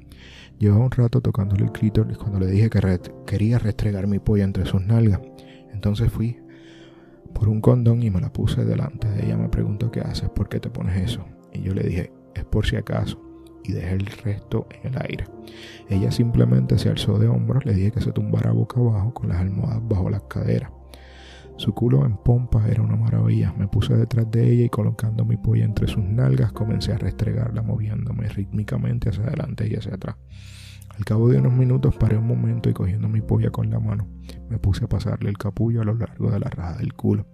Llevaba 0.60 0.84
un 0.84 0.92
rato 0.92 1.22
tocándole 1.22 1.64
el 1.64 1.72
clítoris 1.72 2.18
cuando 2.18 2.40
le 2.40 2.48
dije 2.48 2.70
que 2.70 3.00
quería 3.26 3.60
restregar 3.60 4.08
mi 4.08 4.20
polla 4.20 4.44
entre 4.44 4.66
sus 4.66 4.86
nalgas. 4.86 5.22
Entonces 5.72 6.12
fui 6.12 6.38
por 7.34 7.48
un 7.48 7.62
condón 7.62 8.04
y 8.04 8.12
me 8.12 8.20
la 8.20 8.32
puse 8.32 8.66
delante 8.66 9.08
de 9.10 9.26
ella. 9.26 9.38
Me 9.38 9.48
preguntó 9.48 9.90
qué 9.90 10.02
haces, 10.02 10.30
por 10.30 10.50
qué 10.50 10.60
te 10.60 10.70
pones 10.70 11.02
eso. 11.02 11.26
Y 11.54 11.62
yo 11.62 11.74
le 11.74 11.84
dije, 11.84 12.12
es 12.36 12.44
por 12.44 12.66
si 12.66 12.76
acaso. 12.76 13.20
Y 13.64 13.72
dejé 13.72 13.94
el 13.94 14.06
resto 14.06 14.68
en 14.70 14.94
el 14.94 15.02
aire. 15.02 15.26
Ella 15.88 16.12
simplemente 16.12 16.78
se 16.78 16.90
alzó 16.90 17.18
de 17.18 17.30
hombros, 17.30 17.66
le 17.66 17.74
dije 17.74 17.92
que 17.92 18.02
se 18.02 18.12
tumbara 18.12 18.52
boca 18.52 18.82
abajo 18.82 19.14
con 19.14 19.30
las 19.30 19.40
almohadas 19.40 19.82
bajo 19.88 20.10
las 20.10 20.24
caderas. 20.24 20.70
Su 21.58 21.74
culo 21.74 22.06
en 22.06 22.18
pompa 22.18 22.68
era 22.68 22.82
una 22.82 22.96
maravilla. 22.96 23.54
Me 23.58 23.68
puse 23.68 23.96
detrás 23.96 24.30
de 24.32 24.52
ella 24.52 24.66
y 24.66 24.70
colocando 24.70 25.24
mi 25.24 25.38
polla 25.38 25.66
entre 25.66 25.88
sus 25.88 26.04
nalgas 26.04 26.52
comencé 26.52 26.94
a 26.94 26.98
restregarla 26.98 27.62
moviéndome 27.62 28.28
rítmicamente 28.28 29.10
hacia 29.10 29.24
adelante 29.24 29.68
y 29.70 29.76
hacia 29.76 29.96
atrás. 29.96 30.16
Al 30.98 31.06
cabo 31.06 31.30
de 31.30 31.40
unos 31.40 31.54
minutos 31.54 31.96
paré 31.96 32.18
un 32.18 32.28
momento 32.28 32.70
y 32.70 32.74
cogiendo 32.74 33.10
mi 33.10 33.22
polla 33.22 33.50
con 33.50 33.70
la 33.72 33.80
mano, 33.80 34.08
me 34.50 34.60
puse 34.60 34.86
a 34.86 34.88
pasarle 34.88 35.30
el 35.30 35.38
capullo 35.40 35.82
a 35.82 35.86
lo 35.86 35.96
largo 35.96 36.30
de 36.30 36.40
la 36.40 36.50
raja 36.50 36.78
del 36.78 36.94
culo. 36.94 37.26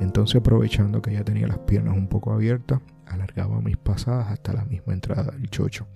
Entonces 0.00 0.36
aprovechando 0.36 1.02
que 1.02 1.10
ella 1.10 1.24
tenía 1.24 1.48
las 1.48 1.58
piernas 1.58 1.96
un 1.96 2.08
poco 2.08 2.32
abiertas, 2.32 2.80
alargaba 3.12 3.60
mis 3.60 3.76
pasadas 3.76 4.30
hasta 4.30 4.52
la 4.52 4.64
misma 4.64 4.92
entrada 4.92 5.32
del 5.32 5.48
chocho. 5.50 5.86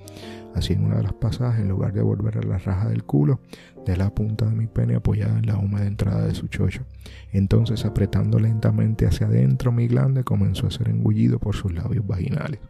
Así 0.54 0.72
en 0.72 0.84
una 0.84 0.96
de 0.96 1.02
las 1.02 1.12
pasadas, 1.14 1.58
en 1.58 1.68
lugar 1.68 1.92
de 1.92 2.02
volver 2.02 2.38
a 2.38 2.42
la 2.42 2.58
raja 2.58 2.88
del 2.88 3.04
culo, 3.04 3.40
de 3.84 3.96
la 3.96 4.14
punta 4.14 4.46
de 4.46 4.54
mi 4.54 4.66
pene 4.66 4.96
apoyada 4.96 5.38
en 5.38 5.46
la 5.46 5.58
húmeda 5.58 5.86
entrada 5.86 6.26
de 6.26 6.34
su 6.34 6.48
chocho. 6.48 6.84
Entonces 7.32 7.84
apretando 7.84 8.38
lentamente 8.38 9.06
hacia 9.06 9.26
adentro 9.26 9.72
mi 9.72 9.86
glande 9.86 10.24
comenzó 10.24 10.66
a 10.66 10.70
ser 10.70 10.88
engullido 10.88 11.38
por 11.38 11.54
sus 11.54 11.72
labios 11.72 12.06
vaginales. 12.06 12.60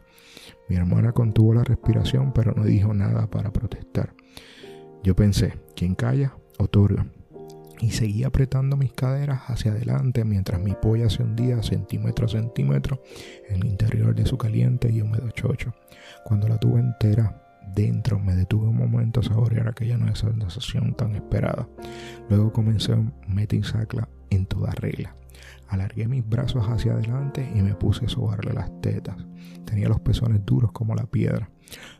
Mi 0.69 0.75
hermana 0.75 1.13
contuvo 1.13 1.53
la 1.53 1.63
respiración 1.63 2.33
pero 2.33 2.53
no 2.53 2.63
dijo 2.63 2.93
nada 2.93 3.29
para 3.29 3.51
protestar. 3.51 4.13
Yo 5.03 5.15
pensé, 5.15 5.53
quien 5.75 5.95
calla, 5.95 6.33
otorga. 6.57 7.05
Y 7.79 7.91
seguí 7.91 8.23
apretando 8.23 8.75
mis 8.75 8.91
caderas 8.93 9.41
hacia 9.47 9.71
adelante 9.71 10.25
mientras 10.25 10.59
mi 10.59 10.73
polla 10.73 11.09
se 11.09 11.23
hundía 11.23 11.61
centímetro 11.61 12.25
a 12.25 12.29
centímetro 12.29 13.01
en 13.49 13.57
el 13.57 13.67
interior 13.67 14.15
de 14.15 14.25
su 14.25 14.37
caliente 14.37 14.91
y 14.91 15.01
húmedo 15.01 15.29
chocho. 15.31 15.73
Cuando 16.23 16.47
la 16.47 16.57
tuve 16.57 16.79
entera 16.79 17.43
dentro, 17.75 18.19
me 18.19 18.35
detuve 18.35 18.67
un 18.67 18.77
momento 18.77 19.19
a 19.19 19.23
saborear 19.23 19.67
aquella 19.67 19.97
nueva 19.97 20.15
sensación 20.15 20.95
tan 20.95 21.15
esperada. 21.15 21.67
Luego 22.29 22.51
comencé 22.51 22.93
a 22.93 23.03
meter 23.27 23.63
sacla 23.63 24.09
en 24.29 24.45
toda 24.47 24.71
regla. 24.71 25.15
Alargué 25.69 26.07
mis 26.07 26.27
brazos 26.27 26.65
hacia 26.67 26.93
adelante 26.93 27.47
y 27.53 27.61
me 27.61 27.75
puse 27.75 28.05
a 28.05 28.09
sobarle 28.09 28.53
las 28.53 28.71
tetas. 28.81 29.17
Tenía 29.65 29.89
los 29.89 29.99
pezones 29.99 30.45
duros 30.45 30.71
como 30.71 30.95
la 30.95 31.05
piedra. 31.05 31.49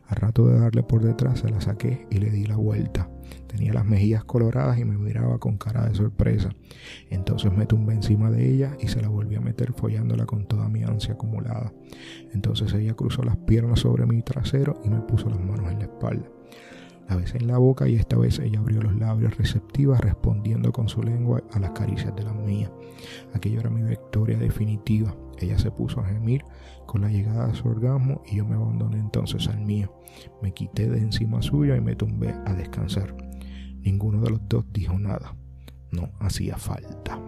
A 0.08 0.14
rato 0.14 0.46
de 0.46 0.58
darle 0.58 0.82
por 0.82 1.02
detrás 1.02 1.40
se 1.40 1.50
la 1.50 1.60
saqué 1.60 2.06
y 2.10 2.18
le 2.18 2.30
di 2.30 2.46
la 2.46 2.56
vuelta. 2.56 3.10
Tenía 3.46 3.74
las 3.74 3.84
mejillas 3.84 4.24
coloradas 4.24 4.78
y 4.78 4.84
me 4.84 4.96
miraba 4.96 5.38
con 5.38 5.58
cara 5.58 5.86
de 5.86 5.94
sorpresa. 5.94 6.50
Entonces 7.10 7.52
me 7.52 7.66
tumbé 7.66 7.94
encima 7.94 8.30
de 8.30 8.50
ella 8.50 8.76
y 8.80 8.88
se 8.88 9.02
la 9.02 9.08
volví 9.08 9.36
a 9.36 9.40
meter 9.40 9.72
follándola 9.74 10.24
con 10.24 10.46
toda 10.46 10.68
mi 10.68 10.82
ansia 10.82 11.14
acumulada. 11.14 11.72
Entonces 12.32 12.72
ella 12.72 12.94
cruzó 12.94 13.22
las 13.22 13.36
piernas 13.36 13.80
sobre 13.80 14.06
mi 14.06 14.22
trasero 14.22 14.80
y 14.82 14.88
me 14.88 15.00
puso 15.00 15.28
las 15.28 15.40
manos 15.40 15.70
en 15.70 15.78
la 15.78 15.84
espalda. 15.84 16.26
La 17.08 17.16
besé 17.16 17.38
en 17.38 17.46
la 17.46 17.56
boca 17.56 17.88
y 17.88 17.96
esta 17.96 18.16
vez 18.18 18.38
ella 18.38 18.58
abrió 18.58 18.82
los 18.82 18.94
labios 18.94 19.36
receptivas 19.38 20.00
respondiendo 20.00 20.72
con 20.72 20.88
su 20.88 21.02
lengua 21.02 21.42
a 21.52 21.58
las 21.58 21.70
caricias 21.70 22.14
de 22.14 22.22
las 22.22 22.34
mías. 22.34 22.70
Aquello 23.34 23.60
era 23.60 23.70
mi 23.70 23.82
victoria 23.82 24.38
definitiva. 24.38 25.14
Ella 25.38 25.58
se 25.58 25.70
puso 25.70 26.00
a 26.00 26.06
gemir 26.06 26.44
con 26.88 27.02
la 27.02 27.10
llegada 27.10 27.48
de 27.48 27.54
su 27.54 27.68
orgasmo 27.68 28.22
y 28.26 28.36
yo 28.36 28.46
me 28.46 28.56
abandoné 28.56 28.98
entonces 28.98 29.46
al 29.46 29.60
mío. 29.60 29.92
Me 30.42 30.54
quité 30.54 30.88
de 30.88 30.98
encima 30.98 31.42
suya 31.42 31.76
y 31.76 31.82
me 31.82 31.94
tumbé 31.94 32.34
a 32.46 32.54
descansar. 32.54 33.14
Ninguno 33.82 34.22
de 34.22 34.30
los 34.30 34.40
dos 34.48 34.64
dijo 34.72 34.98
nada. 34.98 35.36
No 35.92 36.10
hacía 36.18 36.56
falta. 36.56 37.20